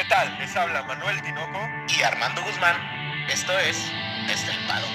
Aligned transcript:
¿Qué 0.00 0.06
tal? 0.08 0.34
Les 0.38 0.56
habla 0.56 0.82
Manuel 0.84 1.20
Tinoco 1.20 1.58
y 1.94 2.02
Armando 2.02 2.42
Guzmán. 2.42 2.74
Esto 3.28 3.52
es 3.58 3.76
Estelpado. 4.30 4.86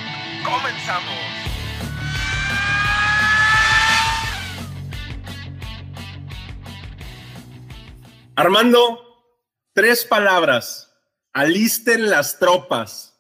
¡Comenzamos! 0.44 1.14
Armando, 8.36 9.38
tres 9.74 10.06
palabras. 10.06 10.92
Alisten 11.34 12.10
las 12.10 12.40
tropas. 12.40 13.16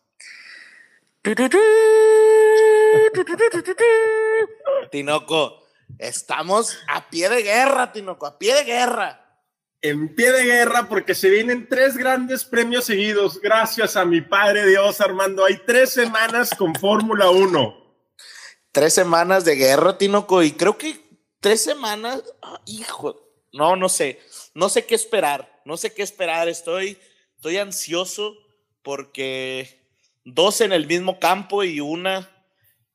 Tinoco, 4.89 5.67
estamos 5.99 6.79
a 6.87 7.07
pie 7.11 7.29
de 7.29 7.43
guerra, 7.43 7.91
Tinoco, 7.91 8.25
a 8.25 8.39
pie 8.39 8.55
de 8.55 8.63
guerra. 8.63 9.24
En 9.81 10.15
pie 10.15 10.31
de 10.31 10.45
guerra 10.45 10.87
porque 10.89 11.13
se 11.13 11.29
vienen 11.29 11.67
tres 11.69 11.95
grandes 11.95 12.43
premios 12.43 12.85
seguidos. 12.85 13.39
Gracias 13.39 13.95
a 13.95 14.05
mi 14.05 14.21
Padre 14.21 14.65
Dios, 14.65 14.99
Armando. 15.01 15.45
Hay 15.45 15.61
tres 15.65 15.91
semanas 15.91 16.49
con 16.57 16.73
Fórmula 16.75 17.29
1. 17.29 17.85
Tres 18.71 18.93
semanas 18.93 19.45
de 19.45 19.55
guerra, 19.55 19.97
Tinoco, 19.97 20.43
y 20.43 20.51
creo 20.51 20.77
que 20.77 20.99
tres 21.39 21.63
semanas, 21.63 22.23
ah, 22.41 22.59
hijo, 22.65 23.25
no, 23.53 23.75
no 23.75 23.87
sé, 23.87 24.19
no 24.53 24.67
sé 24.67 24.85
qué 24.85 24.95
esperar, 24.95 25.61
no 25.63 25.77
sé 25.77 25.93
qué 25.93 26.03
esperar. 26.03 26.49
Estoy, 26.49 26.97
estoy 27.37 27.57
ansioso 27.57 28.35
porque 28.81 29.81
dos 30.25 30.59
en 30.59 30.73
el 30.73 30.87
mismo 30.87 31.19
campo 31.19 31.63
y 31.63 31.79
una 31.79 32.29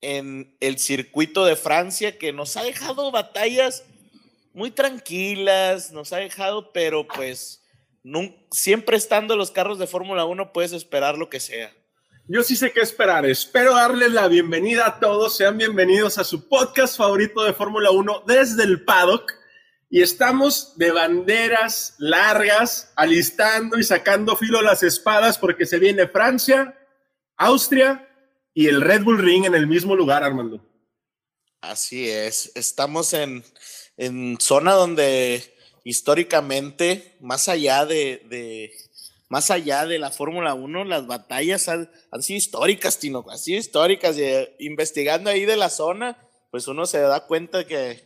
en 0.01 0.57
el 0.61 0.79
circuito 0.79 1.45
de 1.45 1.57
Francia 1.57 2.19
que 2.19 2.33
nos 2.33 2.57
ha 2.57 2.63
dejado 2.63 3.11
batallas 3.11 3.85
muy 4.53 4.71
tranquilas, 4.71 5.93
nos 5.93 6.13
ha 6.13 6.19
dejado, 6.19 6.73
pero 6.73 7.07
pues 7.07 7.63
siempre 8.51 8.97
estando 8.97 9.37
los 9.37 9.51
carros 9.51 9.79
de 9.79 9.87
Fórmula 9.87 10.25
1 10.25 10.53
puedes 10.53 10.73
esperar 10.73 11.19
lo 11.19 11.29
que 11.29 11.41
sea. 11.41 11.73
Yo 12.27 12.43
sí 12.43 12.55
sé 12.55 12.73
qué 12.73 12.81
esperar. 12.81 13.27
Espero 13.27 13.75
darles 13.75 14.13
la 14.13 14.29
bienvenida 14.29 14.87
a 14.87 15.01
todos. 15.01 15.37
Sean 15.37 15.59
bienvenidos 15.59 16.17
a 16.17 16.25
su 16.25 16.49
podcast 16.49 16.97
favorito 16.97 17.43
de 17.43 17.53
Fórmula 17.53 17.91
1 17.91 18.25
desde 18.27 18.63
el 18.63 18.85
paddock. 18.85 19.33
Y 19.89 20.01
estamos 20.03 20.79
de 20.79 20.93
banderas 20.93 21.97
largas, 21.99 22.93
alistando 22.95 23.79
y 23.79 23.83
sacando 23.83 24.37
filo 24.37 24.63
las 24.63 24.85
espadas 24.85 25.39
porque 25.39 25.67
se 25.67 25.81
viene 25.81 26.07
Francia, 26.07 26.79
Austria 27.37 28.09
y 28.55 28.69
el 28.69 28.81
Red 28.81 29.03
Bull 29.03 29.19
Ring 29.19 29.47
en 29.47 29.57
el 29.57 29.67
mismo 29.67 29.97
lugar, 29.97 30.23
Armando. 30.23 30.65
Así 31.61 32.09
es. 32.09 32.53
Estamos 32.55 33.13
en, 33.13 33.45
zona 34.39 34.73
donde 34.73 35.55
históricamente, 35.85 37.17
más 37.21 37.49
allá 37.49 37.87
de, 37.87 38.73
más 39.29 39.51
allá 39.51 39.87
de 39.87 39.99
la 39.99 40.11
Fórmula 40.11 40.55
1, 40.55 40.85
las 40.85 41.07
batallas 41.07 41.69
han, 41.69 41.89
sido 42.21 42.39
históricas, 42.39 42.99
Tino, 42.99 43.25
han 43.29 43.39
sido 43.39 43.59
históricas. 43.59 44.17
Eh, 44.19 44.55
investigando 44.59 45.31
ahí 45.31 45.45
de 45.45 45.57
la 45.57 45.71
zona, 45.71 46.19
pues 46.51 46.69
uno 46.69 46.87
se 46.87 47.01
da 47.01 47.27
cuenta 47.27 47.67
que, 47.67 48.03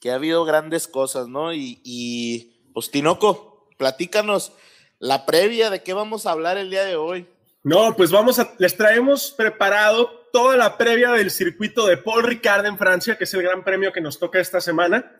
que 0.00 0.10
ha 0.10 0.16
habido 0.16 0.44
grandes 0.44 0.88
cosas, 0.88 1.28
¿no? 1.28 1.52
Y, 1.52 1.80
y 1.84 2.70
pues 2.72 2.90
Tinoco, 2.90 3.68
platícanos 3.76 4.52
la 4.98 5.26
previa 5.26 5.70
de 5.70 5.82
qué 5.82 5.92
vamos 5.92 6.26
a 6.26 6.32
hablar 6.32 6.56
el 6.56 6.70
día 6.70 6.84
de 6.84 6.96
hoy. 6.96 7.26
No, 7.62 7.96
pues 7.96 8.10
vamos 8.10 8.38
a, 8.38 8.52
les 8.58 8.76
traemos 8.76 9.32
preparado 9.36 10.28
toda 10.32 10.56
la 10.56 10.76
previa 10.76 11.12
del 11.12 11.30
circuito 11.30 11.86
de 11.86 11.96
Paul 11.96 12.24
Ricard 12.24 12.66
en 12.66 12.76
Francia, 12.76 13.16
que 13.16 13.24
es 13.24 13.34
el 13.34 13.42
gran 13.42 13.64
premio 13.64 13.92
que 13.92 14.00
nos 14.00 14.18
toca 14.18 14.40
esta 14.40 14.60
semana. 14.60 15.10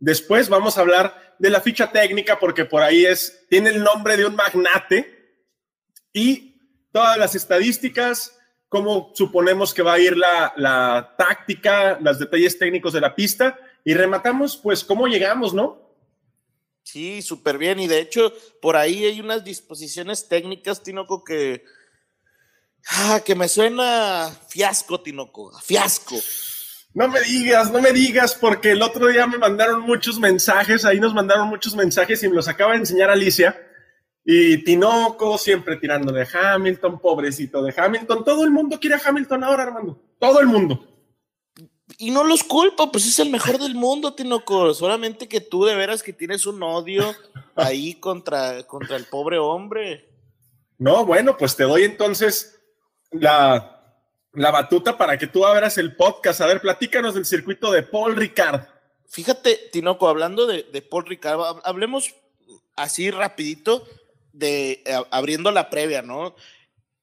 Después 0.00 0.48
vamos 0.48 0.76
a 0.76 0.80
hablar 0.80 1.36
de 1.38 1.50
la 1.50 1.60
ficha 1.60 1.92
técnica, 1.92 2.38
porque 2.38 2.64
por 2.64 2.82
ahí 2.82 3.04
es, 3.04 3.46
tiene 3.48 3.70
el 3.70 3.82
nombre 3.82 4.16
de 4.16 4.26
un 4.26 4.34
magnate 4.34 5.36
y 6.12 6.56
todas 6.90 7.18
las 7.18 7.34
estadísticas, 7.34 8.36
cómo 8.68 9.12
suponemos 9.14 9.74
que 9.74 9.82
va 9.82 9.94
a 9.94 9.98
ir 9.98 10.16
la, 10.16 10.52
la 10.56 11.14
táctica, 11.18 11.98
los 12.00 12.18
detalles 12.18 12.58
técnicos 12.58 12.94
de 12.94 13.00
la 13.02 13.14
pista 13.14 13.58
y 13.84 13.94
rematamos, 13.94 14.56
pues, 14.56 14.82
cómo 14.82 15.06
llegamos, 15.06 15.52
¿no? 15.52 15.90
Sí, 16.82 17.22
súper 17.22 17.58
bien. 17.58 17.78
Y 17.78 17.86
de 17.86 18.00
hecho, 18.00 18.32
por 18.60 18.76
ahí 18.76 19.04
hay 19.04 19.20
unas 19.20 19.44
disposiciones 19.44 20.28
técnicas, 20.28 20.82
Tinoco, 20.82 21.22
que, 21.22 21.64
ah, 22.88 23.20
que 23.24 23.34
me 23.34 23.48
suena 23.48 24.34
fiasco, 24.48 25.00
Tinoco, 25.00 25.52
fiasco. 25.60 26.16
No 26.92 27.06
me 27.08 27.20
digas, 27.20 27.70
no 27.70 27.80
me 27.80 27.92
digas, 27.92 28.34
porque 28.34 28.72
el 28.72 28.82
otro 28.82 29.06
día 29.06 29.26
me 29.26 29.38
mandaron 29.38 29.82
muchos 29.82 30.18
mensajes, 30.18 30.84
ahí 30.84 30.98
nos 30.98 31.14
mandaron 31.14 31.48
muchos 31.48 31.76
mensajes 31.76 32.22
y 32.22 32.28
me 32.28 32.34
los 32.34 32.48
acaba 32.48 32.72
de 32.72 32.78
enseñar 32.78 33.10
Alicia. 33.10 33.56
Y 34.24 34.58
Tinoco 34.64 35.38
siempre 35.38 35.76
tirándole 35.76 36.22
a 36.22 36.54
Hamilton, 36.54 36.98
pobrecito 36.98 37.62
de 37.62 37.72
Hamilton. 37.76 38.24
Todo 38.24 38.44
el 38.44 38.50
mundo 38.50 38.78
quiere 38.80 38.96
a 38.96 39.00
Hamilton 39.04 39.44
ahora, 39.44 39.62
Armando. 39.62 40.02
Todo 40.18 40.40
el 40.40 40.46
mundo. 40.46 40.86
Y 41.96 42.10
no 42.10 42.24
los 42.24 42.44
culpo, 42.44 42.90
pues 42.92 43.06
es 43.06 43.18
el 43.18 43.30
mejor 43.30 43.58
del 43.58 43.74
mundo, 43.74 44.14
Tinoco. 44.14 44.74
Solamente 44.74 45.28
que 45.28 45.40
tú 45.40 45.64
de 45.64 45.76
veras 45.76 46.02
que 46.02 46.12
tienes 46.12 46.44
un 46.46 46.62
odio 46.62 47.14
ahí 47.54 47.94
contra, 47.94 48.64
contra 48.64 48.96
el 48.96 49.04
pobre 49.04 49.38
hombre. 49.38 50.08
No, 50.78 51.04
bueno, 51.04 51.36
pues 51.36 51.56
te 51.56 51.64
doy 51.64 51.84
entonces 51.84 52.60
la, 53.10 53.79
la 54.32 54.50
batuta 54.50 54.96
para 54.96 55.18
que 55.18 55.26
tú 55.26 55.44
abras 55.44 55.78
el 55.78 55.96
podcast. 55.96 56.40
A 56.40 56.46
ver, 56.46 56.60
platícanos 56.60 57.14
del 57.14 57.24
circuito 57.24 57.72
de 57.72 57.82
Paul 57.82 58.16
Ricard. 58.16 58.62
Fíjate, 59.08 59.58
Tinoco, 59.72 60.08
hablando 60.08 60.46
de, 60.46 60.62
Paul 60.82 61.06
Ricard, 61.06 61.60
hablemos 61.64 62.14
así 62.76 63.10
rapidito 63.10 63.86
de 64.32 64.82
eh, 64.84 65.02
abriendo 65.10 65.50
la 65.50 65.68
previa, 65.68 66.02
¿no? 66.02 66.36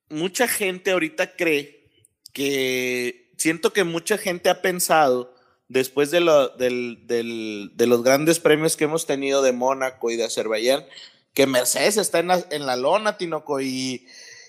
Mucha 0.10 0.48
gente 0.48 0.92
ahorita 0.92 1.36
cree 1.36 1.90
que 2.32 3.32
siento 3.38 3.74
que 3.74 3.84
mucha 3.84 4.18
gente 4.18 4.50
ha 4.50 4.62
pensado, 4.62 5.36
después 5.68 6.12
de 6.12 6.22
los 6.22 8.04
grandes 8.04 8.40
premios 8.40 8.78
que 8.78 8.86
hemos 8.86 9.06
tenido 9.06 9.42
de 9.42 9.52
Mónaco 9.52 10.10
y 10.12 10.16
de 10.16 10.24
Azerbaiyán, 10.24 10.86
que 11.34 11.46
Mercedes 11.46 11.98
está 11.98 12.20
en 12.20 12.28
la, 12.28 12.46
en 12.52 12.66
la 12.66 12.78
lona, 12.78 13.18
Tinoco, 13.18 13.60
y, 13.60 14.08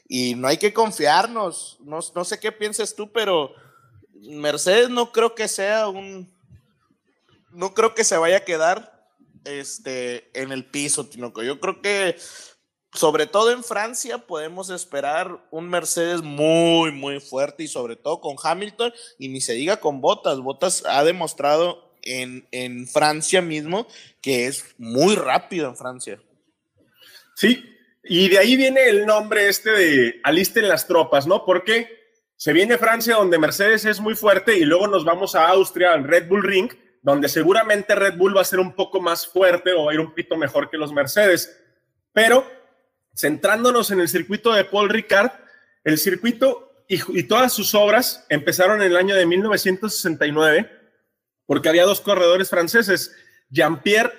y, 0.09 0.35
no 0.35 0.49
hay 0.49 0.57
que 0.57 0.73
confiarnos. 0.73 1.79
No, 1.81 2.01
no 2.15 2.25
sé 2.25 2.41
qué 2.41 2.51
piensas 2.51 2.95
tú, 2.95 3.13
pero 3.13 3.53
Mercedes 4.15 4.89
no 4.89 5.13
creo 5.13 5.35
que 5.35 5.49
sea 5.49 5.89
un... 5.89 6.33
No 7.51 7.75
creo 7.75 7.95
que 7.95 8.05
se 8.05 8.17
vaya 8.17 8.39
a 8.39 8.45
quedar 8.45 9.09
este, 9.45 10.31
en 10.39 10.53
el 10.53 10.65
piso, 10.65 11.07
Tinoco. 11.07 11.43
Yo 11.43 11.61
creo 11.61 11.81
que 11.81 12.17
sobre 12.93 13.27
todo 13.27 13.53
en 13.53 13.63
Francia 13.63 14.19
podemos 14.19 14.71
esperar 14.71 15.47
un 15.51 15.69
Mercedes 15.69 16.23
muy, 16.23 16.91
muy 16.91 17.21
fuerte 17.21 17.63
y 17.65 17.69
sobre 17.69 17.97
todo 17.97 18.21
con 18.21 18.37
Hamilton 18.43 18.93
y 19.19 19.29
ni 19.29 19.41
se 19.41 19.53
diga 19.53 19.79
con 19.79 20.01
Botas. 20.01 20.41
Botas 20.41 20.85
ha 20.87 21.05
demostrado 21.05 21.93
en, 22.03 22.47
en 22.51 22.87
Francia 22.87 23.43
mismo 23.43 23.87
que 24.21 24.47
es 24.47 24.75
muy 24.79 25.15
rápido 25.17 25.69
en 25.69 25.77
Francia. 25.77 26.21
Sí, 27.35 27.63
y 28.03 28.29
de 28.29 28.39
ahí 28.39 28.57
viene 28.57 28.89
el 28.89 29.07
nombre 29.07 29.49
este 29.49 29.71
de 29.71 30.21
alisten 30.23 30.69
las 30.69 30.87
tropas, 30.87 31.27
¿no? 31.27 31.45
Porque 31.45 31.99
se 32.37 32.53
viene 32.53 32.79
Francia 32.79 33.17
donde 33.17 33.39
Mercedes 33.39 33.85
es 33.85 34.01
muy 34.01 34.15
fuerte 34.15 34.57
y 34.57 34.65
luego 34.65 34.87
nos 34.87 35.05
vamos 35.05 35.35
a 35.35 35.49
Austria, 35.49 35.93
al 35.93 36.05
Red 36.05 36.29
Bull 36.29 36.43
Ring, 36.43 36.71
donde 37.03 37.29
seguramente 37.29 37.95
Red 37.95 38.17
Bull 38.17 38.37
va 38.37 38.43
a 38.43 38.45
ser 38.45 38.61
un 38.61 38.75
poco 38.75 39.01
más 39.01 39.27
fuerte 39.27 39.73
o 39.73 39.89
a 39.89 39.95
ir 39.95 40.01
un 40.01 40.15
pito 40.15 40.37
mejor 40.37 40.71
que 40.71 40.77
los 40.77 40.93
Mercedes. 40.93 41.59
Pero 42.13 42.47
centrándonos 43.17 43.91
en 43.91 44.01
el 44.01 44.09
circuito 44.09 44.53
de 44.53 44.65
Paul 44.65 44.89
Ricard, 44.89 45.33
el 45.85 45.99
circuito 45.99 46.85
y, 46.89 47.23
todas 47.25 47.53
sus 47.53 47.75
obras 47.75 48.25
empezaron 48.31 48.81
en 48.81 48.93
el 48.93 48.97
año 48.97 49.15
de 49.15 49.27
1969, 49.27 50.71
porque 51.45 51.69
había 51.69 51.85
dos 51.85 52.01
corredores 52.01 52.49
franceses, 52.49 53.15
Jean-Pierre, 53.51 54.13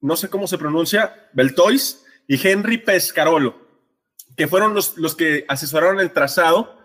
no 0.00 0.16
sé 0.16 0.28
cómo 0.28 0.46
se 0.46 0.58
pronuncia, 0.58 1.28
Beltois 1.32 2.04
y 2.26 2.46
Henry 2.46 2.78
Pescarolo, 2.78 3.66
que 4.36 4.48
fueron 4.48 4.74
los, 4.74 4.96
los 4.96 5.14
que 5.14 5.44
asesoraron 5.48 6.00
el 6.00 6.12
trazado 6.12 6.78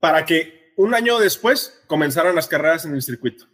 para 0.00 0.24
que 0.24 0.72
un 0.76 0.94
año 0.94 1.18
después 1.18 1.82
comenzaran 1.86 2.34
las 2.34 2.48
carreras 2.48 2.84
en 2.84 2.94
el 2.94 3.02
circuito. 3.02 3.46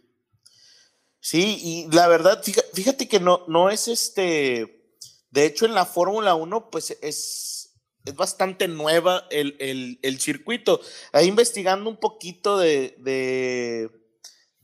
Sí, 1.19 1.59
y 1.61 1.95
la 1.95 2.07
verdad, 2.07 2.41
fíjate 2.73 3.07
que 3.07 3.19
no, 3.19 3.43
no 3.47 3.69
es 3.69 3.87
este 3.87 4.79
de 5.31 5.45
hecho, 5.45 5.65
en 5.65 5.75
la 5.75 5.85
Fórmula 5.85 6.35
1, 6.35 6.69
pues 6.71 6.97
es, 7.01 7.75
es 8.05 8.15
bastante 8.15 8.67
nueva 8.67 9.27
el, 9.29 10.19
circuito. 10.19 10.81
Ahí 11.11 11.27
investigando 11.27 11.89
un 11.89 11.97
poquito 11.97 12.57
de, 12.57 12.95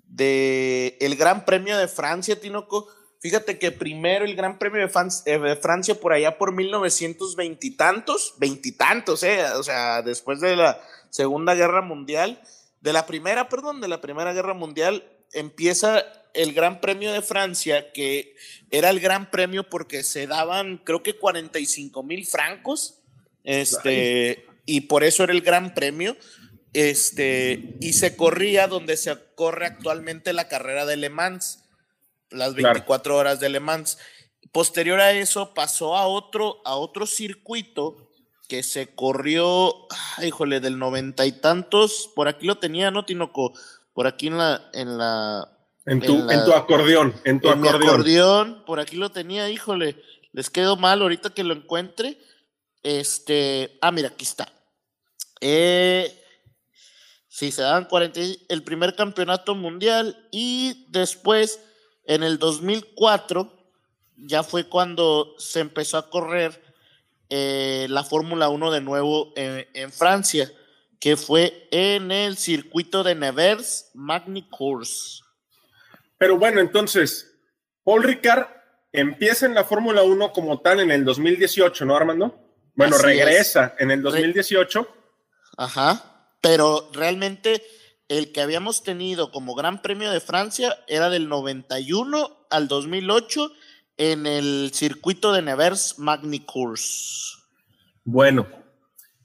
de, 0.03 0.97
el 0.99 1.15
Gran 1.15 1.45
Premio 1.45 1.77
de 1.77 1.87
Francia, 1.87 2.39
Tinoco. 2.39 2.87
Fíjate 3.25 3.57
que 3.57 3.71
primero 3.71 4.23
el 4.23 4.35
Gran 4.35 4.59
Premio 4.59 4.87
de, 4.87 4.91
eh, 5.25 5.39
de 5.39 5.55
Francia 5.55 5.95
por 5.95 6.13
allá 6.13 6.37
por 6.37 6.53
1920 6.53 7.65
y 7.65 7.71
tantos, 7.71 8.35
veintitantos, 8.37 9.23
eh, 9.23 9.43
o 9.55 9.63
sea, 9.63 10.03
después 10.03 10.39
de 10.41 10.55
la 10.55 10.79
Segunda 11.09 11.55
Guerra 11.55 11.81
Mundial, 11.81 12.39
de 12.81 12.93
la 12.93 13.07
primera, 13.07 13.49
perdón, 13.49 13.81
de 13.81 13.87
la 13.87 13.99
Primera 13.99 14.31
Guerra 14.31 14.53
Mundial, 14.53 15.11
empieza 15.33 16.05
el 16.35 16.53
Gran 16.53 16.79
Premio 16.79 17.13
de 17.13 17.23
Francia, 17.23 17.91
que 17.93 18.35
era 18.69 18.91
el 18.91 18.99
Gran 18.99 19.31
Premio 19.31 19.67
porque 19.71 20.03
se 20.03 20.27
daban, 20.27 20.77
creo 20.85 21.01
que 21.01 21.17
45 21.17 22.03
mil 22.03 22.27
francos, 22.27 23.01
este, 23.43 24.45
y 24.67 24.81
por 24.81 25.03
eso 25.03 25.23
era 25.23 25.33
el 25.33 25.41
Gran 25.41 25.73
Premio, 25.73 26.15
este, 26.73 27.75
y 27.79 27.93
se 27.93 28.15
corría 28.15 28.67
donde 28.67 28.97
se 28.97 29.17
corre 29.33 29.65
actualmente 29.65 30.31
la 30.31 30.47
carrera 30.47 30.85
de 30.85 30.97
Le 30.97 31.09
Mans, 31.09 31.64
las 32.29 32.53
24 32.53 33.15
horas 33.15 33.39
de 33.39 33.49
Le 33.49 33.59
Mans. 33.59 33.97
Posterior 34.51 34.99
a 34.99 35.11
eso 35.11 35.53
pasó 35.53 35.95
a 35.95 36.07
otro, 36.07 36.61
a 36.65 36.75
otro 36.75 37.05
circuito 37.05 37.97
que 38.47 38.63
se 38.63 38.93
corrió, 38.93 39.73
híjole, 40.23 40.59
del 40.59 40.77
noventa 40.77 41.25
y 41.25 41.31
tantos, 41.31 42.11
por 42.15 42.27
aquí 42.27 42.45
lo 42.45 42.57
tenía, 42.57 42.91
¿no, 42.91 43.05
Tinoco? 43.05 43.53
Por 43.93 44.07
aquí 44.07 44.27
en 44.27 44.37
la, 44.37 44.69
en 44.73 44.97
la, 44.97 45.49
en 45.85 46.01
tu, 46.01 46.29
en, 46.29 46.43
tu 46.45 46.53
acordeón, 46.53 47.13
en 47.23 47.39
tu 47.39 47.49
acordeón. 47.49 48.63
por 48.65 48.79
aquí 48.79 48.97
lo 48.97 49.11
tenía, 49.11 49.49
híjole, 49.49 50.01
les 50.31 50.49
quedó 50.49 50.75
mal 50.75 51.01
ahorita 51.01 51.29
que 51.31 51.43
lo 51.43 51.53
encuentre. 51.53 52.17
Este, 52.83 53.77
ah, 53.81 53.91
mira, 53.91 54.09
aquí 54.09 54.25
está. 54.25 54.51
Eh, 55.41 56.23
sí, 57.27 57.51
se 57.51 57.61
dan 57.61 57.85
40, 57.85 58.19
el 58.49 58.63
primer 58.63 58.95
campeonato 58.95 59.55
mundial 59.55 60.27
y 60.31 60.85
después, 60.89 61.59
en 62.05 62.23
el 62.23 62.37
2004, 62.37 63.51
ya 64.17 64.43
fue 64.43 64.67
cuando 64.67 65.35
se 65.37 65.59
empezó 65.59 65.97
a 65.97 66.09
correr 66.09 66.61
eh, 67.29 67.87
la 67.89 68.03
Fórmula 68.03 68.49
1 68.49 68.71
de 68.71 68.81
nuevo 68.81 69.33
en, 69.35 69.91
Francia, 69.91 70.51
que 70.99 71.17
fue 71.17 71.67
en 71.71 72.11
el 72.11 72.37
circuito 72.37 73.03
de 73.03 73.15
Nevers 73.15 73.89
Magny 73.93 74.47
Course. 74.49 75.21
Pero 76.17 76.37
bueno, 76.37 76.61
entonces, 76.61 77.35
Paul 77.83 78.03
Ricard 78.03 78.47
empieza 78.91 79.45
en 79.45 79.55
la 79.55 79.63
Fórmula 79.63 80.03
1 80.03 80.31
como 80.31 80.61
tal 80.61 80.79
en 80.79 80.91
el 80.91 81.03
2018, 81.03 81.85
¿no, 81.85 81.95
Armando? 81.95 82.39
Bueno, 82.75 82.97
regresa 82.97 83.75
en 83.79 83.91
el 83.91 84.01
2018. 84.01 84.87
Ajá, 85.57 86.29
pero 86.41 86.89
realmente 86.93 87.63
el 88.07 88.31
que 88.31 88.41
habíamos 88.41 88.83
tenido 88.83 89.31
como 89.31 89.55
Gran 89.55 89.81
Premio 89.81 90.11
de 90.11 90.19
Francia 90.19 90.77
era 90.87 91.09
del 91.09 91.27
91 91.27 92.47
al 92.49 92.67
2008 92.67 93.51
en 93.97 94.25
el 94.27 94.71
circuito 94.73 95.33
de 95.33 95.41
Nevers 95.41 95.97
Magny 95.97 96.41
Course. 96.41 97.37
Bueno, 98.03 98.47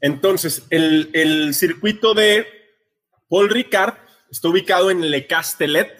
entonces 0.01 0.65
el, 0.71 1.55
circuito 1.55 2.15
de 2.15 2.47
Paul 3.29 3.51
Ricard 3.51 3.95
está 4.31 4.49
ubicado 4.49 4.91
en 4.91 5.11
Le 5.11 5.27
Castellet. 5.27 5.91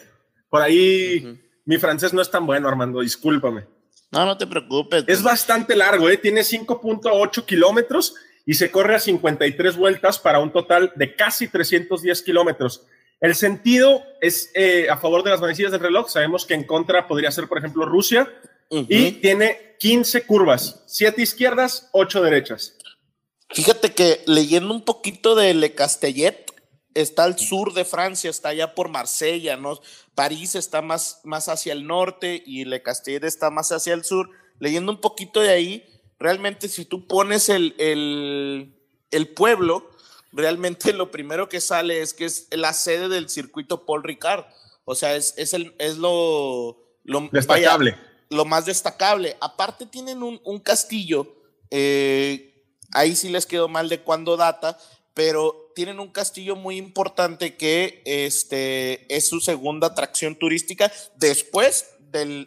Por 0.49 0.63
ahí 0.63 1.39
mi 1.65 1.77
francés 1.79 2.13
no 2.13 2.23
es 2.23 2.31
tan 2.31 2.47
bueno, 2.47 2.69
Armando, 2.69 3.01
discúlpame. 3.01 3.67
No, 4.11 4.25
no 4.25 4.37
te 4.37 4.47
preocupes. 4.47 5.05
Es 5.07 5.23
bastante 5.23 5.77
largo, 5.77 6.09
¿eh? 6.09 6.17
tiene 6.17 6.41
5.8 6.41 7.45
kilómetros 7.45 8.15
y 8.51 8.55
se 8.55 8.73
corre 8.73 8.97
a 8.97 8.99
53 8.99 9.77
vueltas 9.77 10.19
para 10.19 10.41
un 10.41 10.51
total 10.51 10.93
de 10.97 11.15
casi 11.15 11.47
310 11.47 12.21
kilómetros. 12.23 12.85
El 13.21 13.37
sentido 13.37 14.03
es 14.21 14.51
eh, 14.57 14.89
a 14.91 14.97
favor 14.97 15.23
de 15.23 15.31
las 15.31 15.41
manecillas 15.41 15.71
del 15.71 15.81
reloj. 15.81 16.09
Sabemos 16.09 16.47
que 16.47 16.55
en 16.55 16.65
contra 16.65 17.07
podría 17.07 17.31
ser, 17.31 17.47
por 17.47 17.59
ejemplo, 17.59 17.87
Rusia, 17.87 18.29
y 18.69 19.13
tiene 19.13 19.77
15 19.79 20.27
curvas, 20.27 20.83
7 20.89 21.23
izquierdas, 21.23 21.91
8 21.93 22.23
derechas. 22.23 22.77
Fíjate 23.51 23.93
que 23.93 24.25
leyendo 24.27 24.75
un 24.75 24.85
poquito 24.85 25.37
de 25.37 25.55
Le 25.55 25.77
Castellet, 25.77 26.45
está 26.95 27.23
al 27.23 27.39
sur 27.39 27.73
de 27.73 27.85
Francia, 27.85 28.31
está 28.31 28.49
allá 28.49 28.75
por 28.75 28.89
Marsella, 28.89 29.57
¿no? 29.57 29.79
París 30.17 30.57
está 30.57 30.83
más, 30.83 31.21
más 31.23 31.49
hacia 31.49 31.73
el 31.73 31.87
norte 31.87 32.43
y 32.45 32.65
Le 32.65 32.83
Castellet 32.83 33.23
está 33.23 33.49
más 33.51 33.71
hacia 33.71 33.95
el 33.95 34.03
sur. 34.03 34.29
Leyendo 34.59 34.91
un 34.91 35.01
poquito 35.01 35.39
de 35.39 35.51
ahí, 35.51 36.00
realmente 36.21 36.69
si 36.69 36.85
tú 36.85 37.09
pones 37.09 37.49
el, 37.49 37.75
el, 37.79 38.73
el 39.11 39.29
pueblo, 39.29 39.91
realmente 40.33 40.93
lo 40.93 41.11
primero 41.11 41.49
que 41.49 41.61
sale 41.61 42.01
es 42.01 42.15
que 42.15 42.27
es 42.27 42.47
la 42.53 42.73
sede 42.73 43.09
del 43.09 43.29
circuito 43.29 43.85
Paul 43.85 44.05
Ricard. 44.05 44.45
O 44.85 44.95
sea, 44.95 45.17
es, 45.17 45.35
es, 45.37 45.55
el, 45.55 45.75
es 45.79 45.97
lo, 45.99 46.79
lo 47.03 47.29
destacable 47.33 47.97
lo 48.31 48.45
más 48.45 48.65
destacable. 48.65 49.37
Aparte 49.41 49.85
tienen 49.85 50.23
un, 50.23 50.59
castillo, 50.61 51.37
eh, 51.71 52.65
ahí 52.93 53.15
sí 53.15 53.29
les 53.29 53.45
quedó 53.45 53.69
mal 53.69 53.89
de 53.89 54.01
cuándo 54.01 54.37
data, 54.37 54.79
pero 55.13 55.73
tienen 55.75 56.01
un 56.01 56.11
castillo 56.11 56.57
muy 56.57 56.77
importante 56.77 57.57
que 57.57 58.03
este, 58.07 59.15
es 59.15 59.29
su 59.29 59.41
segunda 59.41 59.89
atracción 59.89 60.37
turística 60.37 60.91
después 61.17 61.91
del, 62.11 62.47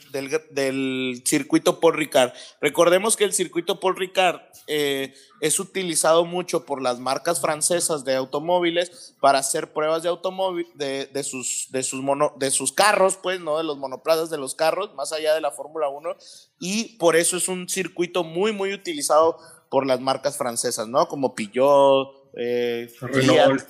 del, 0.51 1.23
circuito 1.25 1.79
Paul 1.79 1.95
Ricard. 1.95 2.33
Recordemos 2.61 3.15
que 3.15 3.23
el 3.23 3.33
circuito 3.33 3.79
Paul 3.79 3.95
Ricard 3.95 4.41
eh, 4.67 5.13
es 5.41 5.59
utilizado 5.59 6.25
mucho 6.25 6.65
por 6.65 6.81
las 6.81 6.99
marcas 6.99 7.41
francesas 7.41 8.03
de 8.05 8.15
automóviles 8.15 9.15
para 9.19 9.39
hacer 9.39 9.73
pruebas 9.73 10.03
de 10.03 10.09
automóvil, 10.09 10.67
de, 10.75 11.07
de, 11.07 11.23
sus, 11.23 11.67
de, 11.71 11.83
sus 11.83 12.01
mono, 12.01 12.33
de 12.37 12.51
sus 12.51 12.71
carros, 12.71 13.17
pues, 13.21 13.39
¿no? 13.39 13.57
De 13.57 13.63
los 13.63 13.77
monoplazas 13.77 14.29
de 14.29 14.37
los 14.37 14.55
carros, 14.55 14.93
más 14.95 15.11
allá 15.11 15.33
de 15.33 15.41
la 15.41 15.51
Fórmula 15.51 15.89
1. 15.89 16.15
Y 16.59 16.97
por 16.97 17.15
eso 17.15 17.37
es 17.37 17.47
un 17.47 17.67
circuito 17.69 18.23
muy, 18.23 18.51
muy 18.51 18.73
utilizado 18.73 19.37
por 19.69 19.87
las 19.87 19.99
marcas 19.99 20.37
francesas, 20.37 20.87
¿no? 20.87 21.07
Como 21.07 21.33
Peugeot, 21.33 22.31
eh, 22.37 22.93
Renault. 23.01 23.63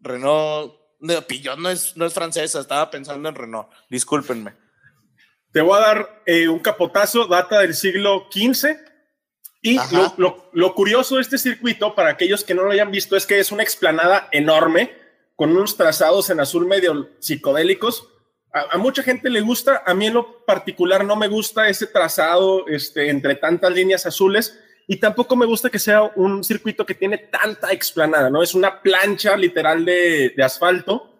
Renault. 0.00 0.74
No, 0.98 1.22
Peugeot 1.22 1.58
no 1.58 1.70
es, 1.70 1.96
no 1.96 2.04
es 2.04 2.12
francesa, 2.12 2.60
estaba 2.60 2.90
pensando 2.90 3.28
en 3.28 3.34
Renault. 3.34 3.68
Discúlpenme. 3.88 4.54
Te 5.52 5.60
voy 5.60 5.76
a 5.76 5.80
dar 5.80 6.22
eh, 6.26 6.48
un 6.48 6.60
capotazo, 6.60 7.26
data 7.26 7.60
del 7.60 7.74
siglo 7.74 8.28
XV. 8.30 8.76
Y 9.62 9.78
lo, 10.16 10.74
curioso 10.74 11.16
de 11.16 11.22
este 11.22 11.36
circuito, 11.36 11.94
para 11.94 12.10
aquellos 12.10 12.44
que 12.44 12.54
no 12.54 12.62
lo 12.62 12.70
hayan 12.70 12.90
visto, 12.90 13.16
es 13.16 13.26
que 13.26 13.40
es 13.40 13.52
una 13.52 13.62
explanada 13.62 14.28
enorme, 14.32 14.92
con 15.36 15.50
unos 15.50 15.76
trazados 15.76 16.30
en 16.30 16.40
azul 16.40 16.66
medio 16.66 17.10
psicodélicos. 17.18 18.08
A, 18.52 18.78
mucha 18.78 19.02
gente 19.02 19.28
le 19.28 19.40
gusta, 19.40 19.82
a 19.84 19.92
mí 19.92 20.06
en 20.06 20.14
lo 20.14 20.44
particular 20.44 21.04
no 21.04 21.14
me 21.16 21.28
gusta 21.28 21.68
ese 21.68 21.86
trazado 21.86 22.66
este, 22.68 23.10
entre 23.10 23.34
tantas 23.34 23.72
líneas 23.72 24.06
azules 24.06 24.58
y 24.88 24.96
tampoco 24.96 25.36
me 25.36 25.46
gusta 25.46 25.70
que 25.70 25.78
sea 25.78 26.02
un 26.16 26.42
circuito 26.42 26.84
que 26.84 26.94
tiene 26.94 27.18
tanta 27.18 27.72
explanada, 27.72 28.28
¿no? 28.28 28.42
Es 28.42 28.54
una 28.54 28.82
plancha 28.82 29.36
literal 29.36 29.84
de, 29.84 30.32
de 30.36 30.42
asfalto, 30.42 31.14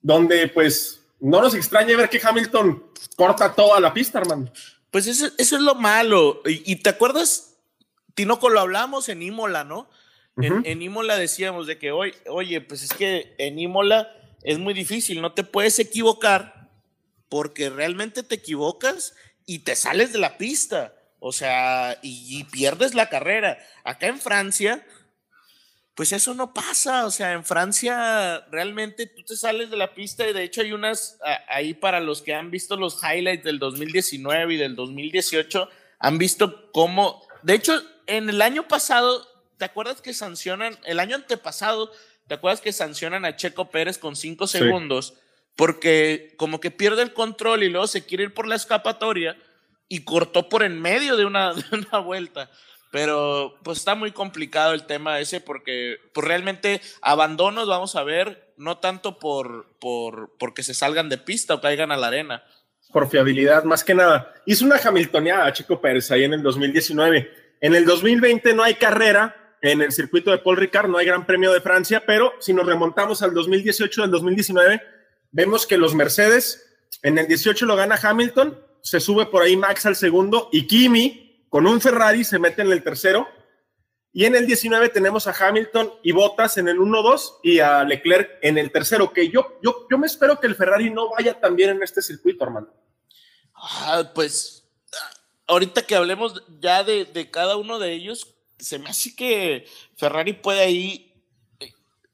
donde 0.00 0.46
pues 0.48 0.99
no 1.20 1.40
nos 1.40 1.54
extraña 1.54 1.96
ver 1.96 2.08
que 2.08 2.20
Hamilton 2.22 2.84
corta 3.16 3.54
toda 3.54 3.80
la 3.80 3.92
pista, 3.92 4.18
hermano. 4.18 4.50
Pues 4.90 5.06
eso, 5.06 5.28
es 5.38 5.52
lo 5.52 5.74
malo. 5.74 6.42
Y, 6.46 6.76
te 6.76 6.90
acuerdas, 6.90 7.58
Tinoco, 8.14 8.48
lo 8.48 8.60
hablamos 8.60 9.08
en 9.08 9.22
Imola, 9.22 9.64
¿no? 9.64 9.88
en, 10.36 10.80
Imola 10.80 11.16
decíamos 11.16 11.66
de 11.66 11.78
que, 11.78 11.92
oye, 11.92 12.14
oye, 12.28 12.60
pues 12.62 12.82
es 12.82 12.92
que 12.94 13.34
en 13.38 13.58
Imola 13.58 14.10
es 14.42 14.58
muy 14.58 14.72
difícil, 14.72 15.20
no 15.20 15.34
te 15.34 15.44
puedes 15.44 15.78
equivocar 15.78 16.70
porque 17.28 17.68
realmente 17.68 18.22
te 18.22 18.36
equivocas 18.36 19.14
y 19.44 19.60
te 19.60 19.76
sales 19.76 20.12
de 20.12 20.18
la 20.18 20.38
pista. 20.38 20.94
O 21.22 21.32
sea, 21.32 21.98
y 22.02 22.44
pierdes 22.44 22.94
la 22.94 23.10
carrera. 23.10 23.58
Acá 23.84 24.06
en 24.06 24.18
Francia, 24.18 24.86
pues 25.94 26.12
eso 26.12 26.34
no 26.34 26.54
pasa, 26.54 27.04
o 27.04 27.10
sea, 27.10 27.32
en 27.32 27.44
Francia 27.44 28.46
realmente 28.50 29.06
tú 29.06 29.22
te 29.22 29.36
sales 29.36 29.70
de 29.70 29.76
la 29.76 29.92
pista 29.94 30.26
y 30.28 30.32
de 30.32 30.44
hecho 30.44 30.62
hay 30.62 30.72
unas 30.72 31.18
ahí 31.48 31.74
para 31.74 32.00
los 32.00 32.22
que 32.22 32.34
han 32.34 32.50
visto 32.50 32.76
los 32.76 33.00
highlights 33.02 33.44
del 33.44 33.58
2019 33.58 34.54
y 34.54 34.56
del 34.56 34.76
2018, 34.76 35.68
han 35.98 36.18
visto 36.18 36.70
cómo, 36.72 37.26
de 37.42 37.54
hecho, 37.54 37.82
en 38.06 38.28
el 38.28 38.40
año 38.42 38.66
pasado, 38.66 39.26
¿te 39.58 39.64
acuerdas 39.64 40.00
que 40.00 40.14
sancionan, 40.14 40.78
el 40.84 41.00
año 41.00 41.16
antepasado, 41.16 41.92
¿te 42.26 42.34
acuerdas 42.34 42.60
que 42.60 42.72
sancionan 42.72 43.24
a 43.24 43.36
Checo 43.36 43.70
Pérez 43.70 43.98
con 43.98 44.16
cinco 44.16 44.46
segundos? 44.46 45.14
Porque 45.54 46.34
como 46.38 46.60
que 46.60 46.70
pierde 46.70 47.02
el 47.02 47.12
control 47.12 47.62
y 47.62 47.68
luego 47.68 47.86
se 47.86 48.06
quiere 48.06 48.24
ir 48.24 48.34
por 48.34 48.48
la 48.48 48.56
escapatoria 48.56 49.36
y 49.88 50.04
cortó 50.04 50.48
por 50.48 50.62
en 50.62 50.80
medio 50.80 51.16
de 51.16 51.26
una, 51.26 51.52
de 51.54 51.64
una 51.72 51.98
vuelta. 51.98 52.50
Pero 52.90 53.54
pues 53.62 53.78
está 53.78 53.94
muy 53.94 54.10
complicado 54.10 54.74
el 54.74 54.86
tema 54.86 55.20
ese 55.20 55.40
porque 55.40 55.98
pues 56.12 56.26
realmente 56.26 56.80
abandonos 57.02 57.68
vamos 57.68 57.94
a 57.94 58.02
ver, 58.02 58.52
no 58.56 58.78
tanto 58.78 59.18
por, 59.18 59.66
por 59.78 60.36
porque 60.38 60.62
se 60.62 60.74
salgan 60.74 61.08
de 61.08 61.18
pista 61.18 61.54
o 61.54 61.60
caigan 61.60 61.92
a 61.92 61.96
la 61.96 62.08
arena. 62.08 62.42
Por 62.92 63.08
fiabilidad, 63.08 63.62
más 63.64 63.84
que 63.84 63.94
nada. 63.94 64.34
Hizo 64.46 64.64
una 64.64 64.76
Hamiltoneada 64.76 65.52
Chico 65.52 65.80
Pérez 65.80 66.10
ahí 66.10 66.24
en 66.24 66.34
el 66.34 66.42
2019. 66.42 67.30
En 67.60 67.74
el 67.74 67.84
2020 67.84 68.54
no 68.54 68.64
hay 68.64 68.74
carrera 68.74 69.36
en 69.62 69.82
el 69.82 69.92
circuito 69.92 70.30
de 70.30 70.38
Paul 70.38 70.56
Ricard, 70.56 70.88
no 70.88 70.98
hay 70.98 71.06
Gran 71.06 71.26
Premio 71.26 71.52
de 71.52 71.60
Francia, 71.60 72.02
pero 72.06 72.32
si 72.40 72.52
nos 72.52 72.66
remontamos 72.66 73.22
al 73.22 73.34
2018 73.34 74.02
del 74.02 74.10
2019, 74.10 74.82
vemos 75.32 75.66
que 75.66 75.76
los 75.76 75.94
Mercedes 75.94 76.66
en 77.02 77.18
el 77.18 77.26
18 77.26 77.66
lo 77.66 77.76
gana 77.76 77.98
Hamilton, 78.02 78.58
se 78.82 79.00
sube 79.00 79.26
por 79.26 79.42
ahí 79.42 79.56
Max 79.56 79.86
al 79.86 79.96
segundo 79.96 80.48
y 80.50 80.66
Kimi 80.66 81.29
con 81.50 81.66
un 81.66 81.80
Ferrari 81.80 82.24
se 82.24 82.38
mete 82.38 82.62
en 82.62 82.72
el 82.72 82.82
tercero 82.82 83.28
Y 84.12 84.24
en 84.24 84.34
el 84.34 84.46
19 84.46 84.88
tenemos 84.88 85.26
a 85.26 85.34
Hamilton 85.38 85.92
y 86.02 86.12
Bottas 86.12 86.56
en 86.56 86.68
el 86.68 86.78
1-2 86.78 87.40
y 87.42 87.58
a 87.58 87.84
Leclerc 87.84 88.38
en 88.40 88.56
el 88.56 88.72
tercero, 88.72 89.12
que 89.12 89.28
yo, 89.28 89.58
yo, 89.62 89.86
yo 89.90 89.98
me 89.98 90.06
espero 90.06 90.40
que 90.40 90.46
el 90.46 90.56
Ferrari 90.56 90.90
no 90.90 91.10
vaya 91.10 91.38
tan 91.38 91.54
bien 91.54 91.70
en 91.70 91.82
este 91.82 92.00
circuito, 92.00 92.44
hermano. 92.44 92.68
Ah, 93.54 94.10
pues 94.14 94.68
ahorita 95.46 95.82
que 95.82 95.94
hablemos 95.94 96.42
ya 96.60 96.82
de, 96.82 97.04
de, 97.04 97.30
cada 97.30 97.56
uno 97.56 97.78
de 97.78 97.92
ellos, 97.92 98.34
se 98.58 98.78
me 98.78 98.88
hace 98.88 99.14
que 99.14 99.66
Ferrari 99.96 100.32
puede 100.32 100.60
ahí. 100.60 101.12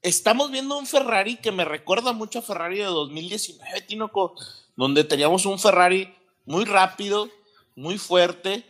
Estamos 0.01 0.51
viendo 0.51 0.77
un 0.77 0.85
Ferrari 0.85 1.37
que 1.37 1.51
me 1.51 1.65
recuerda 1.65 2.13
mucho 2.13 2.39
a 2.39 2.43
Ferrari 2.43 2.77
de 2.77 2.85
2019, 2.85 3.81
Tinoco, 3.81 4.35
donde 4.75 5.03
teníamos 5.03 5.45
un 5.45 5.57
Ferrari 5.57 6.13
muy 6.45 6.65
rápido, 6.65 7.29
muy 7.75 7.97
fuerte, 7.97 8.63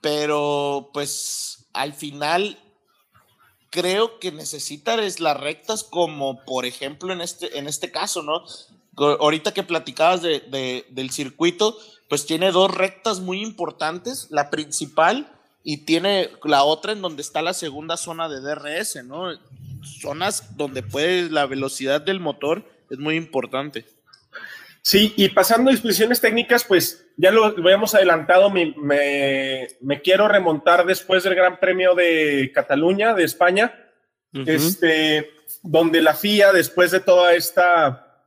pero 0.00 0.90
pues 0.92 1.66
al 1.72 1.94
final 1.94 2.58
creo 3.70 4.18
que 4.18 4.32
necesitan 4.32 5.00
las 5.18 5.40
rectas 5.40 5.84
como 5.84 6.44
por 6.44 6.66
ejemplo 6.66 7.12
en 7.12 7.20
este, 7.20 7.58
en 7.58 7.68
este 7.68 7.90
caso, 7.90 8.22
¿no? 8.22 8.44
Ahorita 8.96 9.54
que 9.54 9.62
platicabas 9.62 10.22
de, 10.22 10.84
del 10.88 11.10
circuito, 11.10 11.78
pues 12.08 12.26
tiene 12.26 12.50
dos 12.50 12.72
rectas 12.74 13.20
muy 13.20 13.42
importantes, 13.42 14.26
la 14.30 14.50
principal 14.50 15.32
y 15.62 15.78
tiene 15.78 16.30
la 16.44 16.64
otra 16.64 16.92
en 16.92 17.02
donde 17.02 17.22
está 17.22 17.42
la 17.42 17.54
segunda 17.54 17.96
zona 17.96 18.28
de 18.28 18.40
DRS, 18.40 19.04
¿no? 19.04 19.28
Zonas 20.00 20.56
donde 20.56 20.82
puede 20.82 21.30
la 21.30 21.46
velocidad 21.46 22.00
del 22.00 22.18
motor 22.18 22.64
es 22.90 22.98
muy 22.98 23.14
importante. 23.16 23.86
Sí, 24.82 25.12
y 25.16 25.28
pasando 25.30 25.70
a 25.70 25.72
disposiciones 25.72 26.20
técnicas, 26.20 26.64
pues 26.64 27.06
ya 27.16 27.30
lo, 27.30 27.44
habíamos 27.46 27.94
adelantado, 27.94 28.48
me, 28.50 28.74
me, 28.76 30.00
quiero 30.02 30.28
remontar 30.28 30.86
después 30.86 31.24
del 31.24 31.34
Gran 31.34 31.58
Premio 31.58 31.94
de 31.94 32.50
Cataluña, 32.54 33.12
de 33.14 33.24
España, 33.24 33.74
este, 34.46 35.30
donde 35.62 36.00
la 36.00 36.14
FIA, 36.14 36.52
después 36.52 36.90
de 36.90 37.00
toda 37.00 37.34
esta, 37.34 38.24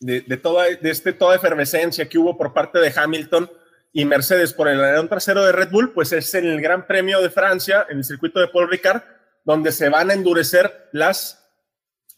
de, 0.00 0.20
toda, 0.36 0.64
de 0.64 0.90
este, 0.90 1.12
toda 1.12 1.36
efervescencia 1.36 2.08
que 2.08 2.18
hubo 2.18 2.36
por 2.36 2.52
parte 2.52 2.78
de 2.78 2.92
Hamilton 2.94 3.50
y 3.92 4.04
Mercedes 4.04 4.52
por 4.52 4.68
el 4.68 4.80
alerón 4.80 5.08
trasero 5.08 5.44
de 5.44 5.52
Red 5.52 5.70
Bull, 5.70 5.92
pues 5.92 6.12
es 6.12 6.34
en 6.34 6.46
el 6.46 6.60
Gran 6.60 6.86
Premio 6.86 7.20
de 7.22 7.30
Francia, 7.30 7.86
en 7.88 7.98
el 7.98 8.04
circuito 8.04 8.40
de 8.40 8.48
Paul 8.48 8.70
Ricard, 8.70 9.02
donde 9.44 9.72
se 9.72 9.88
van 9.88 10.10
a 10.10 10.14
endurecer 10.14 10.88
las 10.92 11.42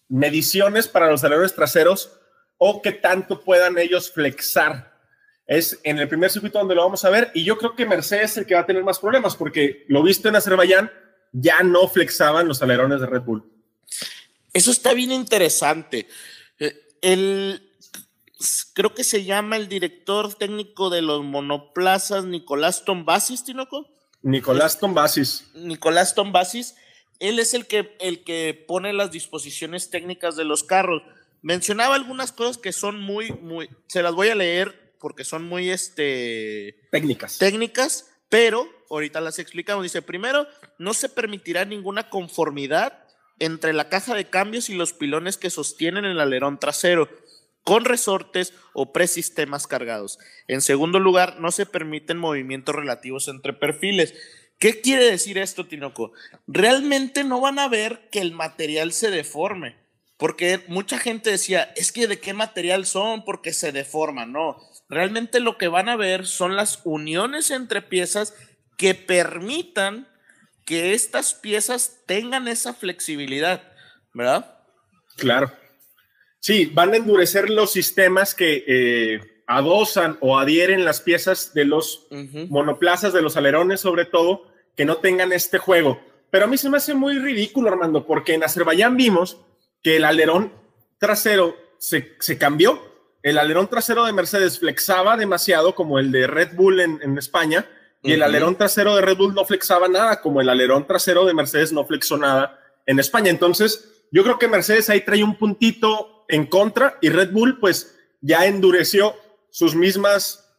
mediciones 0.08 0.88
para 0.88 1.10
los 1.10 1.24
alerones 1.24 1.54
traseros 1.54 2.20
o 2.58 2.82
qué 2.82 2.92
tanto 2.92 3.40
puedan 3.40 3.78
ellos 3.78 4.10
flexar. 4.10 4.92
Es 5.46 5.78
en 5.82 5.98
el 5.98 6.08
primer 6.08 6.30
circuito 6.30 6.58
donde 6.58 6.74
lo 6.74 6.82
vamos 6.82 7.04
a 7.04 7.10
ver 7.10 7.30
y 7.34 7.44
yo 7.44 7.58
creo 7.58 7.76
que 7.76 7.84
Mercedes 7.84 8.32
es 8.32 8.36
el 8.38 8.46
que 8.46 8.54
va 8.54 8.60
a 8.60 8.66
tener 8.66 8.82
más 8.82 8.98
problemas 8.98 9.36
porque 9.36 9.84
lo 9.88 10.02
visto 10.02 10.28
en 10.28 10.36
Azerbaiyán, 10.36 10.90
ya 11.32 11.62
no 11.62 11.88
flexaban 11.88 12.48
los 12.48 12.62
alerones 12.62 13.00
de 13.00 13.06
Red 13.06 13.22
Bull. 13.22 13.44
Eso 14.52 14.70
está 14.70 14.94
bien 14.94 15.12
interesante. 15.12 16.08
Eh, 16.58 16.80
el, 17.02 17.70
creo 18.72 18.94
que 18.94 19.04
se 19.04 19.24
llama 19.24 19.56
el 19.56 19.68
director 19.68 20.34
técnico 20.34 20.90
de 20.90 21.02
los 21.02 21.22
monoplazas, 21.24 22.24
Nicolás 22.24 22.84
Tombasis, 22.84 23.44
Tinoco. 23.44 23.88
Nicolás 24.22 24.78
Tombasis. 24.78 25.50
Nicolás 25.54 26.14
Tombasis, 26.14 26.76
él 27.18 27.38
es 27.38 27.52
el 27.52 27.66
que, 27.66 27.96
el 28.00 28.24
que 28.24 28.64
pone 28.66 28.92
las 28.92 29.10
disposiciones 29.10 29.90
técnicas 29.90 30.36
de 30.36 30.44
los 30.44 30.64
carros 30.64 31.02
mencionaba 31.44 31.94
algunas 31.94 32.32
cosas 32.32 32.56
que 32.56 32.72
son 32.72 32.98
muy, 32.98 33.30
muy, 33.30 33.68
se 33.86 34.02
las 34.02 34.14
voy 34.14 34.30
a 34.30 34.34
leer 34.34 34.94
porque 34.98 35.24
son 35.24 35.44
muy, 35.44 35.68
este... 35.68 36.88
Técnicas. 36.90 37.38
Técnicas, 37.38 38.10
pero 38.30 38.66
ahorita 38.88 39.20
las 39.20 39.38
explicamos. 39.38 39.82
Dice, 39.82 40.00
primero, 40.00 40.48
no 40.78 40.94
se 40.94 41.10
permitirá 41.10 41.66
ninguna 41.66 42.08
conformidad 42.08 43.04
entre 43.38 43.74
la 43.74 43.90
caja 43.90 44.14
de 44.14 44.30
cambios 44.30 44.70
y 44.70 44.74
los 44.74 44.94
pilones 44.94 45.36
que 45.36 45.50
sostienen 45.50 46.06
el 46.06 46.18
alerón 46.18 46.58
trasero 46.58 47.10
con 47.62 47.84
resortes 47.84 48.54
o 48.72 48.94
presistemas 48.94 49.66
cargados. 49.66 50.18
En 50.48 50.62
segundo 50.62 50.98
lugar, 50.98 51.40
no 51.40 51.50
se 51.50 51.66
permiten 51.66 52.16
movimientos 52.16 52.74
relativos 52.74 53.28
entre 53.28 53.52
perfiles. 53.52 54.14
¿Qué 54.58 54.80
quiere 54.80 55.10
decir 55.10 55.36
esto, 55.36 55.66
Tinoco? 55.66 56.12
Realmente 56.46 57.22
no 57.22 57.42
van 57.42 57.58
a 57.58 57.68
ver 57.68 58.08
que 58.10 58.20
el 58.20 58.32
material 58.32 58.92
se 58.92 59.10
deforme 59.10 59.83
porque 60.16 60.64
mucha 60.68 60.98
gente 60.98 61.30
decía, 61.30 61.72
es 61.76 61.92
que 61.92 62.06
de 62.06 62.20
qué 62.20 62.34
material 62.34 62.86
son, 62.86 63.24
porque 63.24 63.52
se 63.52 63.72
deforman, 63.72 64.32
no. 64.32 64.56
Realmente 64.88 65.40
lo 65.40 65.58
que 65.58 65.68
van 65.68 65.88
a 65.88 65.96
ver 65.96 66.26
son 66.26 66.56
las 66.56 66.80
uniones 66.84 67.50
entre 67.50 67.82
piezas 67.82 68.34
que 68.76 68.94
permitan 68.94 70.08
que 70.64 70.94
estas 70.94 71.34
piezas 71.34 72.02
tengan 72.06 72.48
esa 72.48 72.74
flexibilidad, 72.74 73.62
¿verdad? 74.12 74.58
Claro. 75.16 75.52
Sí, 76.40 76.66
van 76.66 76.92
a 76.92 76.96
endurecer 76.96 77.50
los 77.50 77.72
sistemas 77.72 78.34
que 78.34 78.64
eh, 78.66 79.20
adosan 79.46 80.18
o 80.20 80.38
adhieren 80.38 80.84
las 80.84 81.00
piezas 81.00 81.54
de 81.54 81.64
los 81.64 82.06
monoplazas, 82.48 83.12
de 83.12 83.22
los 83.22 83.36
alerones 83.36 83.80
sobre 83.80 84.04
todo, 84.04 84.46
que 84.76 84.84
no 84.84 84.98
tengan 84.98 85.32
este 85.32 85.58
juego. 85.58 86.00
Pero 86.30 86.44
a 86.44 86.48
mí 86.48 86.56
se 86.56 86.68
me 86.68 86.78
hace 86.78 86.94
muy 86.94 87.18
ridículo, 87.18 87.70
Armando, 87.70 88.06
porque 88.06 88.34
en 88.34 88.44
Azerbaiyán 88.44 88.96
vimos 88.96 89.38
que 89.84 89.96
el 89.96 90.04
alerón 90.04 90.50
trasero 90.98 91.56
se, 91.78 92.16
cambió. 92.38 92.82
El 93.22 93.38
alerón 93.38 93.68
trasero 93.68 94.04
de 94.06 94.12
Mercedes 94.12 94.58
flexaba 94.58 95.16
demasiado 95.16 95.74
como 95.74 95.98
el 95.98 96.10
de 96.10 96.26
Red 96.26 96.54
Bull 96.54 96.80
en, 96.80 97.18
España 97.18 97.68
y 98.02 98.12
el 98.12 98.22
alerón 98.22 98.56
trasero 98.56 98.96
de 98.96 99.02
Red 99.02 99.18
Bull 99.18 99.34
no 99.34 99.44
flexaba 99.44 99.88
nada 99.88 100.20
como 100.20 100.40
el 100.40 100.48
alerón 100.48 100.86
trasero 100.86 101.24
de 101.26 101.34
Mercedes 101.34 101.72
no 101.72 101.86
flexó 101.86 102.16
nada 102.16 102.58
en 102.86 102.98
España. 102.98 103.30
Entonces, 103.30 104.06
yo 104.10 104.24
creo 104.24 104.38
que 104.38 104.48
Mercedes 104.48 104.88
ahí 104.88 105.02
trae 105.02 105.22
un 105.22 105.36
puntito 105.36 106.24
en 106.28 106.46
contra 106.46 106.98
y 107.02 107.10
Red 107.10 107.32
Bull 107.32 107.58
pues 107.60 107.94
ya 108.22 108.46
endureció 108.46 109.14
sus 109.50 109.74
mismas 109.74 110.50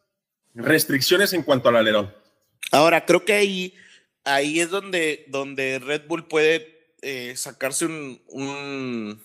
restricciones 0.54 1.32
en 1.32 1.42
cuanto 1.42 1.68
al 1.68 1.76
alerón. 1.76 2.14
Ahora, 2.70 3.04
creo 3.04 3.24
que 3.24 3.32
ahí, 3.32 3.74
ahí 4.24 4.60
es 4.60 4.70
donde, 4.70 5.24
donde 5.28 5.80
Red 5.80 6.02
Bull 6.06 6.28
puede 6.28 6.75
eh, 7.08 7.36
sacarse 7.36 7.86
un, 7.86 9.22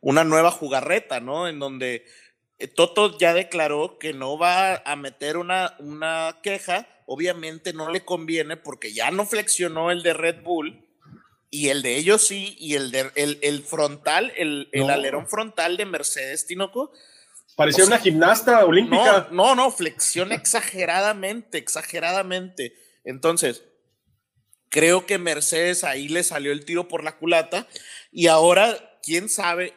una 0.00 0.22
nueva 0.22 0.52
jugarreta, 0.52 1.18
¿no? 1.18 1.48
En 1.48 1.58
donde 1.58 2.04
eh, 2.60 2.68
Toto 2.68 3.18
ya 3.18 3.34
declaró 3.34 3.98
que 3.98 4.12
no 4.12 4.38
va 4.38 4.76
a 4.76 4.94
meter 4.94 5.36
una, 5.36 5.74
una 5.80 6.38
queja, 6.40 6.86
obviamente 7.06 7.72
no 7.72 7.90
le 7.90 8.04
conviene 8.04 8.56
porque 8.56 8.92
ya 8.92 9.10
no 9.10 9.26
flexionó 9.26 9.90
el 9.90 10.04
de 10.04 10.14
Red 10.14 10.42
Bull 10.44 10.86
y 11.50 11.70
el 11.70 11.82
de 11.82 11.96
ellos 11.96 12.24
sí, 12.24 12.54
y 12.60 12.76
el, 12.76 12.92
de, 12.92 13.10
el, 13.16 13.64
frontal, 13.64 14.32
el, 14.36 14.68
alerón 14.88 15.26
frontal 15.26 15.76
de 15.76 15.86
Mercedes 15.86 16.46
Tinoco. 16.46 16.92
Parecía 17.56 17.86
una 17.86 17.98
gimnasta 17.98 18.64
olímpica. 18.64 19.26
No, 19.32 19.56
no, 19.56 19.64
no, 19.64 19.70
flexiona 19.72 20.34
exageradamente, 20.36 21.58
exageradamente. 21.58 22.76
Entonces, 23.02 23.64
Creo 24.70 25.04
que 25.04 25.18
Mercedes 25.18 25.84
ahí 25.84 26.08
le 26.08 26.22
salió 26.22 26.52
el 26.52 26.64
tiro 26.64 26.88
por 26.88 27.04
la 27.04 27.16
culata 27.16 27.66
y 28.12 28.28
ahora, 28.28 28.98
quién 29.02 29.28
sabe, 29.28 29.74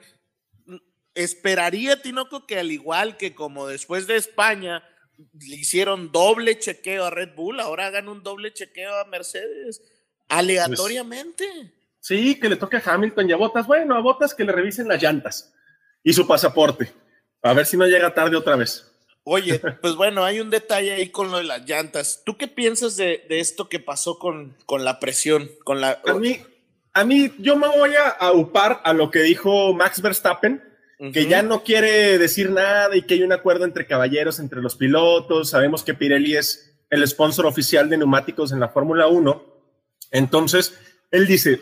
esperaría 1.15 2.01
Tinoco 2.01 2.45
que 2.45 2.59
al 2.59 2.71
igual 2.71 3.17
que 3.17 3.33
como 3.33 3.67
después 3.67 4.07
de 4.07 4.15
España 4.15 4.83
le 5.17 5.55
hicieron 5.55 6.11
doble 6.11 6.59
chequeo 6.59 7.05
a 7.05 7.09
Red 7.09 7.35
Bull, 7.35 7.59
ahora 7.59 7.87
hagan 7.87 8.07
un 8.07 8.23
doble 8.23 8.53
chequeo 8.53 8.95
a 8.95 9.05
Mercedes 9.05 9.81
aleatoriamente. 10.29 11.45
Pues, 11.47 11.71
sí, 11.99 12.39
que 12.39 12.49
le 12.49 12.55
toque 12.55 12.77
a 12.77 12.83
Hamilton 12.85 13.29
y 13.29 13.33
a 13.33 13.37
Botas. 13.37 13.65
Bueno, 13.65 13.95
a 13.95 13.99
Botas 14.01 14.35
que 14.35 14.43
le 14.43 14.51
revisen 14.51 14.87
las 14.87 15.01
llantas 15.01 15.53
y 16.03 16.13
su 16.13 16.27
pasaporte. 16.27 16.91
A 17.41 17.53
ver 17.53 17.65
si 17.65 17.77
no 17.77 17.85
llega 17.85 18.13
tarde 18.13 18.35
otra 18.35 18.55
vez. 18.55 18.92
Oye, 19.25 19.59
pues 19.81 19.95
bueno, 19.95 20.25
hay 20.25 20.39
un 20.39 20.49
detalle 20.49 20.93
ahí 20.93 21.09
con 21.09 21.31
lo 21.31 21.37
de 21.37 21.45
las 21.45 21.65
llantas. 21.65 22.23
¿Tú 22.25 22.37
qué 22.37 22.47
piensas 22.47 22.97
de, 22.97 23.25
esto 23.29 23.69
que 23.69 23.79
pasó 23.79 24.19
con, 24.19 24.55
con, 24.65 24.83
la 24.83 24.99
presión? 24.99 25.49
Con 25.63 25.79
la... 25.79 26.01
A 26.05 26.13
mí, 26.13 26.41
a 26.93 27.05
mí, 27.05 27.31
yo 27.39 27.55
me 27.55 27.67
voy 27.67 27.91
a 28.19 28.31
upar 28.33 28.81
a 28.83 28.93
lo 28.93 29.09
que 29.09 29.21
dijo 29.21 29.73
Max 29.73 30.01
Verstappen, 30.01 30.61
que 31.11 31.27
ya 31.27 31.41
no 31.41 31.63
quiere 31.63 32.17
decir 32.17 32.49
nada 32.49 32.95
y 32.95 33.01
que 33.01 33.15
hay 33.15 33.23
un 33.23 33.33
acuerdo 33.33 33.65
entre 33.65 33.87
caballeros, 33.87 34.39
entre 34.39 34.61
los 34.61 34.75
pilotos. 34.75 35.49
Sabemos 35.49 35.83
que 35.83 35.93
Pirelli 35.93 36.37
es 36.37 36.73
el 36.89 37.05
sponsor 37.07 37.45
oficial 37.45 37.89
de 37.89 37.97
neumáticos 37.97 38.51
en 38.51 38.59
la 38.59 38.69
Fórmula 38.69 39.07
1. 39.07 39.43
Entonces, 40.11 40.77
él 41.11 41.27
dice, 41.27 41.61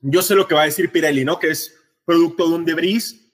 yo 0.00 0.22
sé 0.22 0.34
lo 0.34 0.46
que 0.46 0.54
va 0.54 0.62
a 0.62 0.66
decir 0.66 0.90
Pirelli, 0.90 1.24
¿no? 1.24 1.38
Que 1.38 1.50
es 1.50 1.76
producto 2.04 2.48
de 2.48 2.54
un 2.54 2.64
debris 2.64 3.30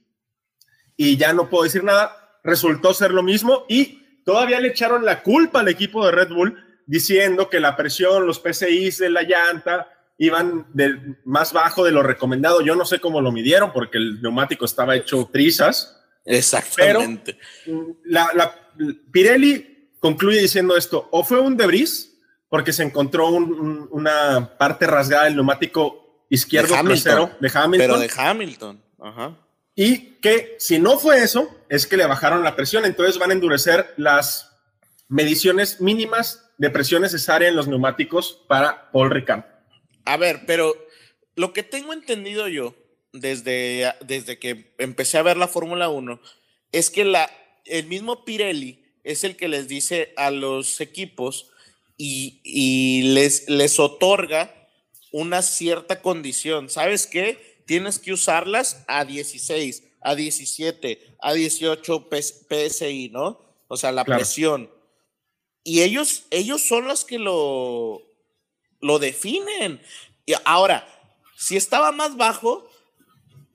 y 0.96 1.16
ya 1.16 1.32
no 1.32 1.48
puedo 1.48 1.64
decir 1.64 1.84
nada 1.84 2.23
resultó 2.44 2.94
ser 2.94 3.10
lo 3.10 3.22
mismo 3.22 3.64
y 3.68 4.22
todavía 4.24 4.60
le 4.60 4.68
echaron 4.68 5.04
la 5.04 5.22
culpa 5.22 5.60
al 5.60 5.68
equipo 5.68 6.04
de 6.04 6.12
Red 6.12 6.28
Bull 6.28 6.56
diciendo 6.86 7.48
que 7.48 7.58
la 7.58 7.76
presión, 7.76 8.26
los 8.26 8.38
PCIs 8.38 8.98
de 8.98 9.10
la 9.10 9.22
llanta 9.22 9.88
iban 10.18 10.66
de, 10.72 11.16
más 11.24 11.52
bajo 11.52 11.84
de 11.84 11.90
lo 11.90 12.02
recomendado. 12.02 12.60
Yo 12.60 12.76
no 12.76 12.84
sé 12.84 13.00
cómo 13.00 13.20
lo 13.20 13.32
midieron 13.32 13.72
porque 13.72 13.98
el 13.98 14.20
neumático 14.22 14.64
estaba 14.64 14.94
hecho 14.94 15.28
trizas. 15.32 16.00
Exactamente. 16.24 17.38
Pero 17.64 17.96
la, 18.04 18.54
Pirelli 19.10 19.90
concluye 19.98 20.40
diciendo 20.40 20.76
esto, 20.76 21.08
o 21.10 21.24
fue 21.24 21.40
un 21.40 21.56
debris, 21.56 22.18
porque 22.48 22.72
se 22.72 22.82
encontró 22.82 23.28
una 23.28 24.56
parte 24.58 24.86
rasgada 24.86 25.24
del 25.24 25.36
neumático 25.36 26.26
izquierdo 26.28 26.76
de 26.76 26.82
trasero 26.82 27.30
de 27.40 27.50
Hamilton. 27.52 27.78
Pero 27.78 27.98
de 27.98 28.10
Hamilton, 28.14 28.84
ajá. 29.00 29.43
Y 29.74 30.16
que 30.20 30.56
si 30.58 30.78
no 30.78 30.98
fue 30.98 31.22
eso, 31.22 31.48
es 31.68 31.86
que 31.86 31.96
le 31.96 32.06
bajaron 32.06 32.44
la 32.44 32.56
presión, 32.56 32.84
entonces 32.84 33.18
van 33.18 33.30
a 33.30 33.34
endurecer 33.34 33.92
las 33.96 34.52
mediciones 35.08 35.80
mínimas 35.80 36.50
de 36.58 36.70
presión 36.70 37.02
necesaria 37.02 37.48
en 37.48 37.56
los 37.56 37.66
neumáticos 37.66 38.44
para 38.48 38.90
Paul 38.92 39.10
Ricard. 39.10 39.44
A 40.04 40.16
ver, 40.16 40.42
pero 40.46 40.74
lo 41.34 41.52
que 41.52 41.62
tengo 41.62 41.92
entendido 41.92 42.48
yo 42.48 42.74
desde, 43.12 43.92
desde 44.04 44.38
que 44.38 44.74
empecé 44.78 45.18
a 45.18 45.22
ver 45.22 45.36
la 45.36 45.48
Fórmula 45.48 45.88
1 45.88 46.20
es 46.72 46.90
que 46.90 47.04
la, 47.04 47.30
el 47.64 47.86
mismo 47.86 48.24
Pirelli 48.24 48.84
es 49.04 49.24
el 49.24 49.36
que 49.36 49.48
les 49.48 49.68
dice 49.68 50.12
a 50.16 50.30
los 50.30 50.80
equipos 50.80 51.50
y, 51.96 53.02
les, 53.14 53.48
les 53.48 53.78
otorga 53.78 54.68
una 55.12 55.42
cierta 55.42 56.02
condición. 56.02 56.68
¿Sabes 56.68 57.06
qué? 57.06 57.53
Tienes 57.66 57.98
que 57.98 58.12
usarlas 58.12 58.84
a 58.86 59.04
16, 59.04 59.82
a 60.00 60.14
17, 60.14 61.16
a 61.20 61.32
18 61.32 62.08
PSI, 62.50 63.10
¿no? 63.10 63.40
O 63.68 63.76
sea, 63.76 63.92
la 63.92 64.04
presión. 64.04 64.70
Y 65.62 65.82
ellos, 65.82 66.24
ellos 66.30 66.62
son 66.62 66.86
los 66.86 67.04
que 67.04 67.18
lo, 67.18 68.02
lo 68.80 68.98
definen. 68.98 69.80
Y 70.26 70.34
ahora, 70.44 70.86
si 71.36 71.56
estaba 71.56 71.90
más 71.90 72.16
bajo, 72.16 72.68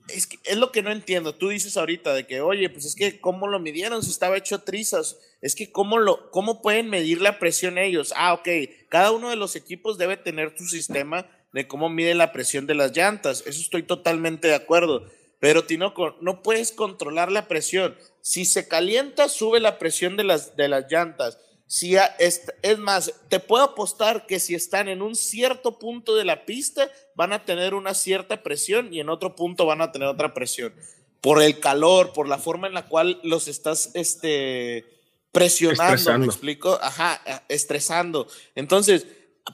es, 0.08 0.26
que, 0.26 0.38
es 0.44 0.56
lo 0.56 0.72
que 0.72 0.82
no 0.82 0.90
entiendo. 0.90 1.34
Tú 1.34 1.48
dices 1.48 1.76
ahorita 1.76 2.14
de 2.14 2.26
que, 2.26 2.40
oye, 2.40 2.68
pues 2.68 2.84
es 2.84 2.94
que 2.94 3.20
cómo 3.20 3.46
lo 3.46 3.60
midieron 3.60 4.02
si 4.02 4.10
estaba 4.10 4.36
hecho 4.36 4.62
trizas. 4.62 5.18
Es 5.40 5.54
que 5.54 5.70
cómo, 5.70 5.98
lo, 5.98 6.30
cómo 6.30 6.62
pueden 6.62 6.90
medir 6.90 7.20
la 7.20 7.38
presión 7.38 7.78
ellos. 7.78 8.12
Ah, 8.16 8.34
ok. 8.34 8.48
Cada 8.88 9.12
uno 9.12 9.30
de 9.30 9.36
los 9.36 9.56
equipos 9.56 9.98
debe 9.98 10.16
tener 10.16 10.54
su 10.58 10.66
sistema 10.66 11.30
de 11.52 11.66
cómo 11.66 11.88
mide 11.88 12.14
la 12.14 12.32
presión 12.32 12.66
de 12.66 12.74
las 12.74 12.96
llantas. 12.96 13.42
Eso 13.46 13.60
estoy 13.60 13.82
totalmente 13.82 14.48
de 14.48 14.54
acuerdo. 14.54 15.06
Pero 15.40 15.64
Tinoco, 15.64 16.16
no 16.20 16.42
puedes 16.42 16.70
controlar 16.70 17.32
la 17.32 17.48
presión. 17.48 17.96
Si 18.20 18.44
se 18.44 18.68
calienta, 18.68 19.28
sube 19.28 19.58
la 19.58 19.78
presión 19.78 20.16
de 20.16 20.24
las, 20.24 20.54
de 20.56 20.68
las 20.68 20.90
llantas. 20.90 21.38
Si 21.66 21.96
es, 21.96 22.42
es 22.62 22.78
más, 22.78 23.14
te 23.28 23.40
puedo 23.40 23.64
apostar 23.64 24.26
que 24.26 24.40
si 24.40 24.54
están 24.54 24.88
en 24.88 25.02
un 25.02 25.14
cierto 25.14 25.78
punto 25.78 26.16
de 26.16 26.24
la 26.24 26.44
pista, 26.44 26.90
van 27.14 27.32
a 27.32 27.44
tener 27.44 27.74
una 27.74 27.94
cierta 27.94 28.42
presión 28.42 28.92
y 28.92 29.00
en 29.00 29.08
otro 29.08 29.34
punto 29.34 29.66
van 29.66 29.80
a 29.80 29.92
tener 29.92 30.08
otra 30.08 30.34
presión. 30.34 30.74
Por 31.20 31.42
el 31.42 31.58
calor, 31.60 32.12
por 32.12 32.28
la 32.28 32.38
forma 32.38 32.66
en 32.66 32.74
la 32.74 32.86
cual 32.86 33.20
los 33.22 33.46
estás 33.46 33.92
este, 33.94 34.84
presionando, 35.32 36.18
¿me 36.18 36.26
explico? 36.26 36.78
Ajá, 36.82 37.22
estresando. 37.48 38.26
Entonces, 38.54 39.06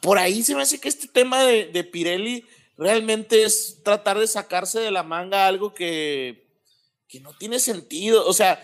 por 0.03 0.19
ahí 0.19 0.43
se 0.43 0.55
me 0.55 0.63
hace 0.63 0.81
que 0.81 0.89
este 0.89 1.09
tema 1.09 1.43
de, 1.43 1.67
de 1.67 1.85
Pirelli 1.85 2.45
realmente 2.77 3.43
es 3.43 3.81
tratar 3.83 4.19
de 4.19 4.27
sacarse 4.27 4.81
de 4.81 4.91
la 4.91 5.03
manga 5.03 5.47
algo 5.47 5.75
que, 5.75 6.47
que 7.09 7.21
no 7.21 7.33
tiene 7.37 7.59
sentido. 7.59 8.27
O 8.27 8.33
sea, 8.33 8.61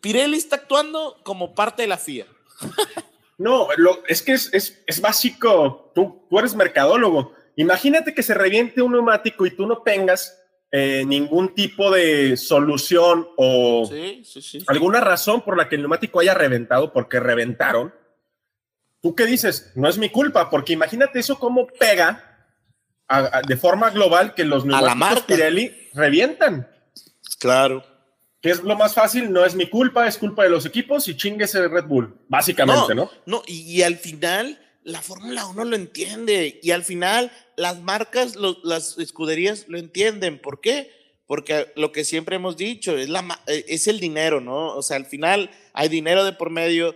Pirelli 0.00 0.36
está 0.36 0.56
actuando 0.56 1.20
como 1.22 1.54
parte 1.54 1.82
de 1.82 1.88
la 1.88 1.98
FIA. 1.98 2.26
No, 3.38 3.68
lo, 3.76 4.02
es 4.06 4.22
que 4.22 4.32
es, 4.32 4.48
es, 4.54 4.82
es 4.86 4.98
básico. 4.98 5.92
Tú, 5.94 6.26
tú, 6.30 6.38
eres 6.38 6.54
mercadólogo. 6.54 7.34
Imagínate 7.56 8.14
que 8.14 8.22
se 8.22 8.32
reviente 8.32 8.80
un 8.80 8.92
neumático 8.92 9.44
y 9.44 9.50
tú 9.50 9.66
no 9.66 9.82
tengas 9.82 10.42
eh, 10.70 11.04
ningún 11.06 11.54
tipo 11.54 11.90
de 11.90 12.36
solución 12.38 13.28
o 13.36 13.88
alguna 14.66 15.00
razón 15.00 15.42
por 15.42 15.56
la 15.56 15.68
que 15.68 15.74
el 15.76 15.82
neumático 15.82 16.20
haya 16.20 16.32
reventado, 16.32 16.94
porque 16.94 17.20
reventaron. 17.20 17.94
¿Tú 19.06 19.14
qué 19.14 19.24
dices? 19.24 19.70
No 19.76 19.88
es 19.88 19.98
mi 19.98 20.08
culpa, 20.08 20.50
porque 20.50 20.72
imagínate 20.72 21.20
eso 21.20 21.38
cómo 21.38 21.66
pega 21.66 22.48
de 23.46 23.56
forma 23.56 23.90
global 23.90 24.34
que 24.34 24.44
los 24.44 24.64
neumáticos 24.64 25.22
Pirelli 25.22 25.90
revientan. 25.94 26.68
Claro 27.38 27.84
es 28.50 28.62
lo 28.62 28.76
más 28.76 28.94
fácil, 28.94 29.32
no 29.32 29.44
es 29.44 29.54
mi 29.54 29.66
culpa, 29.66 30.06
es 30.06 30.18
culpa 30.18 30.44
de 30.44 30.50
los 30.50 30.66
equipos 30.66 31.08
y 31.08 31.16
chingue 31.16 31.44
ese 31.44 31.66
Red 31.68 31.84
Bull, 31.84 32.16
básicamente, 32.28 32.94
¿no? 32.94 33.10
No, 33.26 33.42
y, 33.46 33.82
al 33.82 33.96
final 33.96 34.60
la 34.84 35.02
Fórmula 35.02 35.46
1 35.46 35.64
lo 35.64 35.76
entiende 35.76 36.60
y 36.62 36.70
al 36.70 36.84
final 36.84 37.32
las 37.56 37.80
marcas, 37.80 38.36
las 38.62 38.98
escuderías 38.98 39.66
lo 39.68 39.78
entienden. 39.78 40.38
¿Por 40.38 40.60
qué? 40.60 40.90
Porque 41.26 41.72
lo 41.74 41.90
que 41.90 42.04
siempre 42.04 42.36
hemos 42.36 42.56
dicho 42.56 42.96
es, 42.96 43.08
la, 43.08 43.40
eh, 43.48 43.64
es 43.68 43.88
el 43.88 43.98
dinero, 43.98 44.40
¿no? 44.40 44.76
O 44.76 44.82
sea, 44.82 44.96
al 44.96 45.06
final 45.06 45.50
hay 45.72 45.88
dinero 45.88 46.24
de 46.24 46.32
por 46.32 46.50
medio. 46.50 46.94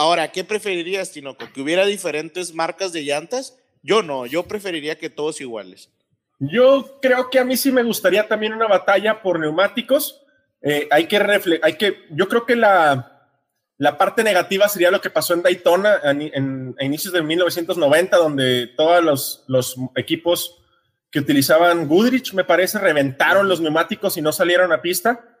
Ahora, 0.00 0.32
¿qué 0.32 0.44
preferirías, 0.44 1.12
Tinoco? 1.12 1.44
¿Que 1.52 1.60
hubiera 1.60 1.84
diferentes 1.84 2.54
marcas 2.54 2.90
de 2.94 3.02
llantas? 3.02 3.58
Yo 3.82 4.02
no, 4.02 4.24
yo 4.24 4.44
preferiría 4.44 4.96
que 4.96 5.10
todos 5.10 5.42
iguales. 5.42 5.90
Yo 6.38 6.98
creo 7.02 7.28
que 7.28 7.38
a 7.38 7.44
mí 7.44 7.54
sí 7.54 7.70
me 7.70 7.82
gustaría 7.82 8.26
también 8.26 8.54
una 8.54 8.66
batalla 8.66 9.20
por 9.20 9.38
neumáticos. 9.38 10.22
Eh, 10.62 10.88
hay 10.90 11.06
que 11.06 11.60
hay 11.62 11.74
que, 11.74 12.06
yo 12.12 12.28
creo 12.28 12.46
que 12.46 12.56
la, 12.56 13.28
la 13.76 13.98
parte 13.98 14.24
negativa 14.24 14.70
sería 14.70 14.90
lo 14.90 15.02
que 15.02 15.10
pasó 15.10 15.34
en 15.34 15.42
Daytona 15.42 16.00
a 16.02 16.82
inicios 16.82 17.12
de 17.12 17.20
1990, 17.20 18.16
donde 18.16 18.68
todos 18.68 19.04
los, 19.04 19.44
los, 19.48 19.76
equipos 19.96 20.62
que 21.10 21.18
utilizaban 21.18 21.86
Goodrich, 21.86 22.32
me 22.32 22.44
parece, 22.44 22.78
reventaron 22.78 23.50
los 23.50 23.60
neumáticos 23.60 24.16
y 24.16 24.22
no 24.22 24.32
salieron 24.32 24.72
a 24.72 24.80
pista. 24.80 25.36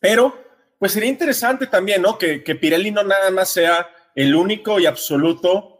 Pero, 0.00 0.36
pues 0.82 0.94
sería 0.94 1.10
interesante 1.10 1.68
también, 1.68 2.02
¿no? 2.02 2.18
Que, 2.18 2.42
que 2.42 2.56
Pirelli 2.56 2.90
no 2.90 3.04
nada 3.04 3.30
más 3.30 3.50
sea 3.50 3.88
el 4.16 4.34
único 4.34 4.80
y 4.80 4.86
absoluto 4.86 5.78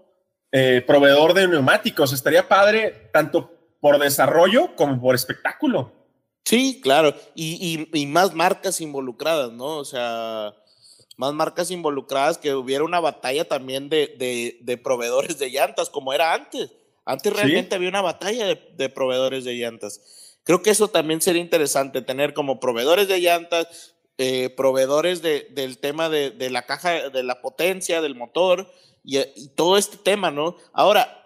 eh, 0.53 0.81
proveedor 0.87 1.35
de 1.35 1.49
neumáticos. 1.49 2.12
Estaría 2.12 2.47
padre 2.47 3.11
tanto 3.12 3.51
por 3.81 3.99
desarrollo 3.99 4.77
como 4.77 5.01
por 5.01 5.17
espectáculo. 5.17 5.91
Sí, 6.45 6.81
claro, 6.81 7.17
y, 7.35 7.88
y, 7.93 8.07
más 8.07 8.33
marcas 8.33 8.81
involucradas, 8.81 9.51
¿no? 9.51 9.79
O 9.79 9.85
sea, 9.85 10.55
más 11.17 11.35
marcas 11.35 11.73
involucradas, 11.73 12.38
que 12.38 12.55
hubiera 12.55 12.85
una 12.85 13.01
batalla 13.01 13.45
también 13.45 13.88
de, 13.88 14.57
de, 14.61 14.77
proveedores 14.79 15.37
de 15.37 15.51
llantas, 15.51 15.91
como 15.91 16.12
era 16.12 16.33
antes. 16.33 16.71
Antes 17.05 17.33
realmente 17.33 17.75
había 17.75 17.88
una 17.88 18.03
batalla 18.03 18.47
de, 18.47 18.88
proveedores 18.88 19.43
de 19.43 19.55
llantas. 19.55 20.38
Creo 20.45 20.62
que 20.62 20.71
eso 20.71 20.87
también 20.87 21.21
sería 21.21 21.43
interesante, 21.43 22.03
tener 22.03 22.35
como 22.35 22.61
proveedores 22.61 23.09
de 23.09 23.19
llantas, 23.19 23.91
eh, 24.18 24.51
proveedores 24.51 25.22
de, 25.22 25.48
del 25.51 25.79
tema 25.79 26.09
de, 26.09 26.51
la 26.51 26.66
caja, 26.66 27.09
de 27.11 27.22
la 27.22 27.40
potencia, 27.40 28.01
del 28.01 28.14
motor 28.14 28.70
y, 29.03 29.18
y 29.18 29.48
todo 29.55 29.77
este 29.77 29.96
tema, 29.96 30.31
¿no? 30.31 30.57
Ahora, 30.72 31.18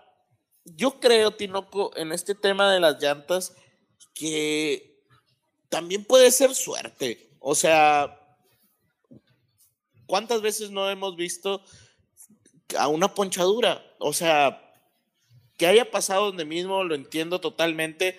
yo 0.64 0.98
creo, 1.00 1.32
Tinoco, 1.32 1.96
en 1.96 2.12
este 2.12 2.34
tema 2.34 2.72
de 2.72 2.80
las 2.80 3.00
llantas, 3.00 3.54
que 4.14 5.02
también 5.68 6.04
puede 6.04 6.30
ser 6.30 6.54
suerte. 6.54 7.30
O 7.38 7.54
sea, 7.54 8.18
¿cuántas 10.06 10.40
veces 10.42 10.70
no 10.70 10.90
hemos 10.90 11.16
visto 11.16 11.62
a 12.78 12.88
una 12.88 13.14
ponchadura? 13.14 13.84
O 13.98 14.12
sea, 14.12 14.74
que 15.56 15.66
haya 15.66 15.90
pasado 15.90 16.26
donde 16.26 16.44
mismo, 16.44 16.84
lo 16.84 16.94
entiendo 16.94 17.40
totalmente, 17.40 18.18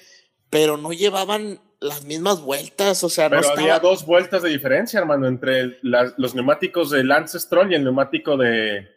pero 0.49 0.77
no 0.77 0.93
llevaban 0.93 1.61
las 1.79 2.03
mismas 2.03 2.41
vueltas, 2.41 3.03
o 3.03 3.09
sea, 3.09 3.29
pero 3.29 3.49
había 3.49 3.79
dos 3.79 4.05
vueltas 4.05 4.41
de 4.41 4.49
diferencia, 4.49 4.99
hermano, 4.99 5.27
entre 5.27 5.79
los 5.81 6.33
neumáticos 6.33 6.89
de 6.89 7.03
Lance 7.03 7.39
Stroll 7.39 7.71
y 7.71 7.75
el 7.75 7.83
neumático 7.83 8.35
de, 8.35 8.87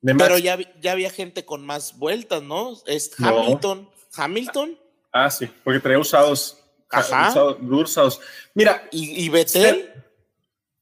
pero 0.00 0.38
ya, 0.38 0.58
ya 0.80 0.92
había 0.92 1.10
gente 1.10 1.44
con 1.44 1.64
más 1.66 1.98
vueltas, 1.98 2.42
¿no? 2.42 2.74
Es 2.86 3.12
Hamilton. 3.18 3.88
¿Hamilton? 4.14 4.78
Ah, 5.12 5.30
sí, 5.30 5.48
porque 5.64 5.80
traía 5.80 5.98
usados. 5.98 6.64
Ajá. 6.90 7.34
Usados, 7.60 8.20
Mira. 8.54 8.88
¿Y, 8.90 9.24
y 9.24 9.28
Betel? 9.28 9.90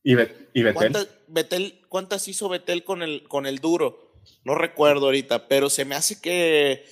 ¿Y, 0.02 0.14
Betel? 0.14 0.74
¿Cuántas, 0.74 1.08
Betel? 1.26 1.80
¿Cuántas 1.88 2.28
hizo 2.28 2.48
Betel 2.48 2.84
con 2.84 3.02
el, 3.02 3.24
con 3.24 3.46
el 3.46 3.58
duro? 3.58 4.12
No 4.44 4.54
recuerdo 4.54 5.06
ahorita, 5.06 5.48
pero 5.48 5.70
se 5.70 5.84
me 5.84 5.94
hace 5.94 6.20
que. 6.20 6.84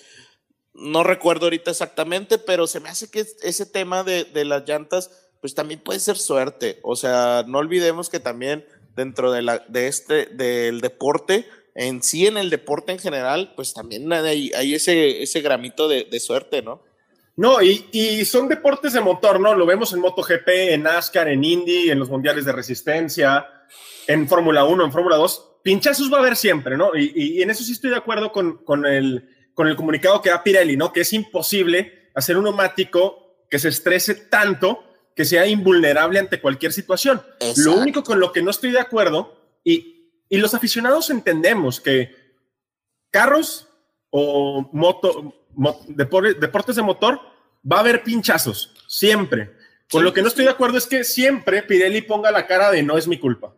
No 0.74 1.04
recuerdo 1.04 1.46
ahorita 1.46 1.70
exactamente, 1.70 2.38
pero 2.38 2.66
se 2.66 2.80
me 2.80 2.88
hace 2.88 3.10
que 3.10 3.24
ese 3.42 3.66
tema 3.66 4.02
de, 4.02 4.24
de 4.24 4.44
las 4.44 4.68
llantas, 4.68 5.10
pues 5.40 5.54
también 5.54 5.80
puede 5.80 6.00
ser 6.00 6.16
suerte. 6.16 6.80
O 6.82 6.96
sea, 6.96 7.44
no 7.46 7.58
olvidemos 7.58 8.10
que 8.10 8.20
también 8.20 8.66
dentro 8.96 9.32
de, 9.32 9.42
la, 9.42 9.64
de 9.68 9.88
este, 9.88 10.26
del 10.26 10.80
deporte, 10.80 11.46
en 11.74 12.02
sí 12.02 12.26
en 12.26 12.36
el 12.36 12.50
deporte 12.50 12.92
en 12.92 12.98
general, 12.98 13.52
pues 13.56 13.74
también 13.74 14.12
hay, 14.12 14.50
ese, 14.74 15.22
ese 15.22 15.40
gramito 15.40 15.88
de, 15.88 16.20
suerte, 16.20 16.62
¿no? 16.62 16.82
No, 17.36 17.60
y, 17.60 18.24
son 18.24 18.48
deportes 18.48 18.92
de 18.92 19.00
motor, 19.00 19.40
¿no? 19.40 19.54
Lo 19.54 19.66
vemos 19.66 19.92
en 19.92 20.00
MotoGP, 20.00 20.48
en 20.48 20.84
NASCAR, 20.84 21.28
en 21.28 21.42
Indy, 21.42 21.90
en 21.90 21.98
los 21.98 22.08
mundiales 22.08 22.44
de 22.44 22.52
resistencia, 22.52 23.46
en 24.06 24.28
Fórmula 24.28 24.64
1, 24.64 24.84
en 24.84 24.92
Fórmula 24.92 25.16
2. 25.16 25.50
Pinchazos 25.62 26.12
va 26.12 26.18
a 26.18 26.20
haber 26.20 26.36
siempre, 26.36 26.76
¿no? 26.76 26.90
Y, 26.94 27.42
en 27.42 27.50
eso 27.50 27.64
sí 27.64 27.72
estoy 27.72 27.90
de 27.90 27.96
acuerdo 27.96 28.30
con, 28.30 28.58
con, 28.58 28.86
el, 28.86 29.33
con 29.54 29.68
el 29.68 29.76
comunicado 29.76 30.20
que 30.20 30.30
da 30.30 30.42
Pirelli, 30.42 30.76
¿no? 30.76 30.92
Que 30.92 31.00
es 31.00 31.12
imposible 31.12 32.10
hacer 32.14 32.36
un 32.36 32.44
neumático 32.44 33.46
que 33.50 33.58
se 33.58 33.68
estrese 33.68 34.14
tanto 34.14 34.84
que 35.14 35.24
sea 35.24 35.46
invulnerable 35.46 36.18
ante 36.18 36.40
cualquier 36.40 36.72
situación. 36.72 37.22
Lo 37.56 37.74
único 37.74 38.02
con 38.02 38.18
lo 38.18 38.32
que 38.32 38.42
no 38.42 38.50
estoy 38.50 38.72
de 38.72 38.80
acuerdo, 38.80 39.40
y 39.62 39.94
y 40.28 40.38
los 40.38 40.54
aficionados 40.54 41.10
entendemos 41.10 41.80
que, 41.80 42.12
carros 43.10 43.68
o 44.10 44.68
moto, 44.72 45.32
deportes 45.88 46.76
de 46.76 46.82
motor, 46.82 47.20
va 47.70 47.76
a 47.76 47.80
haber 47.80 48.02
pinchazos, 48.02 48.74
siempre. 48.88 49.52
Con 49.90 50.02
lo 50.02 50.12
que 50.12 50.22
no 50.22 50.28
estoy 50.28 50.44
de 50.44 50.50
acuerdo 50.50 50.78
es 50.78 50.86
que 50.86 51.04
siempre 51.04 51.62
Pirelli 51.62 52.02
ponga 52.02 52.30
la 52.30 52.46
cara 52.46 52.70
de 52.70 52.82
no 52.82 52.96
es 52.96 53.06
mi 53.06 53.18
culpa. 53.18 53.54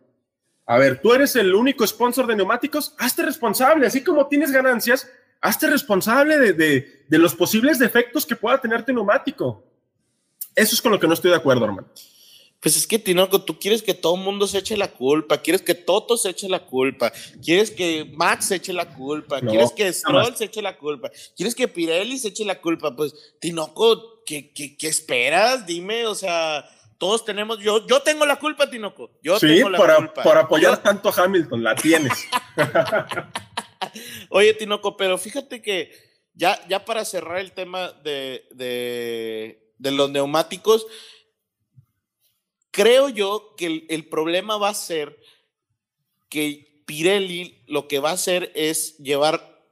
A 0.65 0.77
ver, 0.77 1.01
tú 1.01 1.13
eres 1.13 1.35
el 1.35 1.55
único 1.55 1.87
sponsor 1.87 2.27
de 2.27 2.35
neumáticos, 2.35 2.93
hazte 2.99 3.23
responsable, 3.23 3.87
así 3.87 4.03
como 4.03 4.27
tienes 4.27 4.51
ganancias, 4.51 5.09
hazte 5.41 5.67
responsable 5.67 6.37
de, 6.37 6.53
de, 6.53 7.05
de 7.07 7.17
los 7.17 7.35
posibles 7.35 7.79
defectos 7.79 8.25
que 8.25 8.35
pueda 8.35 8.59
tener 8.59 8.85
tu 8.85 8.93
neumático. 8.93 9.63
Eso 10.55 10.73
es 10.73 10.81
con 10.81 10.91
lo 10.91 10.99
que 10.99 11.07
no 11.07 11.13
estoy 11.13 11.31
de 11.31 11.37
acuerdo, 11.37 11.65
hermano. 11.65 11.87
Pues 12.59 12.75
es 12.75 12.87
que, 12.87 12.97
Tinoco, 12.97 13.43
tú 13.43 13.59
quieres 13.59 13.83
que 13.83 13.93
todo 13.93 14.15
el 14.15 14.23
mundo 14.23 14.47
se 14.47 14.57
eche 14.57 14.75
la 14.75 14.91
culpa, 14.91 15.37
quieres 15.37 15.61
que 15.61 15.75
Toto 15.75 16.17
se 16.17 16.31
eche 16.31 16.49
la 16.49 16.65
culpa, 16.65 17.13
quieres 17.43 17.69
que 17.69 18.11
Max 18.15 18.45
se 18.45 18.55
eche 18.55 18.73
la 18.73 18.93
culpa, 18.95 19.39
quieres 19.41 19.71
que 19.71 19.93
Stroll 19.93 20.35
se 20.35 20.45
eche 20.45 20.63
la 20.63 20.75
culpa, 20.75 21.11
quieres 21.35 21.53
que 21.53 21.67
Pirelli 21.67 22.17
se 22.17 22.29
eche 22.29 22.43
la 22.43 22.59
culpa. 22.59 22.95
Pues, 22.95 23.13
Tinoco, 23.39 24.23
¿qué, 24.25 24.51
qué, 24.53 24.75
qué 24.75 24.87
esperas? 24.87 25.67
Dime, 25.67 26.07
o 26.07 26.15
sea, 26.15 26.67
todos 26.97 27.23
tenemos, 27.23 27.59
yo, 27.59 27.85
yo 27.85 28.01
tengo 28.01 28.25
la 28.25 28.37
culpa, 28.37 28.67
Tinoco. 28.67 29.11
Yo 29.21 29.39
sí, 29.39 29.47
tengo 29.47 29.69
la 29.69 29.77
por, 29.77 29.95
culpa. 29.95 30.23
por 30.23 30.37
apoyar 30.37 30.81
tanto 30.81 31.09
a 31.09 31.23
Hamilton, 31.23 31.63
la 31.63 31.75
tienes. 31.75 32.27
Oye, 34.29 34.53
Tinoco, 34.53 34.97
pero 34.97 35.17
fíjate 35.17 35.61
que 35.61 35.91
ya, 36.33 36.65
ya 36.67 36.85
para 36.85 37.03
cerrar 37.05 37.39
el 37.39 37.51
tema 37.51 37.91
de, 37.91 38.45
de, 38.51 39.73
de 39.77 39.91
los 39.91 40.09
neumáticos, 40.09 40.85
creo 42.71 43.09
yo 43.09 43.55
que 43.57 43.87
el, 43.89 44.07
problema 44.07 44.57
va 44.57 44.69
a 44.69 44.75
ser 44.75 45.19
que 46.29 46.83
Pirelli 46.85 47.63
lo 47.65 47.87
que 47.87 47.99
va 47.99 48.11
a 48.11 48.13
hacer 48.13 48.51
es 48.53 48.97
llevar 48.99 49.65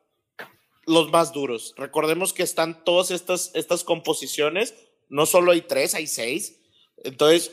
los 0.88 1.12
más 1.12 1.32
duros. 1.32 1.76
Recordemos 1.78 2.34
que 2.34 2.42
están 2.42 2.84
todas 2.84 3.12
estas, 3.12 3.52
estas 3.54 3.84
composiciones, 3.84 4.74
no 5.08 5.28
solo 5.28 5.52
hay 5.52 5.62
tres, 5.62 5.94
hay 5.94 6.08
seis. 6.08 6.60
Entonces, 7.04 7.52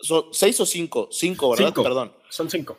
son 0.00 0.26
seis 0.32 0.58
o 0.58 0.66
cinco, 0.66 1.08
cinco, 1.12 1.50
¿verdad? 1.50 1.72
Perdón. 1.72 2.12
Son 2.28 2.50
cinco. 2.50 2.76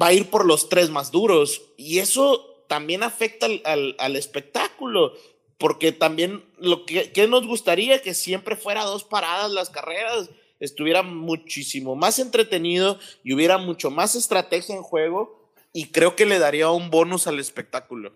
Va 0.00 0.08
a 0.08 0.12
ir 0.12 0.28
por 0.28 0.44
los 0.44 0.68
tres 0.68 0.90
más 0.90 1.10
duros. 1.10 1.62
Y 1.78 2.00
eso 2.00 2.51
también 2.68 3.02
afecta 3.02 3.46
al, 3.64 4.16
espectáculo. 4.16 5.14
Porque 5.58 5.92
también 5.92 6.44
lo 6.58 6.84
que, 6.86 7.12
que, 7.12 7.28
nos 7.28 7.46
gustaría 7.46 8.02
que 8.02 8.14
siempre 8.14 8.56
fuera 8.56 8.84
dos 8.84 9.04
paradas 9.04 9.52
las 9.52 9.70
carreras 9.70 10.28
estuviera 10.58 11.02
muchísimo 11.02 11.94
más 11.94 12.18
entretenido 12.18 12.98
y 13.22 13.32
hubiera 13.32 13.58
mucho 13.58 13.90
más 13.90 14.14
estrategia 14.14 14.74
en 14.74 14.82
juego 14.82 15.52
y 15.72 15.90
creo 15.90 16.16
que 16.16 16.26
le 16.26 16.38
daría 16.38 16.70
un 16.70 16.90
bonus 16.90 17.26
al 17.26 17.38
espectáculo. 17.38 18.12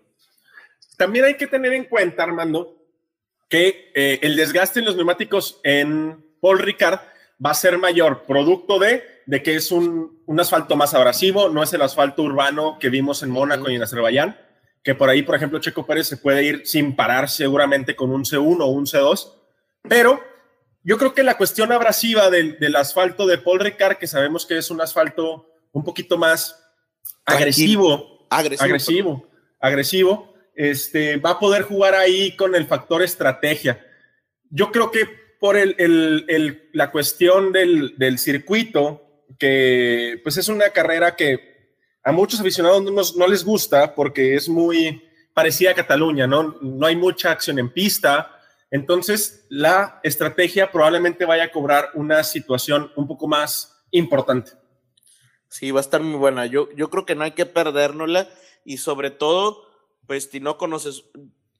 También 0.97 1.25
hay 1.25 1.37
que 1.37 1.47
tener 1.47 1.73
en 1.73 1.85
cuenta, 1.85 2.23
Armando, 2.23 2.77
que 3.49 3.91
eh, 3.95 4.19
el 4.21 4.35
desgaste 4.35 4.79
en 4.79 4.85
los 4.85 4.95
neumáticos 4.95 5.59
en 5.63 6.25
Paul 6.41 6.59
Ricard 6.59 6.99
va 7.43 7.51
a 7.51 7.55
ser 7.55 7.77
mayor, 7.77 8.23
producto 8.23 8.79
de, 8.79 9.03
de 9.27 9.43
que 9.43 9.55
es 9.55 9.71
un, 9.71 10.23
un, 10.25 10.39
asfalto 10.39 10.75
más 10.75 10.93
abrasivo, 10.93 11.49
no 11.49 11.61
es 11.61 11.71
el 11.73 11.81
asfalto 11.81 12.23
urbano 12.23 12.77
que 12.79 12.89
vimos 12.89 13.21
en 13.21 13.29
Mónaco 13.29 13.69
y 13.69 13.75
en 13.75 13.83
Azerbaiyán, 13.83 14.37
que 14.83 14.95
por 14.95 15.09
ahí, 15.09 15.21
por 15.21 15.35
ejemplo, 15.35 15.59
Checo 15.59 15.85
Pérez 15.85 16.07
se 16.07 16.17
puede 16.17 16.43
ir 16.43 16.61
sin 16.65 16.95
parar 16.95 17.29
seguramente 17.29 17.95
con 17.95 18.09
un 18.09 18.23
C1 18.23 18.57
o 18.61 18.67
un 18.67 18.85
C2, 18.85 19.33
pero 19.87 20.21
yo 20.87 20.97
creo 20.97 21.13
que 21.13 21.23
la 21.23 21.35
cuestión 21.35 21.73
abrasiva 21.73 22.29
del, 22.29 22.75
asfalto 22.77 23.27
de 23.27 23.37
Paul 23.37 23.59
Ricard, 23.59 23.97
que 23.97 24.07
sabemos 24.07 24.45
que 24.45 24.57
es 24.57 24.71
un 24.71 24.79
asfalto 24.79 25.51
un 25.73 25.83
poquito 25.83 26.17
más 26.17 26.63
agresivo, 27.25 28.25
agresivo, 28.29 29.27
agresivo, 29.59 30.33
este, 30.55 31.17
va 31.17 31.31
a 31.31 31.39
poder 31.39 31.63
jugar 31.63 31.93
ahí 31.93 32.35
con 32.37 32.55
el 32.55 32.65
factor 32.65 33.03
estrategia. 33.03 33.85
Yo 34.49 34.71
creo 34.71 34.89
que 34.89 35.05
por 35.39 35.57
el, 35.57 36.69
la 36.73 36.91
cuestión 36.91 37.51
del, 37.51 38.17
circuito, 38.17 39.06
que 39.37 40.19
pues 40.23 40.37
es 40.37 40.47
una 40.47 40.69
carrera 40.69 41.15
que 41.15 41.75
a 42.03 42.11
muchos 42.11 42.39
aficionados 42.39 43.15
no, 43.15 43.27
les 43.27 43.43
gusta 43.43 43.93
porque 43.93 44.35
es 44.35 44.49
muy 44.49 45.03
parecida 45.33 45.71
a 45.71 45.75
Cataluña, 45.75 46.25
¿no? 46.25 46.57
No 46.61 46.85
hay 46.87 46.95
mucha 46.95 47.31
acción 47.31 47.59
en 47.59 47.71
pista, 47.71 48.37
entonces, 48.69 49.45
la 49.49 49.99
estrategia 50.03 50.71
probablemente 50.71 51.25
vaya 51.25 51.45
a 51.45 51.51
cobrar 51.51 51.91
una 51.93 52.23
situación 52.23 52.91
un 52.95 53.07
poco 53.07 53.27
más 53.27 53.81
importante. 53.91 54.51
Sí, 55.49 55.71
va 55.71 55.79
a 55.79 55.81
estar 55.81 56.01
muy 56.01 56.17
buena. 56.17 56.45
Yo, 56.45 56.69
yo 56.75 56.89
creo 56.89 57.05
que 57.05 57.15
no 57.15 57.23
hay 57.23 57.31
que 57.31 57.45
perdérnosla 57.45 58.27
y 58.65 58.77
sobre 58.77 59.11
todo, 59.11 59.65
pues 60.05 60.29
no 60.41 60.57
conoces, 60.57 61.05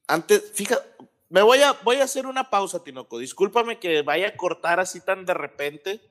antes, 0.08 0.52
fíjate, 0.54 0.86
me 1.30 1.42
voy 1.42 1.62
a, 1.62 1.74
voy 1.84 1.98
a 1.98 2.04
hacer 2.04 2.26
una 2.26 2.50
pausa, 2.50 2.84
Tinoco. 2.84 3.20
Discúlpame 3.20 3.80
que 3.80 4.02
vaya 4.02 4.30
a 4.30 4.38
cortar 4.38 4.82
así 4.82 5.00
tan 5.00 5.26
de 5.26 5.34
repente, 5.34 6.02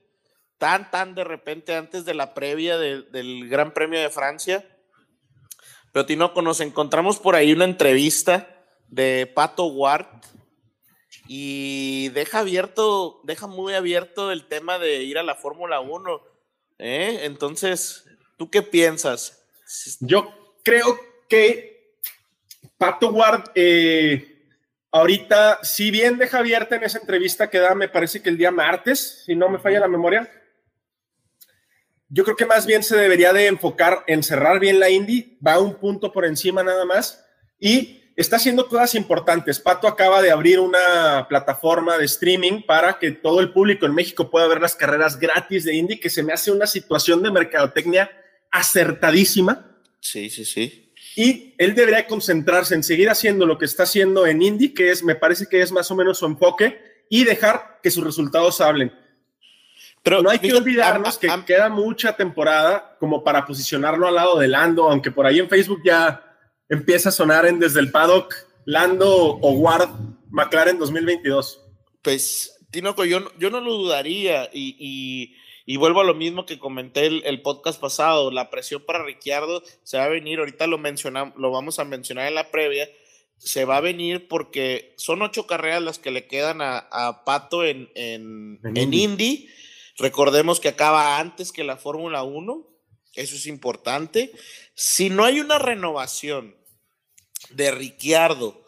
tan, 0.57 0.89
tan 0.91 1.15
de 1.15 1.23
repente 1.23 1.75
antes 1.75 2.05
de 2.05 2.13
la 2.13 2.33
previa 2.33 2.77
del 2.77 3.49
Gran 3.49 3.73
Premio 3.73 3.99
de 3.99 4.09
Francia. 4.09 4.65
Pero 5.91 6.05
Tinoco, 6.05 6.41
nos 6.41 6.59
encontramos 6.59 7.19
por 7.19 7.35
ahí 7.35 7.53
una 7.53 7.65
entrevista 7.65 8.47
de 8.87 9.31
Pato 9.33 9.65
Ward, 9.65 10.07
y 11.27 12.09
deja 12.09 12.39
abierto, 12.39 13.21
deja 13.23 13.47
muy 13.47 13.73
abierto 13.73 14.31
el 14.31 14.45
tema 14.45 14.79
de 14.79 15.03
ir 15.03 15.17
a 15.17 15.23
la 15.23 15.35
Fórmula 15.35 15.81
1. 15.81 16.21
¿eh? 16.79 17.19
Entonces, 17.23 18.05
¿tú 18.37 18.49
qué 18.49 18.61
piensas? 18.61 19.45
Yo 19.99 20.55
creo 20.63 20.97
que 21.27 21.97
Pato 22.77 23.09
Ward, 23.09 23.51
eh, 23.55 24.45
ahorita, 24.91 25.59
si 25.63 25.91
bien 25.91 26.17
deja 26.17 26.39
abierta 26.39 26.77
en 26.77 26.83
esa 26.83 26.99
entrevista 26.99 27.49
que 27.49 27.59
da, 27.59 27.75
me 27.75 27.89
parece 27.89 28.21
que 28.21 28.29
el 28.29 28.37
día 28.37 28.51
martes, 28.51 29.23
si 29.25 29.35
no 29.35 29.49
me 29.49 29.59
falla 29.59 29.81
la 29.81 29.89
memoria, 29.89 30.31
yo 32.09 32.23
creo 32.23 32.35
que 32.35 32.45
más 32.45 32.65
bien 32.65 32.83
se 32.83 32.95
debería 32.95 33.33
de 33.33 33.47
enfocar 33.47 34.03
en 34.07 34.23
cerrar 34.23 34.59
bien 34.59 34.79
la 34.79 34.89
Indy, 34.89 35.37
va 35.45 35.59
un 35.59 35.75
punto 35.75 36.11
por 36.11 36.25
encima 36.25 36.63
nada 36.63 36.85
más, 36.85 37.25
y 37.59 38.11
está 38.15 38.37
haciendo 38.37 38.67
cosas 38.67 38.95
importantes. 38.95 39.59
Pato 39.59 39.87
acaba 39.87 40.21
de 40.21 40.31
abrir 40.31 40.59
una 40.59 41.27
plataforma 41.27 41.97
de 41.97 42.05
streaming 42.05 42.63
para 42.63 42.97
que 42.97 43.11
todo 43.11 43.39
el 43.39 43.51
público 43.51 43.85
en 43.85 43.93
México 43.93 44.29
pueda 44.29 44.47
ver 44.47 44.61
las 44.61 44.75
carreras 44.75 45.19
gratis 45.19 45.65
de 45.65 45.75
Indy, 45.75 45.99
que 45.99 46.09
se 46.09 46.23
me 46.23 46.33
hace 46.33 46.51
una 46.51 46.65
situación 46.65 47.21
de 47.21 47.31
mercadotecnia 47.31 48.09
acertadísima. 48.51 49.79
Sí, 49.99 50.29
sí, 50.29 50.45
sí. 50.45 50.93
Y 51.15 51.55
él 51.57 51.75
debería 51.75 52.07
concentrarse 52.07 52.75
en 52.75 52.83
seguir 52.83 53.09
haciendo 53.09 53.45
lo 53.45 53.57
que 53.57 53.65
está 53.65 53.83
haciendo 53.83 54.25
en 54.25 54.41
Indy, 54.41 54.73
que 54.73 54.91
es, 54.91 55.03
me 55.03 55.15
parece 55.15 55.47
que 55.47 55.61
es 55.61 55.71
más 55.71 55.89
o 55.91 55.95
menos 55.95 56.19
su 56.19 56.25
enfoque, 56.25 56.79
y 57.09 57.23
dejar 57.23 57.79
que 57.81 57.91
sus 57.91 58.03
resultados 58.03 58.61
hablen. 58.61 58.93
Pero 60.07 60.21
no 60.21 60.29
hay 60.29 60.39
que 60.39 60.53
olvidarnos 60.53 61.17
que 61.17 61.27
queda 61.45 61.67
mucha 61.67 62.15
temporada 62.15 62.95
como 62.97 63.25
para 63.25 63.45
posicionarlo 63.45 64.07
al 64.07 64.15
lado 64.15 64.39
de 64.39 64.47
Lando, 64.47 64.89
aunque 64.89 65.11
por 65.11 65.25
ahí 65.25 65.39
en 65.39 65.49
Facebook 65.49 65.81
ya 65.83 66.23
empieza 66.69 67.09
a 67.09 67.11
sonar 67.11 67.45
en 67.45 67.59
desde 67.59 67.81
el 67.81 67.91
paddock 67.91 68.33
Lando 68.63 69.09
o 69.13 69.51
Ward 69.51 69.89
McLaren 70.29 70.79
2022? 70.79 71.61
Pues, 72.01 72.57
Tinoco, 72.71 73.03
yo, 73.03 73.33
yo 73.37 73.49
no 73.49 73.59
lo 73.59 73.73
dudaría 73.73 74.49
y, 74.53 75.35
vuelvo 75.75 75.99
a 75.99 76.05
lo 76.05 76.13
mismo 76.13 76.45
que 76.45 76.57
comenté 76.57 77.07
el, 77.07 77.41
podcast 77.41 77.77
pasado, 77.77 78.31
la 78.31 78.49
presión 78.49 78.83
para 78.85 79.03
Ricciardo 79.03 79.61
se 79.83 79.97
va 79.97 80.05
a 80.05 80.09
venir, 80.09 80.39
ahorita 80.39 80.67
lo, 80.67 80.77
mencionamos, 80.77 81.35
lo 81.35 81.51
vamos 81.51 81.79
a 81.79 81.83
mencionar 81.83 82.29
en 82.29 82.35
la 82.35 82.49
previa, 82.49 82.87
se 83.37 83.65
va 83.65 83.75
a 83.75 83.81
venir 83.81 84.29
porque 84.29 84.93
son 84.95 85.21
ocho 85.21 85.47
carreras 85.47 85.83
las 85.83 85.99
que 85.99 86.11
le 86.11 86.27
quedan 86.27 86.59
a, 86.61 87.23
Pato 87.25 87.65
en, 87.65 87.89
en, 87.93 88.61
en 88.63 88.93
Indy. 88.93 89.49
Recordemos 89.97 90.59
que 90.59 90.69
acaba 90.69 91.19
antes 91.19 91.51
que 91.51 91.63
la 91.63 91.77
Fórmula 91.77 92.23
1, 92.23 92.67
eso 93.15 93.35
es 93.35 93.47
importante. 93.47 94.31
Si 94.75 95.09
no 95.09 95.25
hay 95.25 95.39
una 95.39 95.57
renovación 95.57 96.55
de 97.49 97.71
Ricciardo 97.71 98.63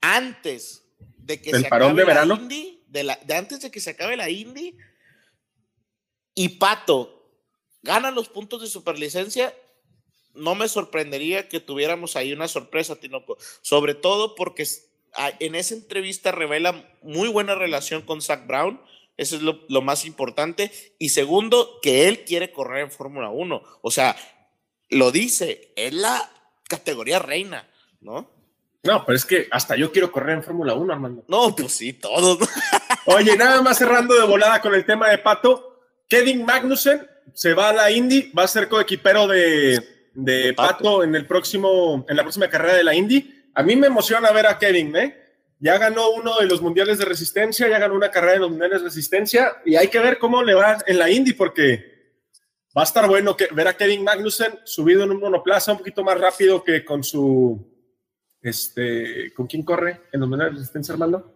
antes 0.00 0.82
de 1.18 1.40
que 1.40 1.50
se 1.50 1.66
acabe 1.66 1.94
de 1.94 2.04
verano? 2.04 2.34
la 2.34 2.42
Indy, 2.42 2.84
de, 2.88 3.34
antes 3.34 3.60
de 3.60 3.70
que 3.70 3.80
se 3.80 3.90
acabe 3.90 4.16
la 4.16 4.30
Indy, 4.30 4.76
y 6.34 6.48
Pato 6.50 7.30
gana 7.82 8.10
los 8.10 8.28
puntos 8.28 8.62
de 8.62 8.68
superlicencia, 8.68 9.54
no 10.34 10.54
me 10.54 10.68
sorprendería 10.68 11.48
que 11.48 11.60
tuviéramos 11.60 12.16
ahí 12.16 12.32
una 12.32 12.48
sorpresa, 12.48 12.96
Tinoco. 12.96 13.36
Sobre 13.60 13.94
todo 13.94 14.34
porque 14.34 14.66
en 15.40 15.54
esa 15.54 15.74
entrevista 15.74 16.32
revela 16.32 16.90
muy 17.02 17.28
buena 17.28 17.54
relación 17.54 18.02
con 18.02 18.22
Zach 18.22 18.46
Brown. 18.46 18.80
Eso 19.16 19.36
es 19.36 19.42
lo, 19.42 19.60
lo 19.68 19.82
más 19.82 20.04
importante. 20.04 20.72
Y 20.98 21.10
segundo, 21.10 21.78
que 21.82 22.08
él 22.08 22.24
quiere 22.24 22.52
correr 22.52 22.84
en 22.84 22.90
Fórmula 22.90 23.30
1. 23.30 23.62
O 23.82 23.90
sea, 23.90 24.16
lo 24.88 25.10
dice, 25.10 25.72
es 25.76 25.92
la 25.92 26.30
categoría 26.68 27.18
reina. 27.18 27.68
¿no? 28.02 28.30
No, 28.82 29.04
pero 29.06 29.16
es 29.16 29.24
que 29.24 29.46
hasta 29.50 29.76
yo 29.76 29.92
quiero 29.92 30.10
correr 30.10 30.36
en 30.36 30.42
Fórmula 30.42 30.74
1, 30.74 30.92
Armando. 30.92 31.24
No, 31.28 31.54
pues 31.54 31.72
sí, 31.72 31.92
todos. 31.92 32.38
Oye, 33.06 33.36
nada 33.36 33.62
más 33.62 33.78
cerrando 33.78 34.14
de 34.14 34.26
volada 34.26 34.60
con 34.60 34.74
el 34.74 34.84
tema 34.84 35.08
de 35.08 35.18
Pato, 35.18 35.80
Kevin 36.08 36.44
Magnussen 36.44 37.06
se 37.32 37.54
va 37.54 37.70
a 37.70 37.72
la 37.72 37.90
Indy, 37.90 38.32
va 38.36 38.44
a 38.44 38.48
ser 38.48 38.68
coequipero 38.68 39.28
de, 39.28 40.10
de, 40.14 40.52
Pato. 40.54 41.04
en 41.04 41.14
el 41.14 41.26
próximo, 41.26 42.04
en 42.08 42.16
la 42.16 42.22
próxima 42.22 42.48
carrera 42.48 42.74
de 42.74 42.84
la 42.84 42.94
Indy. 42.94 43.44
A 43.54 43.62
mí 43.62 43.76
me 43.76 43.86
emociona 43.86 44.32
ver 44.32 44.46
a 44.46 44.58
Kevin, 44.58 44.96
¿eh? 44.96 45.21
Ya 45.62 45.78
ganó 45.78 46.10
uno 46.10 46.40
de 46.40 46.46
los 46.46 46.60
mundiales 46.60 46.98
de 46.98 47.04
resistencia, 47.04 47.68
ya 47.68 47.78
ganó 47.78 47.94
una 47.94 48.10
carrera 48.10 48.32
de 48.32 48.40
los 48.40 48.50
mundiales 48.50 48.80
de 48.80 48.88
resistencia 48.88 49.58
y 49.64 49.76
hay 49.76 49.86
que 49.86 50.00
ver 50.00 50.18
cómo 50.18 50.42
le 50.42 50.54
va 50.54 50.78
en 50.84 50.98
la 50.98 51.08
Indy 51.08 51.34
porque 51.34 52.18
va 52.76 52.82
a 52.82 52.84
estar 52.84 53.06
bueno 53.06 53.36
que, 53.36 53.46
ver 53.52 53.68
a 53.68 53.76
Kevin 53.76 54.02
Magnussen 54.02 54.58
subido 54.64 55.04
en 55.04 55.12
un 55.12 55.20
monoplaza 55.20 55.70
un 55.70 55.78
poquito 55.78 56.02
más 56.02 56.18
rápido 56.18 56.64
que 56.64 56.84
con 56.84 57.04
su, 57.04 57.64
este, 58.40 59.32
¿con 59.34 59.46
quién 59.46 59.62
corre 59.62 60.00
en 60.12 60.18
los 60.18 60.28
mundiales 60.28 60.54
de 60.54 60.58
resistencia, 60.58 60.94
Armando? 60.94 61.32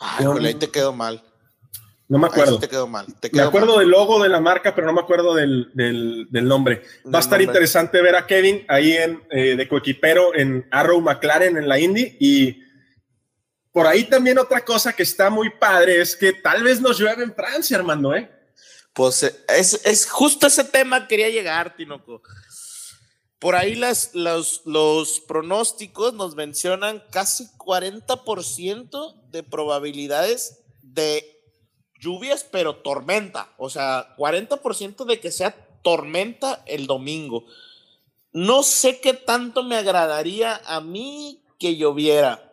Ay, 0.00 0.26
ahí 0.44 0.54
te 0.54 0.68
quedó 0.68 0.92
mal. 0.92 1.22
No 2.08 2.18
me 2.18 2.26
acuerdo. 2.26 2.58
te 2.58 2.68
quedó 2.68 2.88
mal. 2.88 3.06
me 3.30 3.42
acuerdo 3.42 3.78
del 3.78 3.90
logo 3.90 4.20
de 4.20 4.28
la 4.28 4.40
marca, 4.40 4.74
pero 4.74 4.88
no 4.88 4.92
me 4.92 5.02
acuerdo 5.02 5.36
del, 5.36 5.70
nombre. 6.32 6.82
Va 7.06 7.18
a 7.18 7.22
estar 7.22 7.40
interesante 7.40 8.02
ver 8.02 8.16
a 8.16 8.26
Kevin 8.26 8.64
ahí 8.66 8.94
en, 8.94 9.22
eh, 9.30 9.54
de 9.54 9.68
coequipero 9.68 10.34
en 10.34 10.66
Arrow 10.72 11.00
McLaren 11.00 11.56
en 11.56 11.68
la 11.68 11.78
Indy. 11.78 12.16
Y 12.18 12.69
por 13.72 13.86
ahí 13.86 14.04
también 14.04 14.38
otra 14.38 14.64
cosa 14.64 14.92
que 14.92 15.02
está 15.02 15.30
muy 15.30 15.50
padre 15.50 16.00
es 16.00 16.16
que 16.16 16.32
tal 16.32 16.62
vez 16.62 16.80
nos 16.80 16.98
llueve 16.98 17.22
en 17.22 17.34
Francia, 17.34 17.76
Armando, 17.76 18.14
¿eh? 18.14 18.30
Pues 18.92 19.22
eh, 19.22 19.34
es, 19.48 19.80
es 19.84 20.08
justo 20.08 20.46
ese 20.46 20.64
tema 20.64 21.06
quería 21.06 21.28
llegar, 21.28 21.76
Tinoco. 21.76 22.22
Por 23.38 23.54
ahí 23.54 23.74
las, 23.74 24.14
los, 24.14 24.62
los 24.66 25.20
pronósticos 25.20 26.12
nos 26.12 26.34
mencionan 26.34 27.02
casi 27.10 27.46
40% 27.56 29.30
de 29.30 29.42
probabilidades 29.42 30.58
de 30.82 31.24
lluvias, 31.98 32.44
pero 32.44 32.76
tormenta. 32.76 33.54
O 33.56 33.70
sea, 33.70 34.14
40% 34.16 35.04
de 35.06 35.20
que 35.20 35.30
sea 35.30 35.54
tormenta 35.82 36.62
el 36.66 36.86
domingo. 36.86 37.46
No 38.32 38.62
sé 38.62 39.00
qué 39.00 39.14
tanto 39.14 39.62
me 39.62 39.76
agradaría 39.76 40.60
a 40.66 40.80
mí 40.80 41.42
que 41.58 41.76
lloviera. 41.76 42.49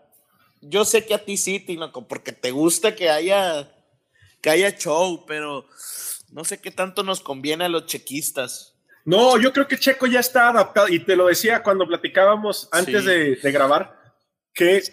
Yo 0.61 0.85
sé 0.85 1.05
que 1.05 1.13
a 1.13 1.23
ti 1.23 1.37
sí, 1.37 1.59
Tinoco, 1.59 2.07
porque 2.07 2.31
te 2.31 2.51
gusta 2.51 2.95
que 2.95 3.09
haya, 3.09 3.71
que 4.41 4.49
haya 4.49 4.75
show, 4.77 5.25
pero 5.27 5.67
no 6.31 6.43
sé 6.43 6.59
qué 6.59 6.71
tanto 6.71 7.03
nos 7.03 7.21
conviene 7.21 7.65
a 7.65 7.69
los 7.69 7.85
chequistas. 7.85 8.75
No, 9.05 9.39
yo 9.39 9.53
creo 9.53 9.67
que 9.67 9.77
Checo 9.77 10.05
ya 10.07 10.19
está 10.19 10.49
adaptado, 10.49 10.89
y 10.89 10.99
te 10.99 11.15
lo 11.15 11.27
decía 11.27 11.63
cuando 11.63 11.87
platicábamos 11.87 12.67
antes 12.71 13.05
de, 13.05 13.39
grabar, 13.43 13.97
que 14.53 14.83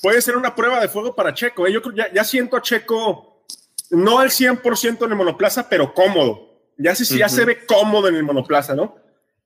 puede 0.00 0.22
ser 0.22 0.36
una 0.36 0.54
prueba 0.54 0.80
de 0.80 0.88
fuego 0.88 1.14
para 1.14 1.34
Checo. 1.34 1.66
¿eh? 1.66 1.72
Yo 1.72 1.82
ya, 1.94 2.10
ya 2.12 2.24
siento 2.24 2.56
a 2.56 2.62
Checo 2.62 3.44
no 3.90 4.20
al 4.20 4.30
100% 4.30 5.04
en 5.04 5.10
el 5.10 5.16
monoplaza, 5.16 5.68
pero 5.68 5.92
cómodo. 5.92 6.48
Ya 6.78 6.94
sé 6.94 7.04
si 7.04 7.18
ya 7.18 7.28
se 7.28 7.44
ve 7.44 7.66
cómodo 7.66 8.08
en 8.08 8.14
el 8.14 8.22
monoplaza, 8.22 8.74
¿no? 8.74 8.96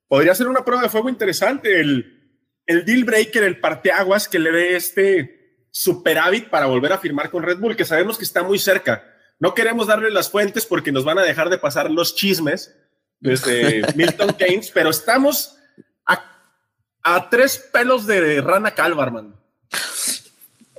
Podría 0.07 0.35
ser 0.35 0.47
una 0.47 0.63
prueba 0.63 0.83
de 0.83 0.89
fuego 0.89 1.09
interesante, 1.09 1.81
el, 1.81 2.39
el 2.65 2.85
deal 2.85 3.03
breaker, 3.03 3.43
el 3.43 3.59
parteaguas 3.59 4.29
que 4.29 4.39
le 4.39 4.51
dé 4.51 4.75
este 4.75 5.34
superávit 5.75 6.49
para 6.49 6.67
volver 6.67 6.93
a 6.93 6.97
firmar 6.97 7.29
con 7.29 7.43
Red 7.43 7.57
Bull, 7.57 7.75
que 7.75 7.83
sabemos 7.83 8.17
que 8.17 8.23
está 8.23 8.41
muy 8.43 8.57
cerca. 8.57 9.13
No 9.39 9.53
queremos 9.53 9.87
darle 9.87 10.09
las 10.09 10.29
fuentes 10.29 10.65
porque 10.65 10.93
nos 10.93 11.03
van 11.03 11.19
a 11.19 11.23
dejar 11.23 11.49
de 11.49 11.57
pasar 11.57 11.91
los 11.91 12.15
chismes 12.15 12.73
desde 13.19 13.81
Milton 13.95 14.33
Keynes, 14.35 14.71
pero 14.71 14.89
estamos 14.89 15.57
a, 16.05 17.29
tres 17.29 17.57
pelos 17.73 18.07
de 18.07 18.39
rana 18.39 18.73
calva, 18.73 19.03
hermano. 19.03 19.37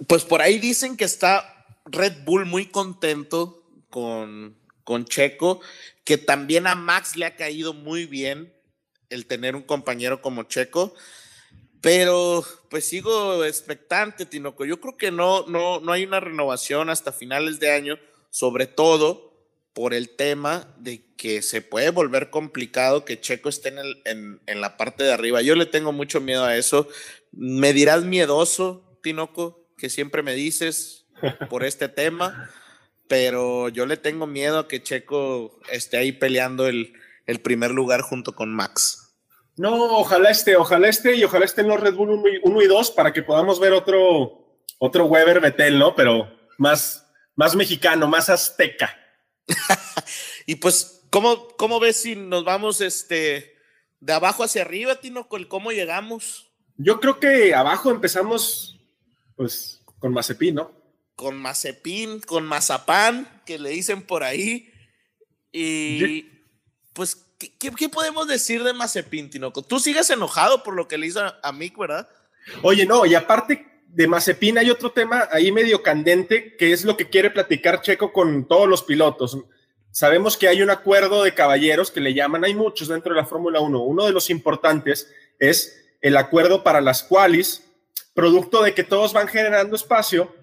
Pues 0.06 0.24
por 0.24 0.40
ahí 0.40 0.58
dicen 0.58 0.96
que 0.96 1.04
está 1.04 1.66
Red 1.84 2.24
Bull 2.24 2.46
muy 2.46 2.64
contento 2.64 3.68
con, 3.90 4.56
con 4.82 5.04
Checo, 5.04 5.60
que 6.04 6.16
también 6.16 6.66
a 6.66 6.74
Max 6.74 7.16
le 7.16 7.26
ha 7.26 7.36
caído 7.36 7.74
muy 7.74 8.06
bien 8.06 8.50
el 9.10 9.26
tener 9.26 9.56
un 9.56 9.62
compañero 9.62 10.22
como 10.22 10.44
Checo, 10.44 10.94
pero 11.86 12.44
pues 12.68 12.88
sigo 12.88 13.44
expectante, 13.44 14.26
Tinoco. 14.26 14.64
Yo 14.64 14.80
creo 14.80 14.96
que 14.96 15.12
no, 15.12 15.46
no, 15.46 15.78
no 15.78 15.92
hay 15.92 16.02
una 16.02 16.18
renovación 16.18 16.90
hasta 16.90 17.12
finales 17.12 17.60
de 17.60 17.70
año, 17.70 17.96
sobre 18.28 18.66
todo 18.66 19.32
por 19.72 19.94
el 19.94 20.16
tema 20.16 20.74
de 20.78 21.14
que 21.16 21.42
se 21.42 21.62
puede 21.62 21.90
volver 21.90 22.30
complicado 22.30 23.04
que 23.04 23.20
Checo 23.20 23.48
esté 23.48 23.68
en, 23.68 23.78
en, 24.04 24.40
en 24.46 24.60
la 24.60 24.76
parte 24.76 25.04
de 25.04 25.12
arriba. 25.12 25.42
Yo 25.42 25.54
le 25.54 25.64
tengo 25.64 25.92
mucho 25.92 26.20
miedo 26.20 26.44
a 26.44 26.56
eso. 26.56 26.88
Me 27.30 27.72
dirás 27.72 28.02
miedoso, 28.02 28.98
Tinoco, 29.00 29.68
que 29.78 29.88
siempre 29.88 30.24
me 30.24 30.34
dices, 30.34 31.06
por 31.48 31.64
este 31.64 31.88
tema, 31.88 32.50
pero 33.06 33.68
yo 33.68 33.86
le 33.86 33.96
tengo 33.96 34.26
miedo 34.26 34.58
a 34.58 34.66
que 34.66 34.82
Checo 34.82 35.60
esté 35.70 35.98
ahí 35.98 36.10
peleando 36.10 36.66
el, 36.66 36.94
el 37.26 37.40
primer 37.40 37.70
lugar 37.70 38.00
junto 38.00 38.34
con 38.34 38.52
Max. 38.52 39.05
No, 39.56 39.98
ojalá 39.98 40.30
esté, 40.30 40.56
ojalá 40.56 40.88
esté 40.88 41.16
y 41.16 41.24
ojalá 41.24 41.44
esté 41.44 41.62
en 41.62 41.68
los 41.68 41.80
Red 41.80 41.94
Bull 41.94 42.40
1 42.42 42.62
y 42.62 42.66
2 42.66 42.90
para 42.90 43.12
que 43.12 43.22
podamos 43.22 43.58
ver 43.58 43.72
otro, 43.72 44.60
otro 44.78 45.06
Weber 45.06 45.40
Betel, 45.40 45.78
¿no? 45.78 45.94
Pero 45.94 46.30
más, 46.58 47.06
más 47.34 47.56
mexicano, 47.56 48.06
más 48.06 48.28
azteca. 48.28 48.94
y 50.46 50.56
pues, 50.56 51.02
¿cómo, 51.10 51.48
¿cómo 51.56 51.80
ves 51.80 51.96
si 51.96 52.16
nos 52.16 52.44
vamos 52.44 52.80
este, 52.80 53.56
de 54.00 54.12
abajo 54.12 54.44
hacia 54.44 54.62
arriba, 54.62 55.00
Tino? 55.00 55.28
¿Cómo 55.28 55.72
llegamos? 55.72 56.52
Yo 56.76 57.00
creo 57.00 57.18
que 57.18 57.54
abajo 57.54 57.90
empezamos, 57.90 58.78
pues, 59.36 59.82
con 59.98 60.12
Mazepin, 60.12 60.56
¿no? 60.56 60.76
con 61.16 61.36
mazepín, 61.38 62.20
con 62.20 62.46
mazapán, 62.46 63.42
que 63.46 63.58
le 63.58 63.70
dicen 63.70 64.02
por 64.02 64.22
ahí. 64.22 64.70
Y 65.50 66.28
pues, 66.92 67.25
¿qué, 67.38 67.88
podemos 67.88 68.26
decir 68.26 68.62
de 68.62 68.72
Mazepin, 68.72 69.30
Tinoco? 69.30 69.62
Tú 69.62 69.80
sigues 69.80 70.10
enojado 70.10 70.62
por 70.62 70.74
lo 70.74 70.88
que 70.88 70.98
le 70.98 71.06
hizo 71.06 71.20
a, 71.20 71.52
Mick, 71.52 71.76
¿verdad? 71.76 72.08
Oye, 72.62 72.86
no, 72.86 73.06
y 73.06 73.14
aparte 73.14 73.82
de 73.88 74.06
Mazepin 74.06 74.58
hay 74.58 74.70
otro 74.70 74.92
tema 74.92 75.28
ahí 75.30 75.52
medio 75.52 75.82
candente, 75.82 76.56
que 76.56 76.72
es 76.72 76.84
lo 76.84 76.96
que 76.96 77.08
quiere 77.08 77.30
platicar 77.30 77.80
Checo 77.80 78.12
con 78.12 78.46
todos 78.46 78.68
los 78.68 78.82
pilotos. 78.82 79.38
Sabemos 79.90 80.36
que 80.36 80.48
hay 80.48 80.62
un 80.62 80.70
acuerdo 80.70 81.24
de 81.24 81.34
caballeros 81.34 81.90
que 81.90 82.00
le 82.00 82.12
llaman, 82.12 82.44
hay 82.44 82.54
muchos 82.54 82.88
dentro 82.88 83.14
de 83.14 83.20
la 83.20 83.26
Fórmula 83.26 83.60
1. 83.60 83.82
Uno 83.82 84.04
de 84.04 84.12
los 84.12 84.28
importantes 84.28 85.10
es 85.38 85.84
el 86.02 86.16
acuerdo 86.16 86.62
para 86.62 86.80
las 86.80 87.02
cuales, 87.02 87.64
producto 88.14 88.62
de 88.62 88.74
que 88.74 88.84
todos 88.84 89.12
van 89.12 89.28
generando 89.28 89.74
espacio, 89.74 90.34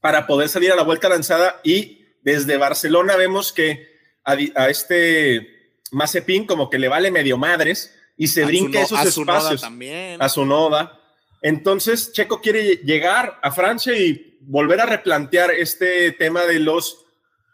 para 0.00 0.26
poder 0.26 0.48
salir 0.48 0.70
a 0.70 0.76
la 0.76 0.82
vuelta 0.82 1.08
lanzada 1.08 1.60
y 1.64 2.04
desde 2.20 2.56
Barcelona 2.56 3.16
vemos 3.16 3.52
que 3.52 3.88
a, 4.22 4.68
este 4.68 5.53
Mazepin 5.94 6.46
como 6.46 6.68
que 6.68 6.78
le 6.78 6.88
vale 6.88 7.10
medio 7.10 7.38
madres 7.38 7.94
y 8.16 8.28
se 8.28 8.44
brinca 8.44 8.82
esos 8.82 9.04
espacios 9.04 9.60
también. 9.60 10.20
a 10.20 10.28
su 10.28 10.44
noda. 10.44 11.00
Entonces 11.40 12.12
Checo 12.12 12.40
quiere 12.40 12.76
llegar 12.84 13.38
a 13.42 13.50
Francia 13.50 13.96
y 13.96 14.38
volver 14.40 14.80
a 14.80 14.86
replantear 14.86 15.50
este 15.50 16.12
tema 16.12 16.44
de 16.44 16.60
los 16.60 17.04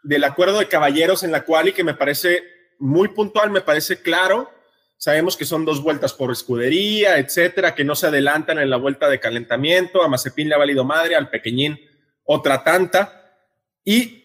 del 0.02 0.24
acuerdo 0.24 0.58
de 0.58 0.68
caballeros 0.68 1.22
en 1.22 1.32
la 1.32 1.44
cual 1.44 1.68
y 1.68 1.72
que 1.72 1.84
me 1.84 1.94
parece 1.94 2.42
muy 2.78 3.08
puntual, 3.08 3.50
me 3.50 3.60
parece 3.60 4.00
claro. 4.00 4.50
Sabemos 4.96 5.36
que 5.36 5.44
son 5.44 5.64
dos 5.64 5.82
vueltas 5.82 6.12
por 6.12 6.30
escudería, 6.30 7.18
etcétera, 7.18 7.74
que 7.74 7.84
no 7.84 7.94
se 7.94 8.06
adelantan 8.06 8.58
en 8.58 8.70
la 8.70 8.76
vuelta 8.76 9.08
de 9.08 9.20
calentamiento. 9.20 10.02
A 10.02 10.08
Mazepin 10.08 10.48
le 10.48 10.54
ha 10.54 10.58
valido 10.58 10.84
madre, 10.84 11.16
al 11.16 11.30
pequeñín 11.30 11.80
otra 12.24 12.62
tanta. 12.62 13.38
Y 13.84 14.19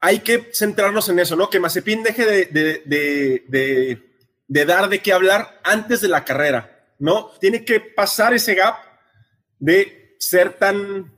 hay 0.00 0.20
que 0.20 0.50
centrarnos 0.52 1.08
en 1.08 1.18
eso, 1.18 1.36
¿no? 1.36 1.50
Que 1.50 1.60
Mazepin 1.60 2.02
deje 2.02 2.24
de, 2.24 4.00
de, 4.46 4.64
dar 4.64 4.88
de 4.88 5.02
qué 5.02 5.12
hablar 5.12 5.60
antes 5.64 6.00
de 6.00 6.08
la 6.08 6.24
carrera, 6.24 6.94
¿no? 6.98 7.30
Tiene 7.40 7.64
que 7.64 7.80
pasar 7.80 8.34
ese 8.34 8.54
gap 8.54 8.76
de 9.58 10.16
ser 10.18 10.54
tan 10.54 11.12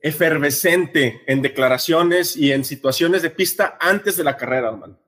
efervescente 0.00 1.22
en 1.26 1.42
declaraciones 1.42 2.36
y 2.36 2.52
en 2.52 2.64
situaciones 2.64 3.22
de 3.22 3.30
pista 3.30 3.76
antes 3.80 4.16
de 4.16 4.24
la 4.24 4.36
carrera, 4.36 4.68
hermano. 4.68 4.98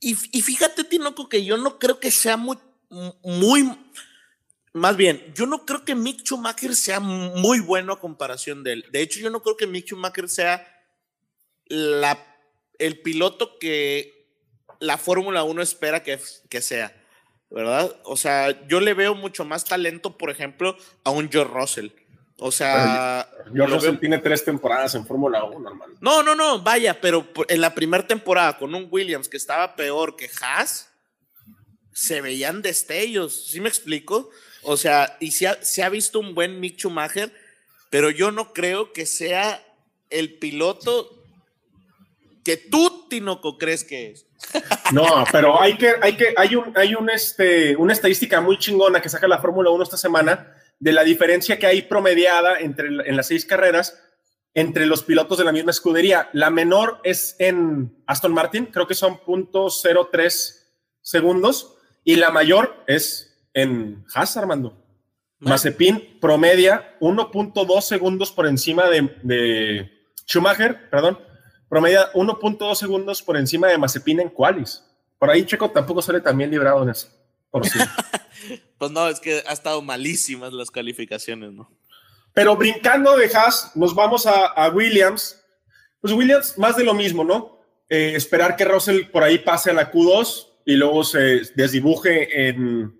Y, 0.00 0.16
y 0.32 0.42
fíjate, 0.42 0.84
Tinoco, 0.84 1.28
que 1.28 1.44
yo 1.44 1.56
no 1.56 1.78
creo 1.78 2.00
que 2.00 2.10
sea 2.10 2.36
muy, 2.36 2.58
muy 3.22 3.70
más 4.72 4.96
bien, 4.96 5.32
yo 5.34 5.46
no 5.46 5.64
creo 5.64 5.84
que 5.84 5.94
Mick 5.94 6.22
Schumacher 6.22 6.74
sea 6.76 7.00
muy 7.00 7.60
bueno 7.60 7.92
a 7.92 8.00
comparación 8.00 8.62
de 8.62 8.74
él. 8.74 8.86
De 8.92 9.00
hecho, 9.00 9.20
yo 9.20 9.30
no 9.30 9.42
creo 9.42 9.56
que 9.56 9.66
Mick 9.66 9.86
Schumacher 9.86 10.28
sea 10.28 10.77
la, 11.68 12.18
el 12.78 13.00
piloto 13.00 13.58
que 13.58 14.26
la 14.80 14.98
Fórmula 14.98 15.42
1 15.42 15.62
espera 15.62 16.02
que, 16.02 16.18
que 16.48 16.62
sea, 16.62 16.94
¿verdad? 17.50 17.96
O 18.04 18.16
sea, 18.16 18.66
yo 18.68 18.80
le 18.80 18.94
veo 18.94 19.14
mucho 19.14 19.44
más 19.44 19.64
talento, 19.64 20.16
por 20.16 20.30
ejemplo, 20.30 20.76
a 21.04 21.10
un 21.10 21.30
George 21.30 21.52
Russell. 21.52 21.88
O 22.40 22.52
sea. 22.52 23.28
George 23.52 23.74
Russell 23.74 23.98
tiene 23.98 24.18
tres 24.18 24.44
temporadas 24.44 24.94
en 24.94 25.04
Fórmula 25.04 25.42
1, 25.44 25.68
hermano. 25.68 25.94
No, 26.00 26.22
no, 26.22 26.34
no, 26.34 26.62
vaya, 26.62 27.00
pero 27.00 27.26
en 27.48 27.60
la 27.60 27.74
primera 27.74 28.06
temporada 28.06 28.56
con 28.56 28.74
un 28.74 28.86
Williams 28.90 29.28
que 29.28 29.36
estaba 29.36 29.74
peor 29.74 30.14
que 30.16 30.30
Haas, 30.40 30.88
se 31.92 32.20
veían 32.20 32.62
destellos. 32.62 33.46
¿Sí 33.48 33.60
me 33.60 33.68
explico? 33.68 34.30
O 34.62 34.76
sea, 34.76 35.16
y 35.18 35.32
se 35.32 35.48
ha, 35.48 35.62
se 35.62 35.82
ha 35.82 35.88
visto 35.88 36.20
un 36.20 36.34
buen 36.34 36.60
Mick 36.60 36.76
Schumacher, 36.78 37.32
pero 37.90 38.10
yo 38.10 38.30
no 38.30 38.52
creo 38.52 38.92
que 38.92 39.04
sea 39.04 39.64
el 40.10 40.38
piloto 40.38 41.17
que 42.48 42.56
tú 42.56 43.06
Tinoco, 43.10 43.58
crees 43.58 43.84
que 43.84 44.10
es? 44.10 44.26
No, 44.90 45.04
pero 45.30 45.60
hay 45.60 45.76
que, 45.76 45.92
hay 46.00 46.16
que, 46.16 46.32
hay 46.34 46.56
un, 46.56 46.72
hay 46.74 46.94
un, 46.94 47.10
este, 47.10 47.76
una 47.76 47.92
estadística 47.92 48.40
muy 48.40 48.56
chingona 48.56 49.02
que 49.02 49.10
saca 49.10 49.28
la 49.28 49.36
Fórmula 49.36 49.68
1 49.68 49.82
esta 49.82 49.98
semana 49.98 50.54
de 50.78 50.92
la 50.92 51.04
diferencia 51.04 51.58
que 51.58 51.66
hay 51.66 51.82
promediada 51.82 52.58
entre, 52.58 52.88
en 52.88 53.16
las 53.18 53.26
seis 53.26 53.44
carreras 53.44 54.02
entre 54.54 54.86
los 54.86 55.02
pilotos 55.02 55.36
de 55.36 55.44
la 55.44 55.52
misma 55.52 55.72
escudería. 55.72 56.30
La 56.32 56.48
menor 56.48 57.02
es 57.04 57.36
en 57.38 58.02
Aston 58.06 58.32
Martin, 58.32 58.64
creo 58.64 58.86
que 58.86 58.94
son 58.94 59.20
.03 59.20 60.54
segundos, 61.02 61.76
y 62.02 62.16
la 62.16 62.30
mayor 62.30 62.82
es 62.86 63.46
en 63.52 64.06
Haas, 64.14 64.38
Armando. 64.38 64.82
Mazepin 65.40 66.18
promedia 66.18 66.96
1.2 67.00 67.82
segundos 67.82 68.32
por 68.32 68.46
encima 68.46 68.88
de, 68.88 69.14
de 69.22 69.90
Schumacher, 70.26 70.88
perdón, 70.88 71.27
promedia 71.68 72.12
1.2 72.12 72.74
segundos 72.74 73.22
por 73.22 73.36
encima 73.36 73.68
de 73.68 73.78
Mazepin 73.78 74.20
en 74.20 74.28
qualis. 74.28 74.84
Por 75.18 75.30
ahí 75.30 75.44
Checo 75.44 75.70
tampoco 75.70 76.02
sale 76.02 76.20
también 76.20 76.50
librado 76.50 76.82
en 76.82 76.90
eso. 76.90 77.08
Por 77.50 77.62
pues 78.78 78.90
no, 78.90 79.08
es 79.08 79.20
que 79.20 79.42
ha 79.46 79.52
estado 79.52 79.82
malísimas 79.82 80.52
las 80.52 80.70
calificaciones, 80.70 81.52
¿no? 81.52 81.70
Pero 82.32 82.56
brincando 82.56 83.16
de 83.16 83.30
Haas, 83.34 83.72
nos 83.74 83.94
vamos 83.94 84.26
a, 84.26 84.68
Williams. 84.70 85.42
Pues 86.00 86.12
Williams, 86.12 86.56
más 86.56 86.76
de 86.76 86.84
lo 86.84 86.94
mismo, 86.94 87.24
¿no? 87.24 87.58
Eh, 87.88 88.12
esperar 88.14 88.54
que 88.54 88.64
Russell 88.64 89.06
por 89.06 89.22
ahí 89.22 89.38
pase 89.38 89.70
a 89.70 89.74
la 89.74 89.90
Q2 89.90 90.46
y 90.66 90.76
luego 90.76 91.02
se 91.02 91.40
desdibuje 91.56 92.48
en, 92.48 92.94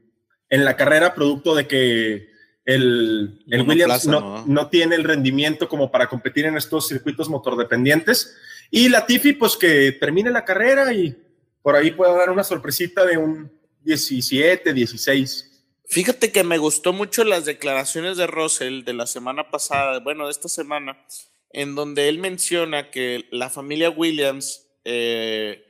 en 0.48 0.64
la 0.64 0.76
carrera, 0.76 1.14
producto 1.14 1.54
de 1.54 1.68
que 1.68 2.28
el, 2.64 3.44
el 3.48 3.62
Williams 3.62 4.06
no, 4.06 4.44
¿no? 4.46 4.68
tiene 4.68 4.94
el 4.94 5.04
rendimiento 5.04 5.68
como 5.68 5.90
para 5.90 6.06
competir 6.06 6.44
en 6.44 6.56
estos 6.56 6.88
circuitos 6.88 7.28
motordependientes. 7.28 8.36
Y 8.70 8.88
Latifi, 8.88 9.32
pues 9.32 9.56
que 9.56 9.92
termine 9.92 10.30
la 10.30 10.44
carrera 10.44 10.92
y 10.92 11.16
por 11.62 11.76
ahí 11.76 11.90
pueda 11.90 12.12
dar 12.12 12.30
una 12.30 12.44
sorpresita 12.44 13.04
de 13.04 13.16
un 13.16 13.50
17, 13.82 14.72
16. 14.72 15.48
Fíjate 15.86 16.30
que 16.32 16.44
me 16.44 16.58
gustó 16.58 16.92
mucho 16.92 17.24
las 17.24 17.46
declaraciones 17.46 18.18
de 18.18 18.26
Russell 18.26 18.84
de 18.84 18.92
la 18.92 19.06
semana 19.06 19.50
pasada, 19.50 20.00
bueno, 20.00 20.26
de 20.26 20.32
esta 20.32 20.48
semana, 20.48 21.02
en 21.50 21.74
donde 21.74 22.10
él 22.10 22.18
menciona 22.18 22.90
que 22.90 23.26
la 23.30 23.48
familia 23.48 23.88
Williams, 23.88 24.66
eh, 24.84 25.64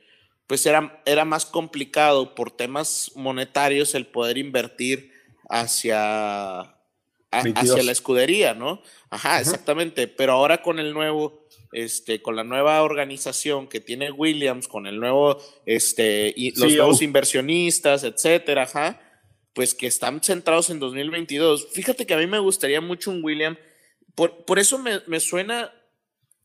pues 0.45 0.65
era, 0.65 1.01
era 1.05 1.23
más 1.23 1.45
complicado 1.45 2.35
por 2.35 2.51
temas 2.51 3.13
monetarios 3.15 3.95
el 3.95 4.07
poder 4.07 4.37
invertir 4.37 5.13
hacia, 5.49 6.75
hacia 7.31 7.83
la 7.83 7.91
escudería, 7.91 8.53
¿no? 8.53 8.81
Ajá, 9.09 9.39
exactamente. 9.39 10.07
Pero 10.07 10.33
ahora 10.33 10.61
con 10.61 10.79
el 10.79 10.93
nuevo, 10.93 11.38
este, 11.71 12.21
con 12.21 12.35
la 12.35 12.43
nueva 12.43 12.81
organización 12.81 13.67
que 13.67 13.79
tiene 13.79 14.11
Williams, 14.11 14.67
con 14.67 14.87
el 14.87 14.99
nuevo, 14.99 15.41
este, 15.65 16.33
y 16.35 16.51
los 16.59 16.73
nuevos 16.73 17.01
inversionistas, 17.01 18.03
etcétera, 18.03 18.63
ajá 18.63 19.01
pues 19.53 19.73
que 19.73 19.87
están 19.87 20.23
centrados 20.23 20.69
en 20.69 20.79
2022. 20.79 21.67
Fíjate 21.73 22.05
que 22.05 22.13
a 22.13 22.17
mí 22.17 22.27
me 22.27 22.39
gustaría 22.39 22.79
mucho 22.79 23.11
un 23.11 23.21
William, 23.21 23.57
por, 24.15 24.45
por 24.45 24.57
eso 24.57 24.77
me, 24.77 25.19
suena, 25.19 25.73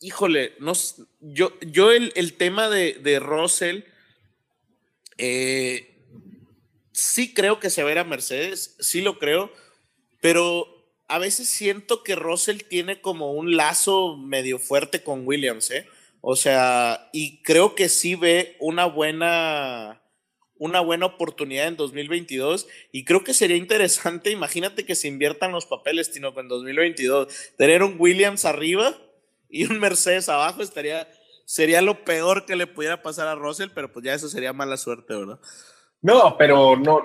híjole, 0.00 0.54
no, 0.58 0.72
yo, 1.20 1.52
yo 1.60 1.92
el, 1.92 2.34
tema 2.34 2.68
de, 2.68 2.94
de 2.94 3.20
Russell, 3.20 3.82
eh, 5.18 6.04
sí 6.92 7.32
creo 7.34 7.60
que 7.60 7.70
se 7.70 7.82
va 7.82 7.92
a 7.92 8.00
a 8.00 8.04
Mercedes, 8.04 8.76
sí 8.80 9.00
lo 9.00 9.18
creo, 9.18 9.52
pero 10.20 10.73
a 11.14 11.18
veces 11.18 11.48
siento 11.48 12.02
que 12.02 12.16
Russell 12.16 12.62
tiene 12.68 13.00
como 13.00 13.34
un 13.34 13.56
lazo 13.56 14.16
medio 14.16 14.58
fuerte 14.58 15.04
con 15.04 15.24
Williams, 15.24 15.70
¿eh? 15.70 15.86
O 16.20 16.34
sea, 16.34 17.08
y 17.12 17.40
creo 17.42 17.76
que 17.76 17.88
sí 17.88 18.16
ve 18.16 18.56
una 18.58 18.86
buena 18.86 20.02
una 20.56 20.80
buena 20.80 21.06
oportunidad 21.06 21.68
en 21.68 21.76
2022 21.76 22.66
y 22.90 23.04
creo 23.04 23.22
que 23.22 23.32
sería 23.32 23.56
interesante, 23.56 24.30
imagínate 24.30 24.84
que 24.84 24.96
se 24.96 25.06
inviertan 25.06 25.52
los 25.52 25.66
papeles, 25.66 26.10
Tino, 26.10 26.32
en 26.36 26.48
2022, 26.48 27.28
tener 27.56 27.84
un 27.84 27.94
Williams 27.98 28.44
arriba 28.44 28.96
y 29.48 29.66
un 29.66 29.78
Mercedes 29.78 30.28
abajo 30.28 30.62
estaría, 30.62 31.08
sería 31.44 31.80
lo 31.80 32.04
peor 32.04 32.44
que 32.44 32.56
le 32.56 32.66
pudiera 32.66 33.02
pasar 33.02 33.28
a 33.28 33.36
Russell, 33.36 33.70
pero 33.72 33.92
pues 33.92 34.04
ya 34.04 34.14
eso 34.14 34.28
sería 34.28 34.52
mala 34.52 34.76
suerte, 34.76 35.14
¿verdad? 35.14 35.38
No, 36.02 36.36
pero 36.36 36.74
no, 36.76 37.00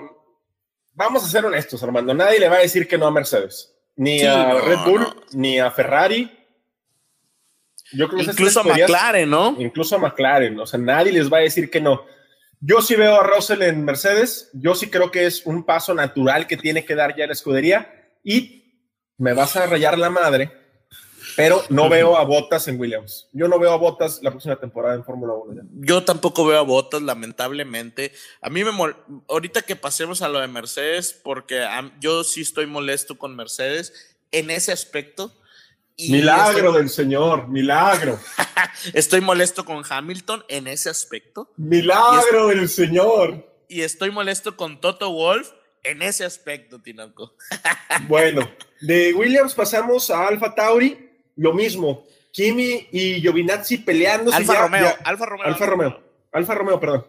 vamos 0.94 1.22
a 1.24 1.28
ser 1.28 1.44
honestos, 1.44 1.80
Armando, 1.84 2.12
nadie 2.12 2.40
le 2.40 2.48
va 2.48 2.56
a 2.56 2.60
decir 2.60 2.88
que 2.88 2.98
no 2.98 3.06
a 3.06 3.12
Mercedes, 3.12 3.76
ni 3.96 4.22
a 4.22 4.54
Red 4.54 4.78
Bull, 4.84 5.06
ni 5.32 5.58
a 5.58 5.70
Ferrari. 5.70 6.30
Yo 7.92 8.08
creo 8.08 8.24
que 8.24 8.30
incluso 8.30 8.60
a 8.60 8.64
McLaren, 8.64 9.28
¿no? 9.28 9.56
Incluso 9.58 9.96
a 9.96 9.98
McLaren, 9.98 10.58
o 10.58 10.66
sea, 10.66 10.78
nadie 10.78 11.12
les 11.12 11.32
va 11.32 11.38
a 11.38 11.42
decir 11.42 11.70
que 11.70 11.80
no. 11.80 12.04
Yo 12.60 12.82
sí 12.82 12.94
veo 12.94 13.20
a 13.20 13.24
Russell 13.24 13.62
en 13.62 13.84
Mercedes, 13.84 14.50
yo 14.52 14.74
sí 14.74 14.90
creo 14.90 15.10
que 15.10 15.26
es 15.26 15.46
un 15.46 15.64
paso 15.64 15.94
natural 15.94 16.46
que 16.46 16.56
tiene 16.56 16.84
que 16.84 16.94
dar 16.94 17.16
ya 17.16 17.26
la 17.26 17.32
escudería 17.32 17.90
y 18.22 18.60
me 19.16 19.32
vas 19.32 19.56
a 19.56 19.66
rayar 19.66 19.98
la 19.98 20.10
madre, 20.10 20.50
pero 21.40 21.62
no 21.70 21.88
veo 21.88 22.16
a 22.16 22.24
Bottas 22.24 22.68
en 22.68 22.78
Williams. 22.78 23.28
Yo 23.32 23.48
no 23.48 23.58
veo 23.58 23.72
a 23.72 23.76
Bottas 23.76 24.20
la 24.22 24.30
próxima 24.30 24.56
temporada 24.56 24.94
en 24.94 25.04
Fórmula 25.04 25.32
1. 25.34 25.62
Yo 25.80 26.04
tampoco 26.04 26.44
veo 26.44 26.58
a 26.58 26.62
Bottas, 26.62 27.02
lamentablemente. 27.02 28.12
A 28.40 28.50
mí 28.50 28.62
me 28.62 28.70
ahorita 29.28 29.62
que 29.62 29.76
pasemos 29.76 30.22
a 30.22 30.28
lo 30.28 30.40
de 30.40 30.48
Mercedes, 30.48 31.12
porque 31.12 31.66
yo 32.00 32.24
sí 32.24 32.42
estoy 32.42 32.66
molesto 32.66 33.18
con 33.18 33.34
Mercedes 33.34 34.16
en 34.32 34.50
ese 34.50 34.72
aspecto 34.72 35.32
milagro 36.08 36.72
del 36.72 36.88
Señor, 36.88 37.48
milagro. 37.48 38.18
estoy 38.94 39.20
molesto 39.20 39.64
con 39.64 39.82
Hamilton 39.88 40.44
en 40.48 40.66
ese 40.66 40.88
aspecto. 40.88 41.52
Milagro 41.56 42.48
del 42.48 42.68
Señor. 42.68 43.46
Y 43.68 43.82
estoy 43.82 44.10
molesto 44.10 44.56
con 44.56 44.80
Toto 44.80 45.10
Wolf 45.12 45.50
en 45.82 46.02
ese 46.02 46.24
aspecto, 46.24 46.80
Tinoco. 46.80 47.34
bueno, 48.08 48.50
de 48.80 49.12
Williams 49.14 49.54
pasamos 49.54 50.10
a 50.10 50.26
Alfa 50.26 50.54
Tauri, 50.54 51.09
lo 51.40 51.54
mismo. 51.54 52.06
Kimi 52.32 52.88
y 52.92 53.20
Giovinazzi 53.20 53.78
peleando. 53.78 54.30
Alfa 54.32 54.62
Romeo, 54.62 54.94
Alfa 55.04 55.26
Romeo. 55.26 55.46
Alfa 55.46 55.66
Romeo. 55.66 56.02
Alfa 56.32 56.54
Romeo, 56.54 56.78
perdón. 56.78 57.06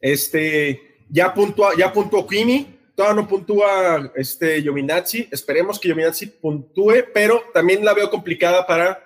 Este, 0.00 0.98
ya 1.08 1.32
puntuó, 1.32 1.72
ya 1.74 1.92
puntuó 1.92 2.26
Kimi, 2.26 2.78
todavía 2.94 3.22
no 3.22 3.28
puntúa 3.28 4.12
este 4.16 4.60
Giovinazzi. 4.62 5.28
Esperemos 5.30 5.78
que 5.78 5.88
Giovinazzi 5.88 6.26
puntúe, 6.26 7.04
pero 7.14 7.44
también 7.54 7.84
la 7.84 7.94
veo 7.94 8.10
complicada 8.10 8.66
para 8.66 9.02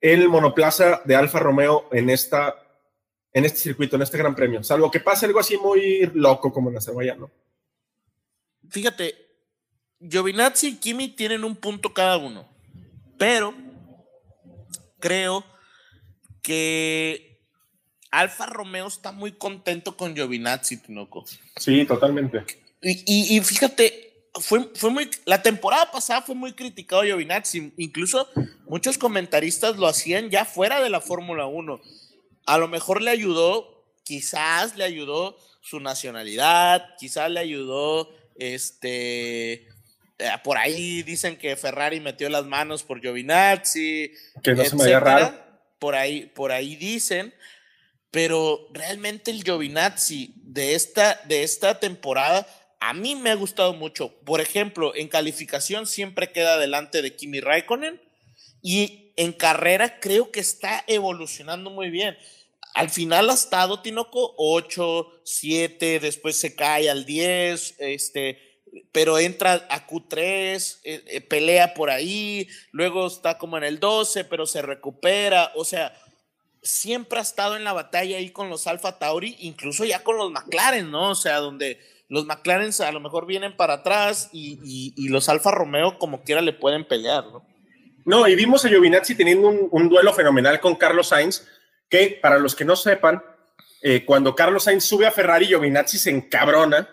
el 0.00 0.28
monoplaza 0.28 1.00
de 1.04 1.16
Alfa 1.16 1.38
Romeo 1.38 1.88
en, 1.92 2.10
esta, 2.10 2.54
en 3.32 3.46
este 3.46 3.58
circuito, 3.58 3.96
en 3.96 4.02
este 4.02 4.18
gran 4.18 4.34
premio. 4.34 4.62
Salvo 4.62 4.90
que 4.90 5.00
pase 5.00 5.26
algo 5.26 5.40
así 5.40 5.56
muy 5.56 6.10
loco 6.12 6.52
como 6.52 6.70
en 6.70 6.76
Azerbaiyán, 6.76 7.26
Fíjate, 8.68 9.14
Giovinazzi 10.00 10.68
y 10.68 10.76
Kimi 10.76 11.08
tienen 11.08 11.44
un 11.44 11.56
punto 11.56 11.92
cada 11.92 12.16
uno, 12.16 12.48
pero 13.18 13.54
creo 15.02 15.44
que 16.40 17.40
Alfa 18.10 18.46
Romeo 18.46 18.86
está 18.86 19.12
muy 19.12 19.32
contento 19.32 19.96
con 19.96 20.14
Giovinazzi, 20.14 20.78
Tinoco. 20.78 21.24
Sí, 21.56 21.84
totalmente. 21.84 22.44
Y, 22.80 23.40
fíjate, 23.40 24.28
fue, 24.40 24.70
fue 24.74 24.90
muy, 24.90 25.10
la 25.24 25.42
temporada 25.42 25.90
pasada 25.90 26.22
fue 26.22 26.34
muy 26.34 26.54
criticado 26.54 27.02
Giovinazzi, 27.02 27.74
incluso 27.76 28.28
muchos 28.66 28.96
comentaristas 28.96 29.76
lo 29.76 29.86
hacían 29.86 30.30
ya 30.30 30.44
fuera 30.44 30.82
de 30.82 30.88
la 30.88 31.00
Fórmula 31.00 31.46
1. 31.46 31.80
A 32.46 32.58
lo 32.58 32.68
mejor 32.68 33.02
le 33.02 33.10
ayudó, 33.10 33.84
quizás 34.04 34.76
le 34.76 34.84
ayudó 34.84 35.36
su 35.60 35.80
nacionalidad, 35.80 36.96
quizás 36.98 37.30
le 37.30 37.40
ayudó, 37.40 38.10
este, 38.36 39.68
eh, 40.18 40.28
por 40.44 40.58
ahí 40.58 41.02
dicen 41.02 41.36
que 41.36 41.56
Ferrari 41.56 42.00
metió 42.00 42.28
las 42.28 42.44
manos 42.44 42.82
por 42.82 43.00
Giovinazzi, 43.00 44.12
que 44.42 44.54
no 44.54 44.64
se 44.64 44.76
me 44.76 45.00
raro. 45.00 45.34
Por 45.78 45.94
ahí, 45.94 46.26
por 46.26 46.52
ahí 46.52 46.76
dicen, 46.76 47.34
pero 48.10 48.68
realmente 48.72 49.30
el 49.30 49.42
Giovinazzi 49.42 50.34
de 50.36 50.74
esta, 50.74 51.20
de 51.24 51.42
esta 51.42 51.80
temporada 51.80 52.46
a 52.84 52.94
mí 52.94 53.14
me 53.14 53.30
ha 53.30 53.34
gustado 53.36 53.74
mucho. 53.74 54.12
Por 54.24 54.40
ejemplo, 54.40 54.92
en 54.96 55.06
calificación 55.08 55.86
siempre 55.86 56.32
queda 56.32 56.58
delante 56.58 57.00
de 57.00 57.14
Kimi 57.14 57.40
Raikkonen 57.40 58.00
y 58.60 59.12
en 59.16 59.32
carrera 59.32 60.00
creo 60.00 60.32
que 60.32 60.40
está 60.40 60.84
evolucionando 60.88 61.70
muy 61.70 61.90
bien. 61.90 62.16
Al 62.74 62.90
final 62.90 63.30
ha 63.30 63.34
estado 63.34 63.82
Tinoco 63.82 64.34
8, 64.36 65.22
7, 65.24 66.00
después 66.00 66.38
se 66.38 66.56
cae 66.56 66.90
al 66.90 67.04
10, 67.04 67.76
este, 67.78 68.51
pero 68.92 69.18
entra 69.18 69.66
a 69.68 69.86
Q3, 69.86 70.78
eh, 70.84 71.04
eh, 71.06 71.20
pelea 71.20 71.74
por 71.74 71.90
ahí, 71.90 72.48
luego 72.70 73.06
está 73.06 73.38
como 73.38 73.58
en 73.58 73.64
el 73.64 73.80
12, 73.80 74.24
pero 74.24 74.46
se 74.46 74.62
recupera. 74.62 75.52
O 75.54 75.64
sea, 75.64 75.94
siempre 76.62 77.18
ha 77.18 77.22
estado 77.22 77.56
en 77.56 77.64
la 77.64 77.72
batalla 77.72 78.16
ahí 78.16 78.30
con 78.30 78.48
los 78.48 78.66
Alfa 78.66 78.98
Tauri, 78.98 79.36
incluso 79.40 79.84
ya 79.84 80.02
con 80.02 80.16
los 80.16 80.30
McLaren, 80.30 80.90
¿no? 80.90 81.10
O 81.10 81.14
sea, 81.14 81.38
donde 81.38 81.80
los 82.08 82.24
McLaren 82.24 82.70
a 82.80 82.92
lo 82.92 83.00
mejor 83.00 83.26
vienen 83.26 83.56
para 83.56 83.74
atrás 83.74 84.30
y, 84.32 84.94
los 85.08 85.28
Alfa 85.28 85.50
Romeo 85.50 85.98
como 85.98 86.22
quiera 86.22 86.40
le 86.40 86.52
pueden 86.52 86.86
pelear, 86.86 87.24
¿no? 87.26 87.44
No, 88.04 88.26
y 88.26 88.34
vimos 88.34 88.64
a 88.64 88.68
Giovinazzi 88.68 89.14
teniendo 89.14 89.48
un, 89.48 89.88
duelo 89.88 90.12
fenomenal 90.12 90.60
con 90.60 90.74
Carlos 90.74 91.08
Sainz, 91.08 91.46
que 91.88 92.18
para 92.20 92.38
los 92.38 92.56
que 92.56 92.64
no 92.64 92.74
sepan, 92.74 93.22
eh, 93.80 94.04
cuando 94.04 94.34
Carlos 94.34 94.64
Sainz 94.64 94.84
sube 94.84 95.06
a 95.06 95.12
Ferrari, 95.12 95.46
Giovinazzi 95.46 95.98
se 95.98 96.10
encabrona 96.10 96.88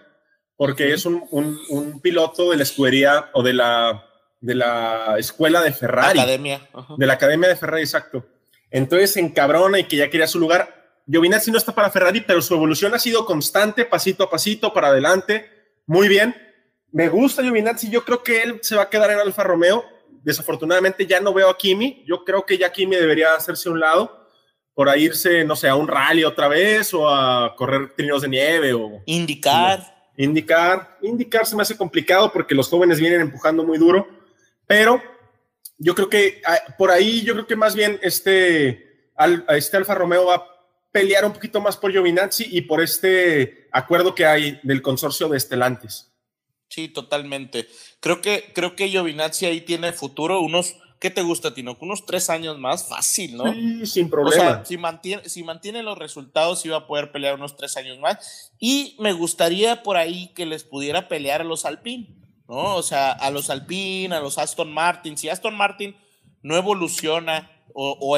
porque 0.60 0.92
es 0.92 1.06
un, 1.06 1.26
un, 1.32 2.02
piloto 2.02 2.52
de 2.52 2.58
la 2.58 2.64
escudería 2.64 3.30
o 3.32 3.42
de 3.42 3.54
la, 3.54 4.06
de 4.42 4.56
la 4.56 5.16
escuela 5.18 5.62
de 5.62 5.72
Ferrari. 5.72 6.20
Academia. 6.20 6.70
De 6.98 7.06
la 7.06 7.14
academia 7.14 7.48
de 7.48 7.56
Ferrari, 7.56 7.84
exacto. 7.84 8.26
Entonces 8.70 9.14
se 9.14 9.22
encabrona 9.22 9.80
y 9.80 9.86
que 9.86 9.96
ya 9.96 10.10
quería 10.10 10.28
su 10.28 10.38
lugar. 10.38 11.00
Giovinazzi 11.10 11.50
no 11.50 11.58
está 11.58 11.74
para 11.74 11.90
Ferrari, 11.90 12.20
pero 12.28 12.42
su 12.42 12.56
evolución 12.56 12.94
ha 12.94 13.00
sido 13.00 13.26
constante, 13.26 13.86
pasito 13.86 14.26
a 14.26 14.30
pasito, 14.30 14.74
para 14.74 14.90
adelante. 14.90 15.50
Muy 15.88 16.10
bien. 16.10 16.36
Me 16.92 17.08
gusta 17.08 17.42
Giovinazzi. 17.42 17.90
Yo 17.90 18.04
creo 18.04 18.22
que 18.22 18.44
él 18.44 18.60
se 18.62 18.76
va 18.76 18.82
a 18.82 18.90
quedar 18.90 19.12
en 19.12 19.20
Alfa 19.20 19.46
Romeo. 19.46 19.86
Desafortunadamente 20.24 21.08
ya 21.08 21.22
no 21.22 21.34
veo 21.34 21.50
a 21.50 21.58
Kimi. 21.58 22.04
Yo 22.06 22.26
creo 22.26 22.46
que 22.46 22.58
ya 22.58 22.70
Kimi 22.70 22.98
debería 22.98 23.34
hacerse 23.34 23.70
a 23.70 23.72
un 23.72 23.80
lado 23.80 24.28
por 24.74 24.90
irse, 24.98 25.46
no 25.46 25.56
sé, 25.56 25.70
a 25.70 25.76
un 25.76 25.88
rally 25.88 26.26
otra 26.26 26.50
vez 26.50 26.94
o 26.94 27.08
a 27.08 27.56
correr 27.56 27.96
trinos 27.96 28.24
de 28.24 28.28
nieve 28.28 28.74
o... 28.74 29.02
Indicar. 29.06 29.99
Indicar, 30.22 30.98
indicar 31.02 31.46
se 31.46 31.56
me 31.56 31.62
hace 31.62 31.78
complicado 31.78 32.34
porque 32.34 32.54
los 32.54 32.68
jóvenes 32.68 33.00
vienen 33.00 33.22
empujando 33.22 33.64
muy 33.64 33.78
duro, 33.78 34.06
pero 34.68 35.02
yo 35.78 35.96
creo 35.96 36.10
que 36.10 36.42
ah, 36.46 36.60
por 36.78 36.92
ahí, 36.92 37.22
yo 37.22 37.34
creo 37.34 37.48
que 37.48 37.56
más 37.56 37.74
bien 37.74 37.98
este, 38.02 39.06
este 39.48 39.78
Alfa 39.78 39.96
Romeo 39.96 40.26
va 40.26 40.36
a 40.36 40.46
pelear 40.92 41.24
un 41.24 41.32
poquito 41.32 41.62
más 41.62 41.78
por 41.78 41.94
Giovinazzi 41.94 42.50
y 42.52 42.64
por 42.64 42.82
este 42.82 43.70
acuerdo 43.72 44.14
que 44.14 44.26
hay 44.26 44.60
del 44.64 44.82
consorcio 44.82 45.30
de 45.30 45.38
Estelantes. 45.38 46.12
Sí, 46.68 46.90
totalmente. 46.90 47.70
Creo 48.02 48.20
que, 48.20 48.52
creo 48.54 48.76
que 48.76 48.90
Giovinazzi 48.90 49.46
ahí 49.46 49.62
tiene 49.62 49.94
futuro, 49.94 50.42
unos 50.42 50.76
¿qué 51.00 51.10
te 51.10 51.22
gusta, 51.22 51.54
Tino? 51.54 51.78
Unos 51.80 52.06
tres 52.06 52.30
años 52.30 52.58
más, 52.60 52.88
fácil, 52.88 53.38
¿no? 53.38 53.52
Sí, 53.54 53.86
sin 53.86 54.10
problema. 54.10 54.44
O 54.44 54.46
sea, 54.56 54.66
si 54.66 54.78
mantiene, 54.78 55.28
si 55.28 55.44
mantiene 55.44 55.82
los 55.82 55.98
resultados, 55.98 56.66
iba 56.66 56.78
a 56.78 56.88
poder 56.88 57.12
pelear 57.12 57.36
unos 57.36 57.56
tres 57.56 57.78
años 57.78 57.98
más. 58.00 58.52
Y 58.60 58.96
me 59.00 59.14
gustaría 59.14 59.82
por 59.84 59.98
ahí 59.98 60.34
que 60.36 60.46
les 60.46 60.64
pudiera 60.64 61.08
pelear 61.08 61.42
a 61.42 61.46
los 61.46 61.66
Alpine, 61.66 62.08
¿no? 62.48 62.76
O 62.76 62.84
sea, 62.84 63.12
a 63.12 63.32
los 63.32 63.50
Alpine, 63.50 64.16
a 64.16 64.20
los 64.20 64.38
Aston 64.38 64.72
Martin. 64.72 65.18
Si 65.18 65.30
Aston 65.30 65.56
Martin 65.56 65.96
no 66.42 66.58
evoluciona 66.58 67.52
o, 67.74 68.18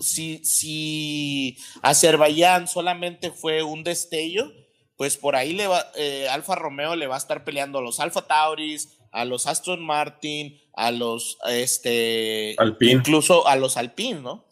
si, 0.00 0.44
si 0.44 1.56
Azerbaiyán 1.82 2.68
solamente 2.68 3.30
fue 3.30 3.62
un 3.62 3.84
destello, 3.84 4.50
pues 4.96 5.16
por 5.16 5.36
ahí 5.36 5.54
le 5.54 5.66
va, 5.66 5.86
eh, 5.96 6.28
Alfa 6.28 6.54
Romeo 6.56 6.96
le 6.96 7.06
va 7.06 7.14
a 7.14 7.18
estar 7.18 7.44
peleando 7.44 7.78
a 7.78 7.82
los 7.82 8.00
Alfa 8.00 8.26
Tauris, 8.26 8.99
a 9.12 9.24
los 9.24 9.46
Aston 9.46 9.84
Martin, 9.84 10.60
a 10.74 10.90
los, 10.90 11.38
este, 11.48 12.56
incluso 12.80 13.46
a 13.46 13.56
los 13.56 13.76
Alpine, 13.76 14.20
¿no? 14.20 14.44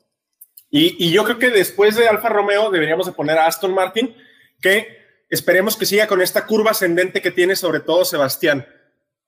Y, 0.71 1.11
yo 1.11 1.25
creo 1.25 1.39
que 1.39 1.51
después 1.51 1.97
de 1.97 2.09
Alfa 2.09 2.29
Romeo 2.29 2.71
deberíamos 2.71 3.07
de 3.07 3.13
poner 3.13 3.39
a 3.39 3.47
Aston 3.47 3.75
Martin, 3.75 4.15
que 4.61 4.99
esperemos 5.31 5.77
que 5.77 5.87
siga 5.87 6.07
con 6.07 6.21
esta 6.21 6.47
curva 6.47 6.73
ascendente 6.73 7.23
que 7.23 7.31
tiene 7.31 7.57
sobre 7.57 7.81
todo 7.81 8.05
Sebastián, 8.05 8.67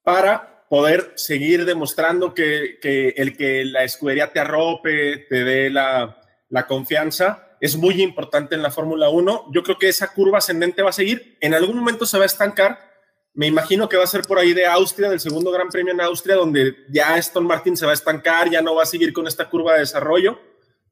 para 0.03 0.67
poder 0.69 1.13
seguir 1.17 1.65
demostrando 1.65 2.35
que, 2.35 2.79
el 3.17 3.37
que 3.37 3.65
la 3.65 3.85
escudería 3.85 4.33
te 4.33 4.41
arrope, 4.41 5.27
te 5.29 5.45
dé 5.45 5.71
la, 5.71 6.21
la 6.49 6.67
confianza, 6.67 7.57
es 7.61 7.77
muy 7.77 8.03
importante 8.03 8.55
en 8.55 8.63
la 8.63 8.71
Fórmula 8.71 9.09
1. 9.09 9.51
Yo 9.53 9.63
creo 9.63 9.79
que 9.79 9.89
esa 9.89 10.13
curva 10.13 10.39
ascendente 10.39 10.83
va 10.83 10.91
a 10.91 10.95
seguir, 10.95 11.37
en 11.41 11.55
algún 11.55 11.77
momento 11.77 12.07
se 12.07 12.19
va 12.19 12.25
a 12.25 12.27
estancar, 12.27 12.90
me 13.35 13.47
imagino 13.47 13.89
que 13.89 13.97
va 13.97 14.05
a 14.05 14.09
ser 14.09 14.23
por 14.23 14.39
ahí 14.39 14.53
de 14.53 14.67
Austria, 14.67 15.09
del 15.09 15.21
segundo 15.21 15.51
Gran 15.51 15.69
Premio 15.69 15.93
en 15.93 16.01
Austria, 16.01 16.35
donde 16.35 16.85
ya 16.89 17.15
Aston 17.15 17.47
Martin 17.47 17.77
se 17.77 17.87
va 17.87 17.93
a 17.93 17.95
estancar, 17.95 18.51
ya 18.51 18.61
no 18.61 18.75
va 18.75 18.83
a 18.83 18.87
seguir 18.87 19.13
con 19.13 19.27
esta 19.27 19.49
curva 19.49 19.75
de 19.75 19.81
desarrollo, 19.81 20.39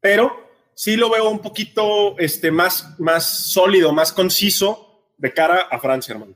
pero 0.00 0.48
sí 0.74 0.96
lo 0.96 1.10
veo 1.10 1.28
un 1.28 1.40
poquito 1.40 2.16
este, 2.18 2.50
más, 2.50 2.98
más 3.00 3.52
sólido, 3.52 3.92
más 3.92 4.12
conciso 4.12 5.04
de 5.16 5.34
cara 5.34 5.62
a 5.62 5.80
Francia, 5.80 6.12
hermano. 6.12 6.34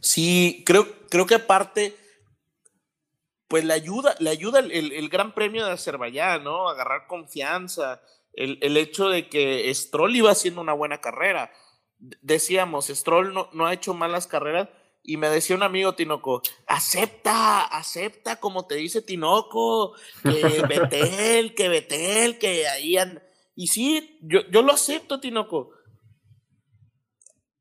Sí, 0.00 0.64
creo, 0.66 1.06
creo 1.10 1.26
que 1.26 1.34
aparte, 1.34 1.94
pues 3.46 3.64
le 3.64 3.74
ayuda, 3.74 4.16
le 4.18 4.30
ayuda 4.30 4.60
el, 4.60 5.08
Gran 5.10 5.34
Premio 5.34 5.66
de 5.66 5.72
Azerbaiyán, 5.72 6.42
¿no? 6.42 6.68
Agarrar 6.68 7.06
confianza, 7.06 8.02
el, 8.32 8.58
el, 8.62 8.78
hecho 8.78 9.10
de 9.10 9.28
que 9.28 9.72
Stroll 9.74 10.16
iba 10.16 10.30
haciendo 10.30 10.62
una 10.62 10.72
buena 10.72 11.02
carrera. 11.02 11.52
Decíamos, 11.98 12.86
Stroll 12.86 13.34
no, 13.34 13.50
no 13.52 13.66
ha 13.66 13.74
hecho 13.74 13.92
malas 13.92 14.26
carreras, 14.26 14.70
y 15.04 15.16
me 15.16 15.28
decía 15.28 15.56
un 15.56 15.62
amigo 15.62 15.94
Tinoco, 15.94 16.42
acepta, 16.66 17.64
acepta 17.64 18.36
como 18.36 18.66
te 18.66 18.76
dice 18.76 19.02
Tinoco, 19.02 19.94
que 20.22 20.62
Betel, 20.68 21.54
que 21.54 21.68
Betel, 21.68 22.38
que 22.38 22.68
ahí 22.68 22.96
Y 23.56 23.66
sí, 23.66 24.18
yo, 24.22 24.42
yo 24.50 24.62
lo 24.62 24.72
acepto, 24.72 25.20
Tinoco. 25.20 25.70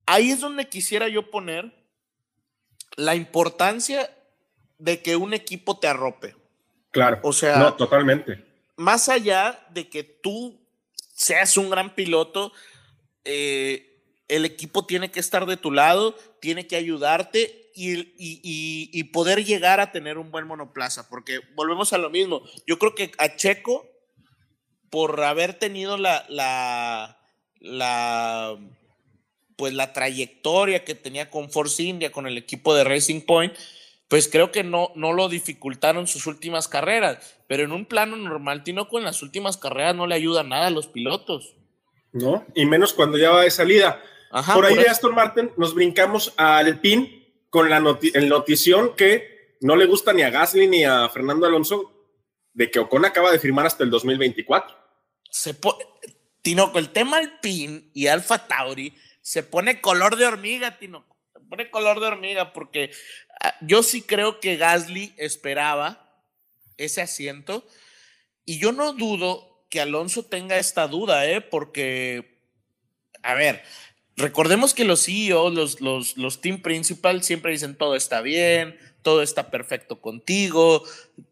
Ahí 0.05 0.31
es 0.31 0.41
donde 0.41 0.69
quisiera 0.69 1.07
yo 1.07 1.31
poner 1.31 1.73
la 2.95 3.15
importancia 3.15 4.15
de 4.77 5.01
que 5.01 5.15
un 5.15 5.33
equipo 5.33 5.79
te 5.79 5.87
arrope. 5.87 6.35
Claro. 6.91 7.19
O 7.23 7.33
sea, 7.33 7.57
no, 7.57 7.73
totalmente. 7.75 8.45
Más 8.75 9.09
allá 9.09 9.65
de 9.69 9.89
que 9.89 10.03
tú 10.03 10.59
seas 11.13 11.55
un 11.57 11.69
gran 11.69 11.95
piloto, 11.95 12.51
eh, 13.23 13.90
el 14.31 14.45
equipo 14.45 14.85
tiene 14.85 15.11
que 15.11 15.19
estar 15.19 15.45
de 15.45 15.57
tu 15.57 15.71
lado, 15.71 16.15
tiene 16.39 16.65
que 16.65 16.77
ayudarte 16.77 17.69
y, 17.75 19.03
poder 19.11 19.43
llegar 19.43 19.81
a 19.81 19.91
tener 19.91 20.17
un 20.17 20.31
buen 20.31 20.47
monoplaza, 20.47 21.09
porque 21.09 21.41
volvemos 21.53 21.91
a 21.91 21.97
lo 21.97 22.09
mismo. 22.09 22.41
Yo 22.65 22.79
creo 22.79 22.95
que 22.95 23.11
a 23.17 23.35
Checo, 23.35 23.85
por 24.89 25.21
haber 25.21 25.55
tenido 25.55 25.97
la, 25.97 27.17
pues 29.57 29.73
la 29.73 29.91
trayectoria 29.91 30.85
que 30.85 30.95
tenía 30.95 31.29
con 31.29 31.51
Force 31.51 31.83
India, 31.83 32.13
con 32.13 32.25
el 32.25 32.37
equipo 32.37 32.73
de 32.73 32.85
Racing 32.85 33.21
Point, 33.21 33.53
pues 34.07 34.29
creo 34.29 34.53
que 34.53 34.63
no, 34.63 34.93
no 34.95 35.11
lo 35.11 35.27
dificultaron 35.27 36.07
sus 36.07 36.25
últimas 36.25 36.69
carreras. 36.69 37.35
Pero 37.47 37.63
en 37.63 37.73
un 37.73 37.85
plano 37.85 38.15
normal, 38.15 38.63
Tinoco 38.63 38.97
en 38.97 39.03
las 39.03 39.21
últimas 39.23 39.57
carreras 39.57 39.93
no 39.93 40.07
le 40.07 40.15
ayuda 40.15 40.43
nada 40.43 40.67
a 40.67 40.71
los 40.71 40.87
pilotos. 40.87 41.55
No, 42.13 42.45
y 42.55 42.65
menos 42.65 42.93
cuando 42.93 43.17
ya 43.17 43.31
va 43.31 43.43
de 43.43 43.51
salida 43.51 44.01
por 44.53 44.65
ahí 44.65 44.75
de 44.75 44.89
Aston 44.89 45.15
Martin 45.15 45.51
nos 45.57 45.73
brincamos 45.73 46.33
al 46.37 46.79
PIN 46.79 47.45
con 47.49 47.69
la 47.69 47.79
notición 47.79 48.95
que 48.95 49.57
no 49.61 49.75
le 49.75 49.85
gusta 49.85 50.13
ni 50.13 50.23
a 50.23 50.29
Gasly 50.29 50.67
ni 50.67 50.83
a 50.85 51.09
Fernando 51.09 51.45
Alonso 51.45 51.91
de 52.53 52.71
que 52.71 52.79
Ocon 52.79 53.05
acaba 53.05 53.31
de 53.31 53.39
firmar 53.39 53.65
hasta 53.65 53.83
el 53.83 53.89
2024. 53.89 54.75
Se 55.29 55.55
Tinoco, 56.41 56.79
el 56.79 56.89
tema 56.89 57.19
PIN 57.41 57.91
y 57.93 58.07
Alfa 58.07 58.47
Tauri 58.47 58.93
se 59.21 59.43
pone 59.43 59.79
color 59.79 60.15
de 60.15 60.25
hormiga, 60.25 60.77
Tinoco. 60.79 61.17
Se 61.33 61.39
pone 61.41 61.69
color 61.69 61.99
de 61.99 62.07
hormiga 62.07 62.53
porque 62.53 62.91
ah, 63.41 63.55
yo 63.61 63.83
sí 63.83 64.01
creo 64.01 64.39
que 64.39 64.57
Gasly 64.57 65.13
esperaba 65.17 66.23
ese 66.77 67.01
asiento 67.01 67.65
y 68.45 68.59
yo 68.59 68.71
no 68.71 68.93
dudo 68.93 69.65
que 69.69 69.79
Alonso 69.79 70.25
tenga 70.25 70.57
esta 70.57 70.87
duda, 70.87 71.25
¿eh? 71.27 71.39
Porque, 71.39 72.41
a 73.23 73.33
ver, 73.35 73.63
Recordemos 74.17 74.73
que 74.73 74.85
los 74.85 75.05
CEOs, 75.05 75.53
los, 75.53 75.81
los, 75.81 76.17
los 76.17 76.41
team 76.41 76.61
principal 76.61 77.23
siempre 77.23 77.51
dicen 77.51 77.75
todo 77.75 77.95
está 77.95 78.21
bien, 78.21 78.77
todo 79.01 79.21
está 79.21 79.49
perfecto 79.49 79.99
contigo, 79.99 80.83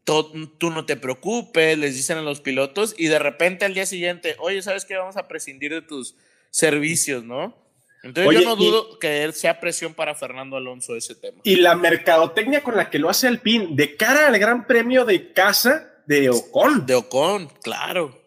tú 0.03 0.69
no 0.71 0.86
te 0.86 0.95
preocupes, 0.95 1.77
les 1.77 1.95
dicen 1.95 2.17
a 2.17 2.21
los 2.21 2.41
pilotos 2.41 2.95
y 2.97 3.07
de 3.07 3.19
repente 3.19 3.65
al 3.65 3.73
día 3.73 3.86
siguiente, 3.86 4.36
oye, 4.39 4.61
¿sabes 4.61 4.86
qué? 4.86 4.95
Vamos 4.95 5.17
a 5.17 5.27
prescindir 5.27 5.71
de 5.71 5.82
tus 5.82 6.15
servicios, 6.49 7.23
¿no? 7.23 7.55
Entonces 8.01 8.34
yo 8.34 8.47
no 8.47 8.55
dudo 8.55 8.97
que 8.97 9.23
él 9.23 9.34
sea 9.34 9.59
presión 9.59 9.93
para 9.93 10.15
Fernando 10.15 10.55
Alonso 10.55 10.95
ese 10.95 11.15
tema. 11.15 11.41
Y 11.43 11.57
la 11.57 11.75
mercadotecnia 11.75 12.63
con 12.63 12.77
la 12.77 12.89
que 12.89 12.97
lo 12.97 13.09
hace 13.09 13.27
Alpine 13.27 13.69
de 13.71 13.97
cara 13.97 14.27
al 14.27 14.39
Gran 14.39 14.65
Premio 14.65 15.03
de 15.03 15.34
casa 15.34 16.01
de 16.05 16.30
Ocon. 16.30 16.86
De 16.86 16.95
Ocon, 16.95 17.49
claro. 17.61 18.18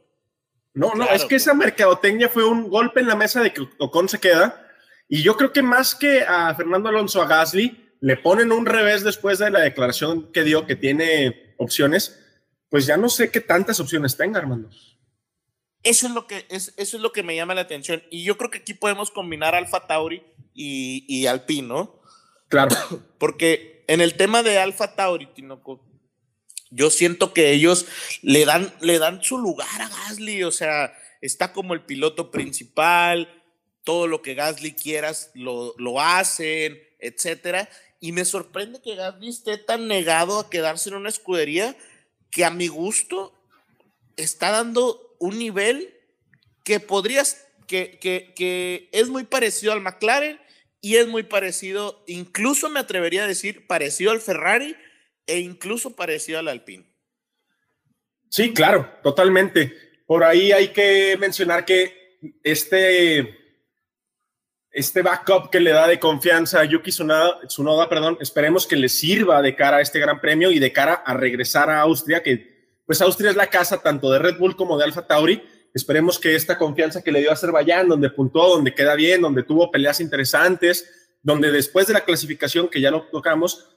No, 0.75 0.95
no, 0.95 1.09
es 1.11 1.25
que 1.25 1.37
esa 1.37 1.55
mercadotecnia 1.55 2.29
fue 2.29 2.45
un 2.45 2.71
golpe 2.71 3.01
en 3.01 3.07
la 3.07 3.17
mesa 3.17 3.43
de 3.43 3.53
que 3.53 3.69
Ocon 3.79 4.09
se 4.09 4.19
queda. 4.19 4.69
Y 5.09 5.23
yo 5.23 5.37
creo 5.37 5.53
que 5.53 5.63
más 5.63 5.95
que 5.95 6.23
a 6.23 6.55
Fernando 6.55 6.89
Alonso, 6.89 7.21
a 7.21 7.27
Gasly, 7.27 7.97
le 8.01 8.17
ponen 8.17 8.53
un 8.53 8.67
revés 8.67 9.05
después 9.05 9.39
de 9.39 9.51
la 9.51 9.61
declaración 9.61 10.33
que 10.33 10.43
dio 10.43 10.67
que 10.67 10.75
tiene 10.75 11.55
opciones, 11.59 12.19
pues 12.71 12.87
ya 12.87 12.97
no 12.97 13.09
sé 13.09 13.31
qué 13.31 13.41
tantas 13.41 13.79
opciones 13.81 14.17
tenga, 14.17 14.39
Armando. 14.39 14.71
Eso 15.83 16.07
es 16.07 16.13
lo 16.13 16.27
que, 16.27 16.47
es, 16.49 16.73
eso 16.77 16.97
es 16.97 17.03
lo 17.03 17.13
que 17.13 17.23
me 17.23 17.37
llama 17.37 17.55
la 17.55 17.63
atención. 17.63 18.03
Y 18.11 18.25
yo 18.25 18.39
creo 18.39 18.51
que 18.51 18.59
aquí 18.59 18.73
podemos 18.73 19.11
combinar 19.11 19.55
Alfa 19.55 19.87
Tauri 19.87 20.23
y, 20.55 21.05
y 21.09 21.27
Alpine, 21.27 21.69
¿no? 21.69 22.01
Claro. 22.49 22.75
Porque 23.19 23.85
en 23.89 24.01
el 24.01 24.15
tema 24.15 24.43
de 24.43 24.59
Alfa 24.59 24.95
Tauri, 24.95 25.27
Tinoco, 25.27 25.85
yo 26.73 26.91
siento 26.91 27.35
que 27.35 27.53
ellos 27.53 27.87
le 28.23 28.45
dan, 28.45 28.73
le 28.81 28.99
dan 28.99 29.23
su 29.23 29.39
lugar 29.39 29.81
a 29.81 29.89
Gasly, 29.89 30.43
o 30.43 30.51
sea, 30.51 30.97
está 31.21 31.53
como 31.53 31.75
el 31.75 31.83
piloto 31.83 32.31
principal, 32.31 33.29
todo 33.85 34.07
lo 34.07 34.23
que 34.23 34.35
Gasly 34.35 34.73
quieras 34.73 35.31
lo, 35.35 35.75
lo 35.77 36.01
hacen, 36.01 36.83
etcétera. 36.99 37.69
Y 38.01 38.13
me 38.13 38.25
sorprende 38.25 38.81
que 38.81 38.97
Gasly 38.97 39.29
esté 39.29 39.59
tan 39.59 39.87
negado 39.87 40.39
a 40.39 40.49
quedarse 40.49 40.89
en 40.89 40.97
una 40.97 41.11
escudería 41.11 41.77
que 42.31 42.45
a 42.45 42.51
mi 42.51 42.69
gusto 42.69 43.39
está 44.17 44.51
dando 44.51 45.15
un 45.19 45.39
nivel 45.39 45.95
que 46.65 46.81
podrías, 46.81 47.47
que, 47.67 47.99
que, 48.01 48.33
que 48.35 48.89
es 48.93 49.09
muy 49.11 49.25
parecido 49.25 49.73
al 49.73 49.83
McLaren 49.83 50.41
y 50.81 50.97
es 50.97 51.07
muy 51.07 51.23
parecido, 51.23 52.03
incluso 52.07 52.71
me 52.71 52.81
atrevería 52.81 53.25
a 53.25 53.29
decir, 53.29 53.67
parecido 53.67 54.11
al 54.11 54.21
Ferrari 54.21 54.75
e 55.27 55.39
incluso 55.41 55.95
parecido 55.95 56.39
al 56.39 56.49
Alpine. 56.49 56.93
Sí, 58.29 58.55
claro, 58.55 58.91
totalmente. 59.03 59.77
Por 60.07 60.25
ahí 60.25 60.53
hay 60.53 60.69
que 60.69 61.17
mencionar 61.19 61.65
que 61.65 62.19
este, 62.43 63.37
este 64.71 65.03
backup 65.03 65.51
que 65.51 65.61
le 65.61 65.71
da 65.71 65.87
de 65.87 65.99
confianza 65.99 66.61
a 66.61 66.65
Yuki 66.65 66.91
Tsunoda, 66.91 67.89
perdón, 67.89 68.17
esperemos 68.21 68.67
que 68.67 68.77
le 68.77 68.89
sirva 68.89 69.43
de 69.43 69.55
cara 69.55 69.79
a 69.79 69.81
este 69.81 70.01
gran 70.01 70.21
premio 70.21 70.51
y 70.51 70.59
de 70.59 70.73
cara 70.73 70.95
a 70.95 71.15
regresar 71.15 71.69
a 71.71 71.81
Austria, 71.83 72.23
que 72.23 72.81
pues 72.87 73.01
Austria 73.01 73.31
es 73.31 73.37
la 73.37 73.49
casa 73.49 73.83
tanto 73.83 74.11
de 74.11 74.19
Red 74.19 74.39
Bull 74.39 74.57
como 74.57 74.79
de 74.79 74.85
Alfa 74.85 75.07
Tauri. 75.07 75.43
Esperemos 75.75 76.19
que 76.19 76.35
esta 76.35 76.59
confianza 76.59 77.03
que 77.03 77.13
le 77.13 77.21
dio 77.21 77.31
a 77.31 77.35
Azerbaiyán, 77.35 77.89
donde 77.89 78.11
puntuó, 78.11 78.57
donde 78.57 78.75
queda 78.75 78.95
bien, 78.95 79.21
donde 79.21 79.43
tuvo 79.43 79.71
peleas 79.71 80.01
interesantes, 80.01 81.17
donde 81.23 81.51
después 81.51 81.87
de 81.87 81.95
la 81.95 82.05
clasificación 82.05 82.69
que 82.69 82.81
ya 82.81 82.91
lo 82.91 83.05
tocamos, 83.05 83.77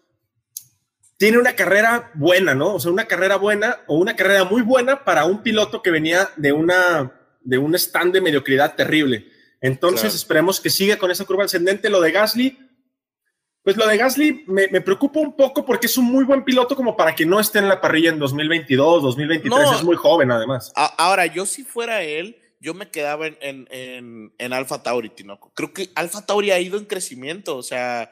tiene 1.18 1.38
una 1.38 1.54
carrera 1.54 2.12
buena, 2.14 2.56
¿no? 2.56 2.76
O 2.76 2.80
sea, 2.80 2.92
una 2.92 3.06
carrera 3.06 3.38
buena 3.38 3.78
o 3.88 3.98
una 3.98 4.16
carrera 4.16 4.44
muy 4.44 4.62
buena 4.62 5.04
para 5.04 5.26
un 5.26 5.42
piloto 5.42 5.82
que 5.82 5.92
venía 5.92 6.30
de 6.36 6.52
una 6.52 7.12
de 7.42 7.58
un 7.58 7.76
stand 7.76 8.14
de 8.14 8.22
mediocridad 8.22 8.76
terrible. 8.76 9.28
Entonces, 9.62 10.14
esperemos 10.14 10.60
que 10.60 10.70
siga 10.70 10.98
con 10.98 11.12
esa 11.12 11.26
curva 11.26 11.46
ascendente. 11.46 11.90
Lo 11.90 12.02
de 12.02 12.12
Gasly, 12.12 12.58
pues 13.64 13.78
lo 13.78 13.88
de 13.88 13.98
Gasly 13.98 14.46
me, 14.48 14.82
preocupa 14.82 15.20
un 15.20 15.36
poco 15.36 15.66
porque 15.66 15.86
es 15.86 15.98
un 15.98 16.06
muy 16.06 16.24
buen 16.24 16.44
piloto 16.44 16.76
como 16.76 16.98
para 16.98 17.16
que 17.16 17.26
no 17.26 17.40
esté 17.40 17.60
en 17.60 17.70
la 17.70 17.80
parrilla 17.80 18.10
en 18.10 18.20
2022, 18.20 19.04
2023. 19.04 19.72
es 19.76 19.84
muy 19.84 19.96
joven, 19.96 20.32
además. 20.32 20.74
ahora, 20.76 21.26
yo 21.28 21.46
si 21.46 21.64
fuera 21.64 22.04
él, 22.04 22.38
yo 22.60 22.74
me 22.74 22.90
quedaba 22.90 23.28
en, 23.28 23.38
en, 23.42 24.34
en, 24.38 24.54
Alfa 24.54 24.82
Tauri, 24.82 25.10
Tinoco. 25.10 25.52
Creo 25.56 25.74
que 25.74 25.90
Alfa 25.96 26.26
Tauri 26.26 26.52
ha 26.52 26.60
ido 26.60 26.78
en 26.78 26.86
crecimiento, 26.86 27.58
o 27.58 27.64
sea, 27.64 28.12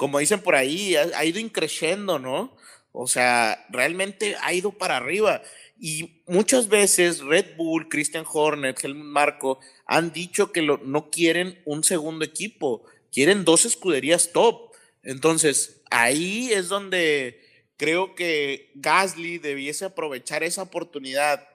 como 0.00 0.18
dicen 0.18 0.40
por 0.40 0.54
ahí, 0.54 0.96
ha, 0.96 1.24
ido 1.26 1.38
increciendo, 1.38 2.18
¿no? 2.18 2.56
O 2.90 3.06
sea, 3.06 3.66
realmente 3.68 4.34
ha 4.40 4.54
ido 4.54 4.72
para 4.72 4.96
arriba. 4.96 5.42
Y 5.78 6.22
muchas 6.26 6.68
veces 6.68 7.20
Red 7.20 7.54
Bull, 7.58 7.90
Christian 7.90 8.24
Horner, 8.26 8.74
Helmut 8.82 9.04
Marco 9.04 9.60
han 9.84 10.10
dicho 10.10 10.52
que 10.52 10.62
no 10.62 11.10
quieren 11.10 11.60
un 11.66 11.84
segundo 11.84 12.24
equipo, 12.24 12.82
quieren 13.12 13.44
dos 13.44 13.66
escuderías 13.66 14.32
top. 14.32 14.72
Entonces, 15.02 15.82
ahí 15.90 16.50
es 16.50 16.68
donde 16.68 17.38
creo 17.76 18.14
que 18.14 18.70
Gasly 18.76 19.36
debiese 19.36 19.84
aprovechar 19.84 20.42
esa 20.44 20.62
oportunidad 20.62 21.46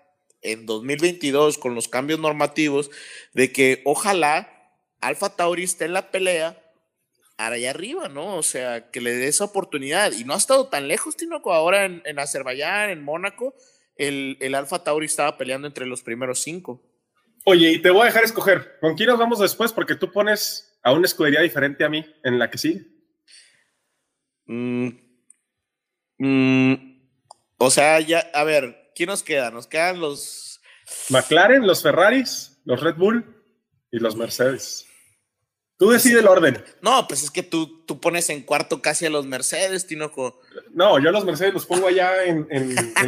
en 0.43 0.67
2022 0.67 1.57
con 1.57 1.73
los 1.73 1.87
cambios 1.87 2.19
normativos 2.19 2.91
de 3.33 3.51
que 3.51 3.81
ojalá 3.85 4.69
Alfa 5.01 5.35
Tauri 5.35 5.63
esté 5.63 5.85
en 5.85 5.93
la 5.93 6.11
pelea 6.11 6.61
allá 7.37 7.69
arriba, 7.69 8.09
¿no? 8.09 8.37
O 8.37 8.43
sea, 8.43 8.89
que 8.91 9.01
le 9.01 9.13
dé 9.13 9.27
esa 9.27 9.45
oportunidad. 9.45 10.11
Y 10.13 10.23
no 10.23 10.33
ha 10.33 10.37
estado 10.37 10.67
tan 10.67 10.87
lejos, 10.87 11.17
Tinoco. 11.17 11.53
Ahora 11.53 11.85
en, 11.85 12.01
en 12.05 12.19
Azerbaiyán, 12.19 12.89
en 12.89 13.03
Mónaco, 13.03 13.55
el, 13.97 14.37
el 14.41 14.55
Alfa 14.55 14.83
Tauri 14.83 15.05
estaba 15.05 15.37
peleando 15.37 15.67
entre 15.67 15.85
los 15.85 16.01
primeros 16.01 16.39
cinco. 16.39 16.81
Oye, 17.45 17.73
y 17.73 17.81
te 17.81 17.91
voy 17.91 18.03
a 18.03 18.05
dejar 18.05 18.23
escoger. 18.23 18.77
¿Con 18.81 18.95
quién 18.95 19.09
nos 19.09 19.19
vamos 19.19 19.39
después? 19.39 19.71
Porque 19.71 19.95
tú 19.95 20.11
pones 20.11 20.79
a 20.81 20.93
una 20.93 21.05
escudería 21.05 21.41
diferente 21.41 21.83
a 21.83 21.89
mí 21.89 22.05
en 22.23 22.39
la 22.39 22.49
que 22.49 22.57
sí. 22.57 22.91
Mm, 24.47 24.89
mm, 26.17 26.73
o 27.57 27.71
sea, 27.71 27.99
ya, 27.99 28.19
a 28.33 28.43
ver, 28.43 28.91
¿quién 28.95 29.07
nos 29.07 29.23
queda? 29.23 29.51
Nos 29.51 29.67
quedan 29.67 29.99
los. 29.99 30.61
McLaren, 31.09 31.65
los 31.65 31.81
Ferraris, 31.83 32.61
los 32.65 32.81
Red 32.81 32.95
Bull 32.95 33.43
y 33.91 33.99
los 33.99 34.15
Mercedes. 34.15 34.87
Tú 35.77 35.89
decides 35.89 36.19
el 36.19 36.27
orden. 36.27 36.63
No, 36.81 37.05
pues 37.07 37.23
es 37.23 37.31
que 37.31 37.43
tú, 37.43 37.83
tú 37.85 37.99
pones 37.99 38.29
en 38.29 38.43
cuarto 38.43 38.81
casi 38.81 39.05
a 39.05 39.09
los 39.09 39.25
Mercedes, 39.25 39.85
Tinoco. 39.85 40.39
No, 40.71 40.99
yo 40.99 41.09
a 41.09 41.11
los 41.11 41.25
Mercedes 41.25 41.53
los 41.53 41.65
pongo 41.65 41.87
allá 41.87 42.23
en, 42.23 42.47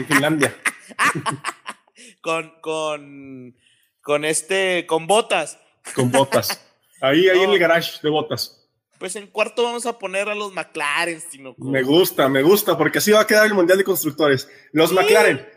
Finlandia. 0.08 0.54
con, 2.22 2.52
con, 2.62 3.56
con 4.02 4.26
este, 4.26 4.86
con 4.86 5.08
botas. 5.08 5.60
Con 5.96 6.12
botas. 6.12 6.62
Ahí, 7.00 7.30
ahí 7.30 7.42
en 7.42 7.52
el 7.52 7.60
garage 7.60 8.00
de 8.04 8.10
botas. 8.10 8.68
Pues 9.00 9.16
en 9.16 9.28
cuarto 9.28 9.64
vamos 9.64 9.86
a 9.86 9.98
poner 9.98 10.28
a 10.28 10.36
los 10.36 10.52
McLaren, 10.52 11.22
Tinoco. 11.30 11.64
Me 11.64 11.84
gusta, 11.84 12.28
me 12.28 12.42
gusta, 12.42 12.78
porque 12.78 12.98
así 12.98 13.12
va 13.12 13.22
a 13.22 13.28
quedar 13.28 13.46
el 13.46 13.54
Mundial 13.54 13.78
de 13.78 13.84
Constructores. 13.84 14.50
Los 14.72 14.92
McLaren. 14.92 15.57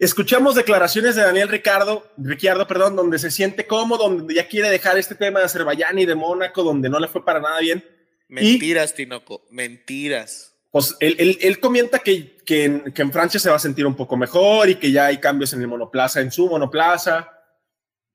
Escuchamos 0.00 0.54
declaraciones 0.54 1.14
de 1.14 1.20
Daniel 1.20 1.50
Ricardo, 1.50 2.10
Ricciardo, 2.16 2.66
perdón, 2.66 2.96
donde 2.96 3.18
se 3.18 3.30
siente 3.30 3.66
cómodo, 3.66 4.08
donde 4.08 4.34
ya 4.34 4.48
quiere 4.48 4.70
dejar 4.70 4.96
este 4.96 5.14
tema 5.14 5.40
de 5.40 5.44
Azerbaiyán 5.44 5.98
y 5.98 6.06
de 6.06 6.14
Mónaco, 6.14 6.62
donde 6.62 6.88
no 6.88 6.98
le 6.98 7.06
fue 7.06 7.22
para 7.22 7.38
nada 7.38 7.60
bien. 7.60 7.84
Mentiras, 8.26 8.94
Tinoco, 8.94 9.44
mentiras. 9.50 10.56
Pues 10.70 10.96
él, 11.00 11.36
él, 11.38 11.60
comenta 11.60 11.98
que, 11.98 12.38
que, 12.46 12.64
en, 12.64 13.12
Francia 13.12 13.38
se 13.38 13.50
va 13.50 13.56
a 13.56 13.58
sentir 13.58 13.84
un 13.84 13.94
poco 13.94 14.16
mejor 14.16 14.70
y 14.70 14.76
que 14.76 14.90
ya 14.90 15.04
hay 15.04 15.18
cambios 15.18 15.52
en 15.52 15.60
el 15.60 15.68
monoplaza, 15.68 16.22
en 16.22 16.32
su 16.32 16.48
monoplaza. 16.48 17.30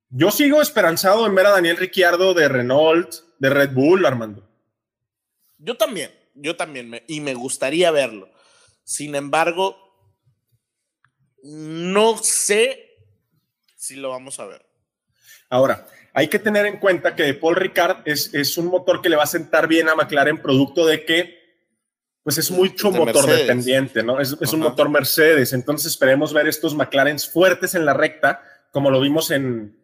Yo 0.08 0.32
sigo 0.32 0.60
esperanzado 0.60 1.24
en 1.24 1.36
ver 1.36 1.46
a 1.46 1.50
Daniel 1.50 1.76
Ricciardo 1.76 2.34
de 2.34 2.48
Renault, 2.48 3.14
de 3.38 3.48
Red 3.48 3.70
Bull, 3.70 4.06
Armando. 4.06 4.44
Yo 5.58 5.76
también, 5.76 6.10
yo 6.34 6.56
también, 6.56 7.00
y 7.06 7.20
me 7.20 7.34
gustaría 7.34 7.92
verlo. 7.92 8.28
Sin 8.82 9.14
embargo, 9.14 9.85
no 11.46 12.18
sé 12.18 12.98
si 13.76 13.96
lo 13.96 14.10
vamos 14.10 14.40
a 14.40 14.46
ver. 14.46 14.66
Ahora, 15.48 15.86
hay 16.12 16.28
que 16.28 16.38
tener 16.38 16.66
en 16.66 16.78
cuenta 16.78 17.14
que 17.14 17.32
Paul 17.34 17.56
Ricard 17.56 17.98
es, 18.04 18.34
es 18.34 18.58
un 18.58 18.66
motor 18.66 19.00
que 19.00 19.08
le 19.08 19.16
va 19.16 19.24
a 19.24 19.28
sentar 19.28 19.68
bien 19.68 19.88
a 19.88 19.94
McLaren, 19.94 20.42
producto 20.42 20.84
de 20.86 21.04
que 21.04 21.46
pues 22.26 22.38
es 22.38 22.50
mucho 22.50 22.90
motor 22.90 23.24
dependiente, 23.24 24.02
¿no? 24.02 24.18
Es, 24.18 24.32
un 24.32 24.58
motor 24.58 24.88
Mercedes, 24.88 25.52
entonces 25.52 25.92
esperemos 25.92 26.32
ver 26.32 26.48
estos 26.48 26.74
McLaren 26.74 27.20
fuertes 27.20 27.76
en 27.76 27.86
la 27.86 27.94
recta, 27.94 28.42
como 28.72 28.90
lo 28.90 29.00
vimos 29.00 29.30
en, 29.30 29.76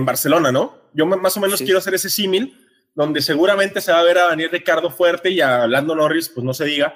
Barcelona, 0.00 0.50
¿no? 0.50 0.78
Yo 0.94 1.04
más 1.04 1.36
o 1.36 1.40
menos 1.40 1.60
quiero 1.60 1.76
hacer 1.76 1.92
ese 1.92 2.08
símil, 2.08 2.56
donde 2.94 3.20
seguramente 3.20 3.82
se 3.82 3.92
va 3.92 4.00
a 4.00 4.02
ver 4.02 4.16
a 4.16 4.28
Daniel 4.28 4.48
Ricardo 4.50 4.90
fuerte 4.90 5.28
y 5.28 5.42
a 5.42 5.66
Lando 5.66 5.94
Norris, 5.94 6.30
pues 6.30 6.42
no 6.42 6.54
se 6.54 6.64
diga, 6.64 6.94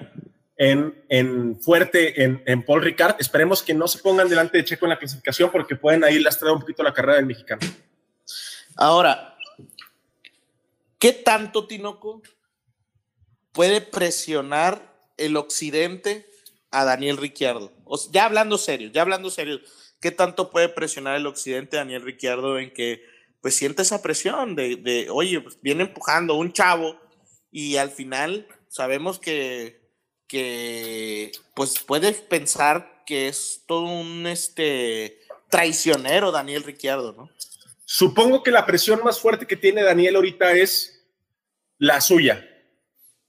en, 0.57 1.61
fuerte 1.61 2.23
en, 2.23 2.63
Paul 2.65 2.83
Ricard. 2.83 3.17
Esperemos 3.19 3.63
que 3.63 3.75
no 3.75 3.89
se 3.89 3.99
pongan 3.99 4.29
delante 4.29 4.59
de 4.59 4.65
Checo 4.65 4.87
en 4.87 4.91
la 4.91 4.99
clasificación 4.99 5.51
porque 5.51 5.77
pueden 5.77 6.05
ahí 6.05 6.19
lastrar 6.19 6.53
un 6.53 6.61
poquito 6.61 6.83
la 6.83 6.95
carrera 6.95 7.17
del 7.17 7.27
mexicano. 7.27 7.63
Ahora, 8.77 9.37
¿qué 10.99 11.13
tanto 11.13 11.67
Tinoco 11.67 12.23
puede 13.53 13.81
presionar 13.81 14.95
el 15.17 15.37
occidente 15.37 16.27
a 16.71 16.85
Daniel 16.85 17.17
Ricciardo? 17.17 17.73
ya 18.11 18.25
hablando 18.25 18.59
serio, 18.59 18.91
ya 18.93 19.03
hablando 19.03 19.31
serio, 19.31 19.61
¿qué 20.01 20.11
tanto 20.11 20.51
puede 20.51 20.69
presionar 20.69 21.17
el 21.17 21.27
occidente 21.27 21.77
a 21.77 21.81
Daniel 21.81 22.03
Ricciardo 22.03 22.59
en 22.59 22.73
que 22.73 23.03
pues 23.41 23.55
siente 23.57 23.83
esa 23.83 24.03
presión 24.03 24.57
de, 24.57 24.77
de 24.77 25.11
oye, 25.11 25.41
pues 25.41 25.61
viene 25.61 25.83
empujando 25.83 26.35
un 26.35 26.53
chavo 26.53 26.99
y 27.53 27.77
al 27.77 27.91
final 27.91 28.49
sabemos 28.69 29.19
que 29.19 29.84
que 30.27 31.33
pues 31.55 31.79
puedes 31.81 32.21
pensar 32.21 33.03
que 33.07 33.29
es 33.29 33.63
todo 33.67 33.83
un 33.83 34.27
este 34.27 35.21
traicionero 35.51 36.33
Daniel 36.33 36.65
Ricciardo, 36.65 37.13
¿no? 37.13 37.31
Supongo 37.85 38.43
que 38.43 38.51
la 38.51 38.67
presión 38.67 39.01
más 39.05 39.21
fuerte 39.21 39.47
que 39.47 39.57
tiene 39.57 39.83
Daniel 39.83 40.17
ahorita 40.17 40.53
es 40.53 41.07
la 41.79 42.01
suya. 42.01 42.49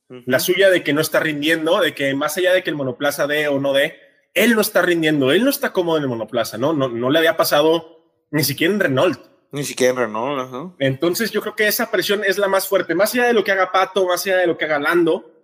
La 0.07 0.39
suya 0.39 0.69
de 0.69 0.83
que 0.83 0.93
no 0.93 1.01
está 1.01 1.19
rindiendo, 1.19 1.81
de 1.81 1.93
que 1.93 2.13
más 2.13 2.37
allá 2.37 2.53
de 2.53 2.63
que 2.63 2.69
el 2.69 2.75
monoplaza 2.75 3.27
dé 3.27 3.47
o 3.47 3.59
no 3.59 3.73
dé, 3.73 3.99
él 4.33 4.53
no 4.53 4.61
está 4.61 4.81
rindiendo, 4.81 5.31
él 5.31 5.43
no 5.43 5.49
está 5.49 5.73
cómodo 5.73 5.97
en 5.97 6.03
el 6.03 6.09
monoplaza, 6.09 6.57
¿no? 6.57 6.73
No, 6.73 6.87
no 6.87 7.09
le 7.09 7.19
había 7.19 7.37
pasado 7.37 7.95
ni 8.31 8.43
siquiera 8.43 8.73
en 8.73 8.79
Renault. 8.79 9.19
Ni 9.51 9.63
siquiera 9.63 9.93
en 9.93 9.99
Renault. 9.99 10.75
Entonces 10.79 11.31
yo 11.31 11.41
creo 11.41 11.55
que 11.55 11.67
esa 11.67 11.89
presión 11.89 12.23
es 12.23 12.37
la 12.37 12.47
más 12.47 12.67
fuerte, 12.67 12.93
más 12.93 13.13
allá 13.13 13.25
de 13.25 13.33
lo 13.33 13.43
que 13.43 13.51
haga 13.51 13.71
Pato, 13.71 14.05
más 14.07 14.25
allá 14.25 14.37
de 14.37 14.47
lo 14.47 14.57
que 14.57 14.65
haga 14.65 14.79
Lando, 14.79 15.34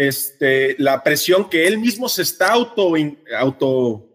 este, 0.00 0.76
la 0.78 1.02
presión 1.02 1.50
que 1.50 1.66
él 1.66 1.76
mismo 1.76 2.08
se 2.08 2.22
está 2.22 2.52
auto, 2.52 2.94
auto 3.36 4.08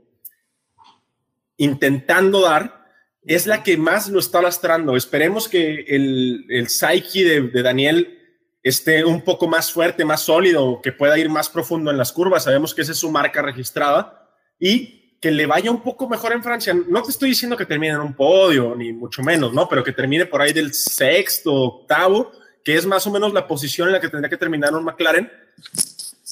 intentando 1.58 2.42
dar 2.42 2.88
es 3.24 3.46
la 3.46 3.62
que 3.62 3.78
más 3.78 4.10
lo 4.10 4.18
está 4.18 4.42
lastrando. 4.42 4.96
Esperemos 4.96 5.48
que 5.48 5.86
el, 5.88 6.48
el 6.50 6.70
psyche 6.70 7.24
de, 7.24 7.62
Daniel 7.62 8.18
esté 8.64 9.06
un 9.06 9.22
poco 9.22 9.48
más 9.48 9.72
fuerte, 9.72 10.04
más 10.06 10.22
sólido, 10.22 10.82
que 10.82 10.92
pueda 10.92 11.20
ir 11.20 11.30
más 11.30 11.50
profundo 11.50 11.92
en 11.92 11.98
las 11.98 12.12
curvas. 12.12 12.46
Sabemos 12.46 12.74
que 12.74 12.82
esa 12.82 12.94
es 12.94 12.98
su 12.98 13.12
marca 13.12 13.44
registrada 13.44 14.28
y 14.60 15.20
que 15.22 15.30
le 15.30 15.46
vaya 15.46 15.70
un 15.70 15.84
poco 15.84 16.10
mejor 16.10 16.34
en 16.34 16.42
Francia. 16.42 16.74
No 16.74 17.04
te 17.04 17.12
estoy 17.12 17.30
diciendo 17.30 17.56
que 17.56 17.68
termine 17.68 17.94
en 17.94 18.02
un 18.02 18.16
podio, 18.16 18.74
ni 18.76 18.92
mucho 18.92 19.22
menos, 19.22 19.54
¿no? 19.54 19.70
Pero 19.70 19.84
que 19.84 19.92
termine 19.92 20.26
por 20.26 20.42
ahí 20.42 20.52
del 20.52 20.74
sexto, 20.74 21.54
octavo, 21.54 22.32
que 22.66 22.76
es 22.76 22.86
más 22.86 23.08
o 23.08 23.12
menos 23.12 23.32
la 23.32 23.48
posición 23.48 23.88
en 23.88 23.94
la 23.94 24.02
que 24.02 24.10
tendría 24.10 24.30
que 24.30 24.38
terminar 24.38 24.74
un 24.74 24.84
McLaren 24.84 25.32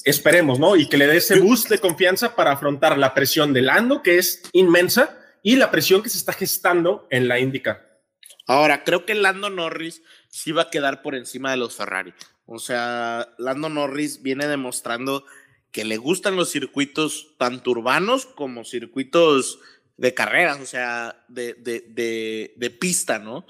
esperemos, 0.04 0.58
¿no? 0.58 0.76
Y 0.76 0.88
que 0.88 0.98
le 0.98 1.06
dé 1.06 1.16
ese 1.16 1.38
boost 1.38 1.68
de 1.68 1.78
confianza 1.78 2.34
para 2.34 2.52
afrontar 2.52 2.98
la 2.98 3.14
presión 3.14 3.52
de 3.52 3.62
Lando, 3.62 4.02
que 4.02 4.18
es 4.18 4.42
inmensa, 4.52 5.16
y 5.42 5.56
la 5.56 5.70
presión 5.70 6.02
que 6.02 6.08
se 6.08 6.18
está 6.18 6.32
gestando 6.32 7.06
en 7.08 7.28
la 7.28 7.38
IndyCar. 7.38 8.00
Ahora, 8.46 8.82
creo 8.84 9.06
que 9.06 9.14
Lando 9.14 9.48
Norris 9.48 10.02
sí 10.28 10.52
va 10.52 10.62
a 10.62 10.70
quedar 10.70 11.02
por 11.02 11.14
encima 11.14 11.52
de 11.52 11.56
los 11.56 11.76
Ferrari. 11.76 12.12
O 12.46 12.58
sea, 12.58 13.32
Lando 13.38 13.68
Norris 13.68 14.20
viene 14.20 14.46
demostrando 14.46 15.24
que 15.70 15.84
le 15.84 15.96
gustan 15.96 16.36
los 16.36 16.50
circuitos 16.50 17.34
tanto 17.38 17.70
urbanos 17.70 18.26
como 18.26 18.64
circuitos 18.64 19.60
de 19.96 20.12
carreras, 20.12 20.60
o 20.60 20.66
sea, 20.66 21.24
de, 21.28 21.54
de, 21.54 22.52
de, 22.56 22.70
pista, 22.70 23.18
¿no? 23.18 23.46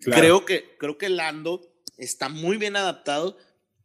Creo, 0.00 0.44
que, 0.44 0.76
creo 0.78 0.96
que 0.96 1.08
Lando 1.08 1.60
está 1.98 2.28
muy 2.28 2.56
bien 2.56 2.76
adaptado 2.76 3.36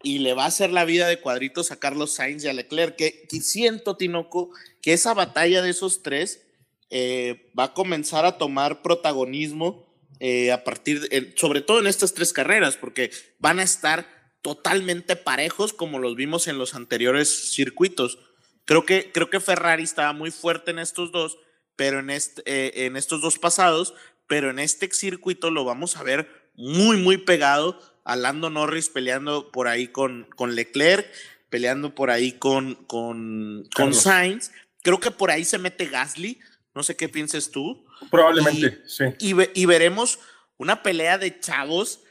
y 0.03 0.19
le 0.19 0.33
va 0.33 0.43
a 0.43 0.47
hacer 0.47 0.69
la 0.69 0.85
vida 0.85 1.07
de 1.07 1.19
cuadritos 1.19 1.71
a 1.71 1.79
Carlos 1.79 2.13
Sainz 2.13 2.43
y 2.43 2.49
a 2.49 2.53
Leclerc, 2.53 2.95
que, 2.95 3.27
siento, 3.41 3.95
Tinoco, 3.95 4.51
que 4.81 4.93
esa 4.93 5.13
batalla 5.13 5.61
de 5.61 5.69
esos 5.69 6.03
tres 6.03 6.45
eh, 6.89 7.51
va 7.57 7.65
a 7.65 7.73
comenzar 7.73 8.25
a 8.25 8.37
tomar 8.37 8.81
protagonismo 8.81 9.87
eh, 10.19 10.51
a 10.51 10.63
partir, 10.63 11.33
sobre 11.37 11.61
todo 11.61 11.79
en 11.79 11.87
estas 11.87 12.13
tres 12.13 12.33
carreras, 12.33 12.75
porque 12.75 13.11
van 13.39 13.59
a 13.59 13.63
estar 13.63 14.05
totalmente 14.41 15.15
parejos 15.15 15.71
como 15.71 15.99
los 15.99 16.15
vimos 16.17 16.47
en 16.47 16.57
los 16.57 16.75
anteriores 16.75 17.53
circuitos. 17.53 18.19
Creo 18.65 18.85
que, 18.85 19.09
creo 19.11 19.29
que 19.29 19.39
Ferrari 19.39 19.83
estaba 19.83 20.11
muy 20.11 20.31
fuerte 20.31 20.71
en 20.71 20.79
estos 20.79 21.13
dos, 21.13 21.37
pero 21.77 21.99
en, 21.99 22.09
este, 22.09 22.85
en 22.85 22.97
estos 22.97 23.21
dos 23.21 23.39
pasados, 23.39 23.93
pero 24.27 24.49
en 24.49 24.59
este 24.59 24.91
circuito 24.91 25.49
lo 25.49 25.63
vamos 25.63 25.95
a 25.95 26.03
ver 26.03 26.27
muy, 26.55 26.97
muy 26.97 27.17
pegado 27.17 27.79
a 28.05 28.15
Lando 28.15 28.49
Norris 28.49 28.89
peleando 28.89 29.51
por 29.51 29.67
ahí 29.67 29.87
con, 29.87 30.27
con 30.35 30.55
Leclerc, 30.55 31.07
peleando 31.49 31.95
por 31.95 32.09
ahí 32.09 32.33
con, 32.33 32.75
con, 32.85 33.67
con 33.75 33.93
Sainz. 33.93 34.51
Creo 34.81 34.99
que 34.99 35.11
por 35.11 35.31
ahí 35.31 35.45
se 35.45 35.57
mete 35.57 35.85
Gasly. 35.85 36.39
No 36.75 36.83
sé 36.83 36.95
qué 36.95 37.07
pienses 37.07 37.51
tú. 37.51 37.85
Probablemente, 38.11 38.81
sí. 38.87 39.05
Y, 39.19 39.65
veremos 39.65 40.19
una 40.57 40.83
pelea 40.83 41.17
de 41.17 41.39
chavos 41.39 42.01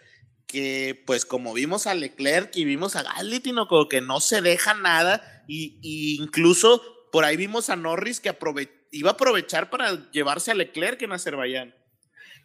que, 0.46 1.02
pues, 1.06 1.24
como 1.26 1.52
vimos 1.52 1.86
a 1.86 1.94
Leclerc 1.94 2.56
y 2.56 2.64
vimos 2.64 2.96
a 2.96 3.02
Gasly, 3.02 3.42
como 3.68 3.88
que 3.88 4.00
no 4.00 4.20
se 4.20 4.40
deja 4.40 4.74
nada. 4.74 5.44
Y, 5.46 6.16
incluso 6.20 6.82
por 7.10 7.24
ahí 7.24 7.36
vimos 7.36 7.68
a 7.68 7.76
Norris 7.76 8.20
que 8.20 8.34
iba 8.90 9.10
a 9.10 9.14
aprovechar 9.14 9.68
para 9.68 10.10
llevarse 10.12 10.50
a 10.50 10.54
Leclerc 10.54 11.02
en 11.02 11.12
Azerbaiyán. 11.12 11.74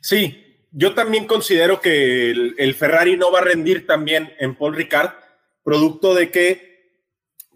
Sí, 0.01 0.46
yo 0.79 0.93
también 0.93 1.25
considero 1.25 1.81
que 1.81 2.29
el, 2.29 2.75
Ferrari 2.75 3.17
no 3.17 3.31
va 3.31 3.39
a 3.39 3.43
rendir 3.43 3.87
también 3.87 4.31
en 4.37 4.53
Paul 4.53 4.75
Ricard, 4.75 5.09
producto 5.63 6.13
de 6.13 6.29
que 6.29 7.01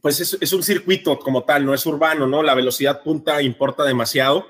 pues 0.01 0.19
es, 0.19 0.53
un 0.53 0.63
circuito 0.63 1.19
como 1.19 1.43
tal, 1.43 1.63
no 1.63 1.75
es 1.75 1.85
urbano, 1.85 2.25
¿no? 2.25 2.41
La 2.41 2.55
velocidad 2.55 3.03
punta 3.03 3.39
importa 3.43 3.83
demasiado. 3.83 4.47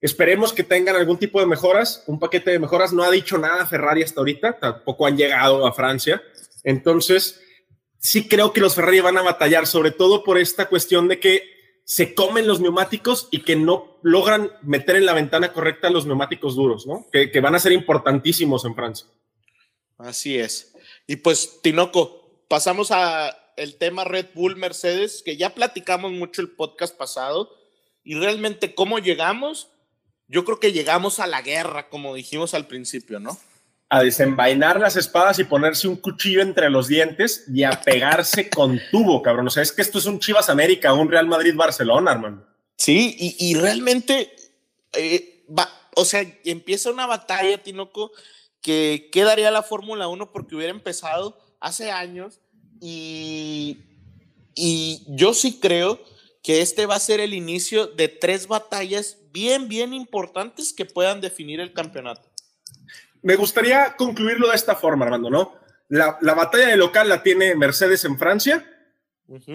Esperemos 0.00 0.52
que 0.52 0.62
tengan 0.62 0.94
algún 0.94 1.18
tipo 1.18 1.40
de 1.40 1.46
mejoras, 1.46 2.04
un 2.06 2.20
paquete 2.20 2.52
de 2.52 2.60
mejoras. 2.60 2.92
No 2.92 3.02
ha 3.02 3.10
dicho 3.10 3.38
nada 3.38 3.66
Ferrari 3.66 4.04
hasta 4.04 4.20
ahorita, 4.20 4.60
tampoco 4.60 5.04
han 5.04 5.16
llegado 5.16 5.66
a 5.66 5.72
Francia. 5.72 6.22
Entonces, 6.62 7.40
sí 7.98 8.28
creo 8.28 8.52
que 8.52 8.60
los 8.60 8.76
Ferrari 8.76 9.00
van 9.00 9.18
a 9.18 9.22
batallar, 9.22 9.66
sobre 9.66 9.90
todo 9.90 10.22
por 10.22 10.38
esta 10.38 10.66
cuestión 10.66 11.08
de 11.08 11.18
que 11.18 11.55
se 11.86 12.14
comen 12.14 12.48
los 12.48 12.58
neumáticos 12.58 13.28
y 13.30 13.42
que 13.42 13.54
no 13.54 13.96
logran 14.02 14.50
meter 14.62 14.96
en 14.96 15.06
la 15.06 15.12
ventana 15.12 15.52
correcta 15.52 15.88
los 15.88 16.04
neumáticos 16.04 16.56
duros, 16.56 16.84
¿no? 16.84 17.06
Que, 17.12 17.40
van 17.40 17.54
a 17.54 17.60
ser 17.60 17.70
importantísimos 17.70 18.64
en 18.64 18.74
Francia. 18.74 19.06
Así 19.96 20.36
es. 20.36 20.74
Y 21.06 21.14
pues, 21.16 21.60
Tinoco, 21.62 22.42
pasamos 22.48 22.90
a 22.90 23.38
el 23.56 23.78
tema 23.78 24.02
Red 24.02 24.26
Bull 24.34 24.56
Mercedes, 24.56 25.22
que 25.24 25.36
ya 25.36 25.54
platicamos 25.54 26.10
mucho 26.10 26.42
el 26.42 26.50
podcast 26.50 26.96
pasado, 26.96 27.56
y 28.02 28.16
realmente 28.16 28.74
cómo 28.74 28.98
llegamos, 28.98 29.68
yo 30.26 30.44
creo 30.44 30.58
que 30.58 30.72
llegamos 30.72 31.20
a 31.20 31.28
la 31.28 31.40
guerra, 31.40 31.88
como 31.88 32.16
dijimos 32.16 32.52
al 32.54 32.66
principio, 32.66 33.20
¿no? 33.20 33.38
A 33.88 34.02
desenvainar 34.02 34.80
las 34.80 34.96
espadas 34.96 35.38
y 35.38 35.44
ponerse 35.44 35.86
un 35.86 35.96
cuchillo 35.96 36.42
entre 36.42 36.70
los 36.70 36.88
dientes 36.88 37.44
y 37.52 37.62
a 37.62 37.70
pegarse 37.82 38.50
con 38.50 38.80
tubo, 38.90 39.22
cabrón. 39.22 39.46
O 39.46 39.50
sea, 39.50 39.62
es 39.62 39.70
que 39.70 39.82
esto 39.82 39.98
es 39.98 40.06
un 40.06 40.18
Chivas 40.18 40.48
América, 40.48 40.92
un 40.92 41.10
Real 41.10 41.26
Madrid-Barcelona, 41.26 42.12
hermano. 42.12 42.44
Sí, 42.76 43.16
y, 43.38 43.54
realmente, 43.54 44.34
eh, 44.92 45.44
va, 45.56 45.70
o 45.94 46.04
sea, 46.04 46.24
empieza 46.44 46.90
una 46.90 47.06
batalla, 47.06 47.62
Tinoco, 47.62 48.12
que 48.60 49.08
quedaría 49.12 49.50
la 49.50 49.62
Fórmula 49.62 50.08
1 50.08 50.32
porque 50.32 50.56
hubiera 50.56 50.72
empezado 50.72 51.38
hace 51.60 51.90
años 51.90 52.40
y, 52.80 53.78
y 54.54 55.04
yo 55.08 55.32
sí 55.32 55.58
creo 55.60 56.00
que 56.42 56.60
este 56.60 56.86
va 56.86 56.96
a 56.96 57.00
ser 57.00 57.20
el 57.20 57.32
inicio 57.32 57.86
de 57.86 58.08
tres 58.08 58.46
batallas 58.46 59.18
bien, 59.32 59.68
bien 59.68 59.94
importantes 59.94 60.72
que 60.72 60.84
puedan 60.84 61.20
definir 61.20 61.60
el 61.60 61.72
campeonato 61.72 62.28
me 63.26 63.34
gustaría 63.34 63.96
concluirlo 63.96 64.48
de 64.50 64.54
esta 64.54 64.76
forma, 64.76 65.04
Armando, 65.04 65.28
¿no? 65.28 65.54
La, 65.88 66.16
batalla 66.20 66.68
de 66.68 66.76
local 66.76 67.08
la 67.08 67.24
tiene 67.24 67.56
Mercedes 67.56 68.04
en 68.04 68.16
Francia, 68.16 68.64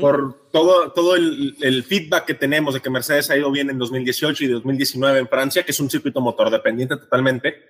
por 0.01 0.49
todo, 0.51 0.91
todo 0.91 1.15
el, 1.15 1.85
feedback 1.87 2.25
que 2.25 2.33
tenemos 2.33 2.73
de 2.73 2.81
que 2.81 2.89
Mercedes 2.89 3.29
ha 3.29 3.37
ido 3.37 3.49
bien 3.49 3.69
en 3.69 3.77
2018 3.77 4.43
y 4.43 4.47
2019 4.47 5.19
en 5.19 5.27
Francia, 5.29 5.63
que 5.63 5.71
es 5.71 5.79
un 5.79 5.89
circuito 5.89 6.19
motor 6.19 6.49
dependiente 6.49 6.97
totalmente, 6.97 7.63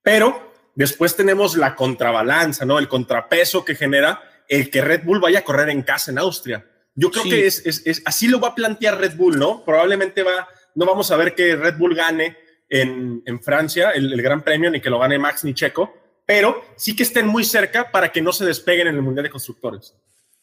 pero 0.00 0.54
después 0.74 1.14
tenemos 1.16 1.54
la 1.58 1.76
contrabalanza, 1.76 2.64
¿no? 2.64 2.78
El 2.78 2.88
contrapeso 2.88 3.62
que 3.62 3.74
genera 3.74 4.22
el 4.48 4.70
que 4.70 4.80
Red 4.80 5.04
Bull 5.04 5.20
vaya 5.20 5.40
a 5.40 5.44
correr 5.44 5.68
en 5.68 5.82
casa 5.82 6.10
en 6.10 6.18
Austria. 6.18 6.66
Yo 6.94 7.10
creo 7.10 7.24
que 7.24 7.46
es, 7.46 7.62
es, 7.66 8.02
así 8.06 8.26
lo 8.26 8.40
va 8.40 8.48
a 8.48 8.54
plantear 8.54 8.98
Red 8.98 9.16
Bull, 9.16 9.38
¿no? 9.38 9.66
Probablemente 9.66 10.22
va, 10.22 10.48
no 10.74 10.86
vamos 10.86 11.10
a 11.10 11.16
ver 11.18 11.34
que 11.34 11.56
Red 11.56 11.76
Bull 11.76 11.94
gane 11.94 12.38
en, 12.72 13.42
Francia, 13.42 13.90
el, 13.90 14.20
Gran 14.22 14.42
Premio, 14.42 14.70
ni 14.70 14.80
que 14.80 14.90
lo 14.90 14.98
gane 14.98 15.18
Max 15.18 15.44
ni 15.44 15.52
Checo, 15.52 15.94
pero 16.24 16.64
sí 16.76 16.96
que 16.96 17.02
estén 17.02 17.26
muy 17.26 17.44
cerca 17.44 17.90
para 17.90 18.10
que 18.10 18.22
no 18.22 18.32
se 18.32 18.46
despeguen 18.46 18.88
en 18.88 18.94
el 18.94 19.02
Mundial 19.02 19.24
de 19.24 19.30
Constructores. 19.30 19.94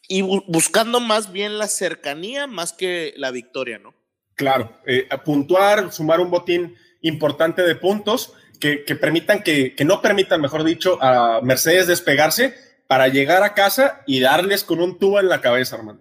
Y 0.07 0.21
buscando 0.21 0.99
más 0.99 1.31
bien 1.31 1.57
la 1.57 1.67
cercanía 1.67 2.47
más 2.47 2.73
que 2.73 3.13
la 3.17 3.31
victoria, 3.31 3.79
¿no? 3.79 3.93
Claro, 4.35 4.79
eh, 4.85 5.07
puntuar, 5.25 5.91
sumar 5.91 6.19
un 6.19 6.29
botín 6.29 6.75
importante 7.01 7.63
de 7.63 7.75
puntos 7.75 8.33
que, 8.59 8.77
permitan, 8.99 9.41
que, 9.41 9.75
que, 9.75 9.85
no 9.85 10.01
permitan, 10.01 10.41
mejor 10.41 10.63
dicho, 10.63 11.01
a 11.01 11.41
Mercedes 11.41 11.87
despegarse 11.87 12.55
para 12.87 13.07
llegar 13.07 13.43
a 13.43 13.53
casa 13.53 14.03
y 14.05 14.19
darles 14.19 14.63
con 14.63 14.81
un 14.81 14.97
tubo 14.97 15.19
en 15.19 15.29
la 15.29 15.41
cabeza, 15.41 15.77
hermano. 15.77 15.99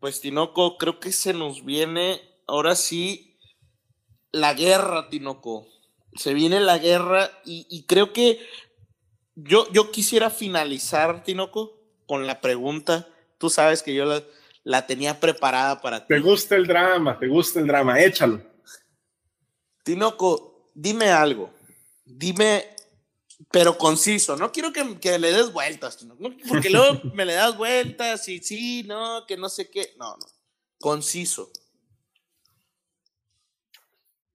Pues 0.00 0.20
Tinoco, 0.20 0.78
creo 0.78 1.00
que 1.00 1.12
se 1.12 1.34
nos 1.34 1.64
viene 1.64 2.20
ahora 2.46 2.74
sí 2.74 3.27
la 4.32 4.54
guerra, 4.54 5.08
Tinoco. 5.08 5.66
Se 6.14 6.34
viene 6.34 6.60
la 6.60 6.78
guerra 6.78 7.30
y, 7.44 7.84
creo 7.86 8.12
que 8.12 8.40
yo, 9.34 9.70
yo 9.72 9.90
quisiera 9.90 10.30
finalizar, 10.30 11.22
Tinoco, 11.22 11.78
con 12.06 12.26
la 12.26 12.40
pregunta. 12.40 13.08
Tú 13.38 13.50
sabes 13.50 13.82
que 13.82 13.94
yo 13.94 14.04
la, 14.64 14.86
tenía 14.86 15.20
preparada 15.20 15.80
para 15.80 16.00
ti. 16.00 16.14
Te 16.14 16.20
gusta 16.20 16.56
el 16.56 16.66
drama, 16.66 17.18
te 17.18 17.28
gusta 17.28 17.60
el 17.60 17.66
drama, 17.66 18.00
échalo. 18.00 18.42
Tinoco, 19.84 20.70
dime 20.74 21.10
algo. 21.10 21.50
Dime, 22.04 22.64
pero 23.50 23.78
conciso. 23.78 24.36
No 24.36 24.50
quiero 24.50 24.72
que, 24.72 24.98
que 24.98 25.18
le 25.18 25.32
des 25.32 25.52
vueltas, 25.52 25.98
porque 26.48 26.70
luego 26.70 27.00
me 27.14 27.24
le 27.24 27.34
das 27.34 27.56
vueltas 27.56 28.28
y 28.28 28.40
sí, 28.40 28.82
no, 28.84 29.24
que 29.26 29.36
no 29.36 29.48
sé 29.48 29.70
qué. 29.70 29.94
No, 29.98 30.16
no. 30.16 30.26
Conciso. 30.80 31.52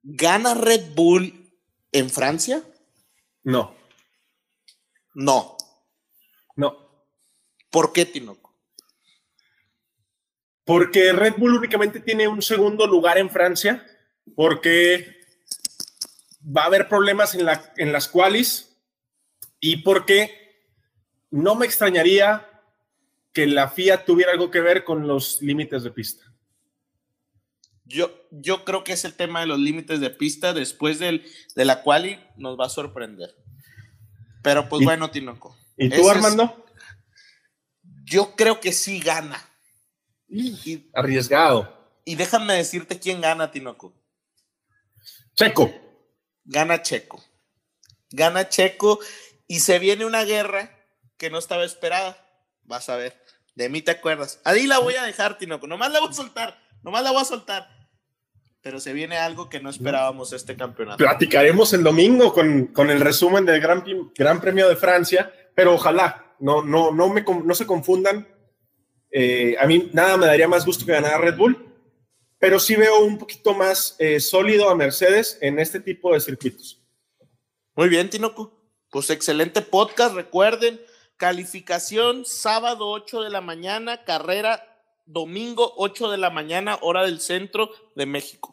¿Gana 0.03 0.53
Red 0.53 0.93
Bull 0.93 1.49
en 1.91 2.09
Francia? 2.09 2.61
No. 3.43 3.75
No. 5.13 5.57
No. 6.55 7.05
¿Por 7.71 7.93
qué, 7.93 8.05
Tinoco? 8.05 8.53
Porque 10.65 11.11
Red 11.13 11.35
Bull 11.37 11.55
únicamente 11.55 11.99
tiene 11.99 12.27
un 12.27 12.41
segundo 12.41 12.85
lugar 12.85 13.17
en 13.17 13.29
Francia, 13.29 13.85
porque 14.35 15.21
va 16.45 16.63
a 16.63 16.67
haber 16.67 16.87
problemas 16.87 17.35
en, 17.35 17.45
la, 17.45 17.73
en 17.77 17.91
las 17.91 18.07
cuales 18.07 18.77
y 19.59 19.77
porque 19.77 20.43
no 21.31 21.55
me 21.55 21.65
extrañaría 21.65 22.49
que 23.33 23.47
la 23.47 23.69
FIA 23.69 24.05
tuviera 24.05 24.31
algo 24.31 24.51
que 24.51 24.61
ver 24.61 24.83
con 24.83 25.07
los 25.07 25.41
límites 25.41 25.83
de 25.83 25.91
pista. 25.91 26.32
Yo, 27.93 28.11
yo 28.31 28.65
creo 28.65 28.83
que 28.83 28.93
es 28.93 29.05
el 29.05 29.13
tema 29.13 29.41
de 29.41 29.45
los 29.45 29.59
límites 29.59 29.99
de 29.99 30.09
pista 30.09 30.51
después 30.51 30.97
del, 30.97 31.23
de 31.55 31.63
la 31.63 31.83
quali 31.83 32.19
nos 32.37 32.59
va 32.59 32.65
a 32.65 32.69
sorprender. 32.69 33.35
Pero 34.41 34.67
pues 34.67 34.83
bueno, 34.83 35.11
Tinoco. 35.11 35.55
¿Y 35.77 35.89
tú, 35.89 36.09
Armando? 36.09 36.65
yo 38.03 38.35
creo 38.35 38.59
que 38.59 38.73
sí 38.73 38.99
gana. 38.99 39.47
Arriesgado. 40.93 42.01
Y 42.03 42.15
déjame 42.15 42.55
decirte 42.55 42.99
quién 42.99 43.21
gana, 43.21 43.51
Tinoco. 43.51 43.93
Checo. 45.35 45.71
Gana 46.45 46.81
Checo. 46.81 47.23
Gana 48.09 48.49
Checo 48.49 48.99
y 49.47 49.59
se 49.59 49.77
viene 49.77 50.05
una 50.05 50.23
guerra 50.23 50.75
que 51.17 51.29
no 51.29 51.37
estaba 51.37 51.63
esperada. 51.63 52.17
Vas 52.63 52.89
a 52.89 52.95
ver. 52.95 53.21
De 53.53 53.69
mí 53.69 53.83
te 53.83 53.91
acuerdas. 53.91 54.41
Ahí 54.45 54.65
la 54.65 54.79
voy 54.79 54.95
a 54.95 55.03
dejar, 55.03 55.37
Tinoco. 55.37 55.67
Nomás 55.67 55.91
la 55.91 55.99
voy 55.99 56.09
a 56.09 56.13
soltar. 56.13 56.59
Nomás 56.81 57.03
la 57.03 57.11
voy 57.11 57.21
a 57.21 57.25
soltar. 57.25 57.82
Pero 58.63 58.79
se 58.79 58.93
viene 58.93 59.17
algo 59.17 59.49
que 59.49 59.59
no 59.59 59.69
esperábamos 59.69 60.31
este 60.31 60.55
campeonato. 60.55 60.97
Platicaremos 60.97 61.73
el 61.73 61.83
domingo 61.83 62.33
con, 62.33 62.67
con 62.67 62.89
el 62.89 63.01
resumen 63.01 63.45
del 63.45 63.59
Gran, 63.59 63.83
Gran 64.15 64.39
Premio 64.39 64.69
de 64.69 64.77
Francia, 64.77 65.31
pero 65.53 65.73
ojalá 65.73 66.33
no, 66.39 66.63
no, 66.63 66.91
no, 66.91 67.09
me, 67.09 67.23
no 67.23 67.53
se 67.53 67.67
confundan. 67.67 68.25
Eh, 69.11 69.57
a 69.59 69.67
mí 69.67 69.89
nada 69.91 70.15
me 70.15 70.27
daría 70.27 70.47
más 70.47 70.65
gusto 70.65 70.85
que 70.85 70.93
ganar 70.93 71.19
Red 71.19 71.35
Bull, 71.35 71.73
pero 72.39 72.57
sí 72.57 72.77
veo 72.77 73.03
un 73.03 73.17
poquito 73.17 73.53
más 73.53 73.97
eh, 73.99 74.21
sólido 74.21 74.69
a 74.69 74.75
Mercedes 74.75 75.37
en 75.41 75.59
este 75.59 75.81
tipo 75.81 76.13
de 76.13 76.21
circuitos. 76.21 76.81
Muy 77.75 77.89
bien, 77.89 78.09
Tinoco. 78.09 78.63
Pues 78.89 79.09
excelente 79.09 79.61
podcast. 79.61 80.15
Recuerden, 80.15 80.79
calificación 81.17 82.23
sábado 82.25 82.87
8 82.91 83.23
de 83.23 83.29
la 83.29 83.41
mañana, 83.41 84.05
carrera 84.05 84.69
domingo 85.05 85.73
8 85.75 86.11
de 86.11 86.17
la 86.17 86.29
mañana, 86.29 86.77
hora 86.81 87.03
del 87.03 87.19
centro 87.19 87.71
de 87.95 88.05
México. 88.05 88.52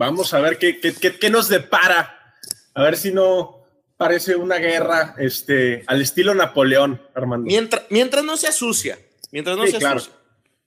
Vamos 0.00 0.32
a 0.32 0.40
ver 0.40 0.56
qué, 0.56 0.80
qué, 0.80 0.94
qué, 0.94 1.28
nos 1.28 1.50
depara. 1.50 2.34
A 2.72 2.82
ver 2.84 2.96
si 2.96 3.12
no 3.12 3.66
parece 3.98 4.34
una 4.34 4.56
guerra 4.56 5.14
este, 5.18 5.84
al 5.88 6.00
estilo 6.00 6.34
Napoleón, 6.34 7.02
Armando. 7.14 7.44
Mientras, 7.44 7.82
mientras 7.90 8.24
no 8.24 8.38
se 8.38 8.46
asucia. 8.46 8.98
Mientras 9.30 9.58
no 9.58 9.66
se 9.66 9.76
asucia. 9.76 10.14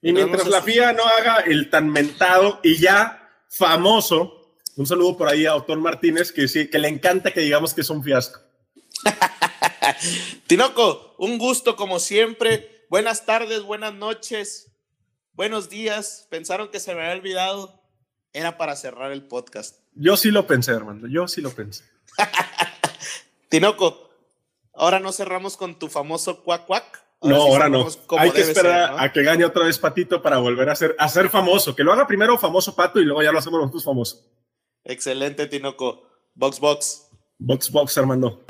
Y 0.04 0.14
mientras, 0.14 0.46
la 0.46 0.62
FIA 0.62 0.94
no 0.94 1.04
haga 1.04 1.38
el 1.40 1.72
tan 1.72 1.90
mentado 1.90 2.60
y 2.62 2.78
ya 2.78 3.28
famoso, 3.50 4.56
un 4.76 4.86
saludo 4.86 5.18
por 5.18 5.28
ahí 5.28 5.48
a 5.48 5.56
Otón 5.56 5.82
Martínez, 5.82 6.32
que, 6.32 6.48
sí, 6.48 6.70
que 6.70 6.78
le 6.78 6.90
encanta 6.90 7.32
que 7.32 7.42
digamos 7.42 7.74
que 7.74 7.82
es 7.82 7.90
un 7.90 8.04
fiasco. 8.04 8.40
Tinoco, 10.46 11.16
un 11.18 11.40
gusto 11.40 11.76
como 11.76 11.98
siempre. 11.98 12.86
Buenas 12.88 13.26
tardes, 13.26 13.64
buenas 13.64 13.96
noches. 13.96 14.76
Buenos 15.32 15.72
días. 15.72 16.28
Pensaron 16.30 16.70
que 16.70 16.80
se 16.80 16.94
me 16.94 17.02
había 17.02 17.16
olvidado. 17.16 17.83
Era 18.34 18.58
para 18.58 18.76
cerrar 18.76 19.12
el 19.12 19.24
podcast. 19.24 19.80
Yo 19.94 20.18
sí 20.18 20.32
lo 20.32 20.48
pensé, 20.48 20.72
hermano. 20.72 21.08
Yo 21.08 21.28
sí 21.28 21.40
lo 21.40 21.52
pensé. 21.52 21.84
Tinoco, 23.50 24.10
ahora 24.74 25.00
no 25.00 25.12
cerramos 25.12 25.56
con 25.56 25.78
tu 25.78 25.88
famoso 25.88 26.44
cuac 26.44 26.66
cuac. 26.66 27.06
no, 27.22 27.36
ahora 27.36 27.70
no. 27.70 27.88
Hay 28.18 28.32
que 28.32 28.42
esperar 28.42 28.96
a 28.98 29.14
que 29.14 29.22
gane 29.22 29.46
otra 29.46 29.66
vez 29.66 29.78
Patito 29.78 30.22
para 30.22 30.40
volver 30.40 30.70
a 30.70 30.76
ser, 30.76 30.96
a 30.98 31.08
ser 31.08 31.30
famoso. 31.30 31.76
Que 31.76 31.84
lo 31.84 31.94
haga 31.94 32.08
primero 32.08 32.38
famoso 32.40 32.76
Pato 32.76 33.00
y 33.00 33.06
luego 33.06 33.22
ya 33.22 33.32
lo 33.32 33.38
hacemos 33.38 33.60
nosotros 33.60 33.84
famosos. 33.84 34.26
Excelente, 34.84 35.46
Tinoco. 35.46 36.10
Box, 36.34 36.60
box. 36.60 37.08
Box, 37.38 37.72
box, 37.72 37.98
Armando. 37.98 38.44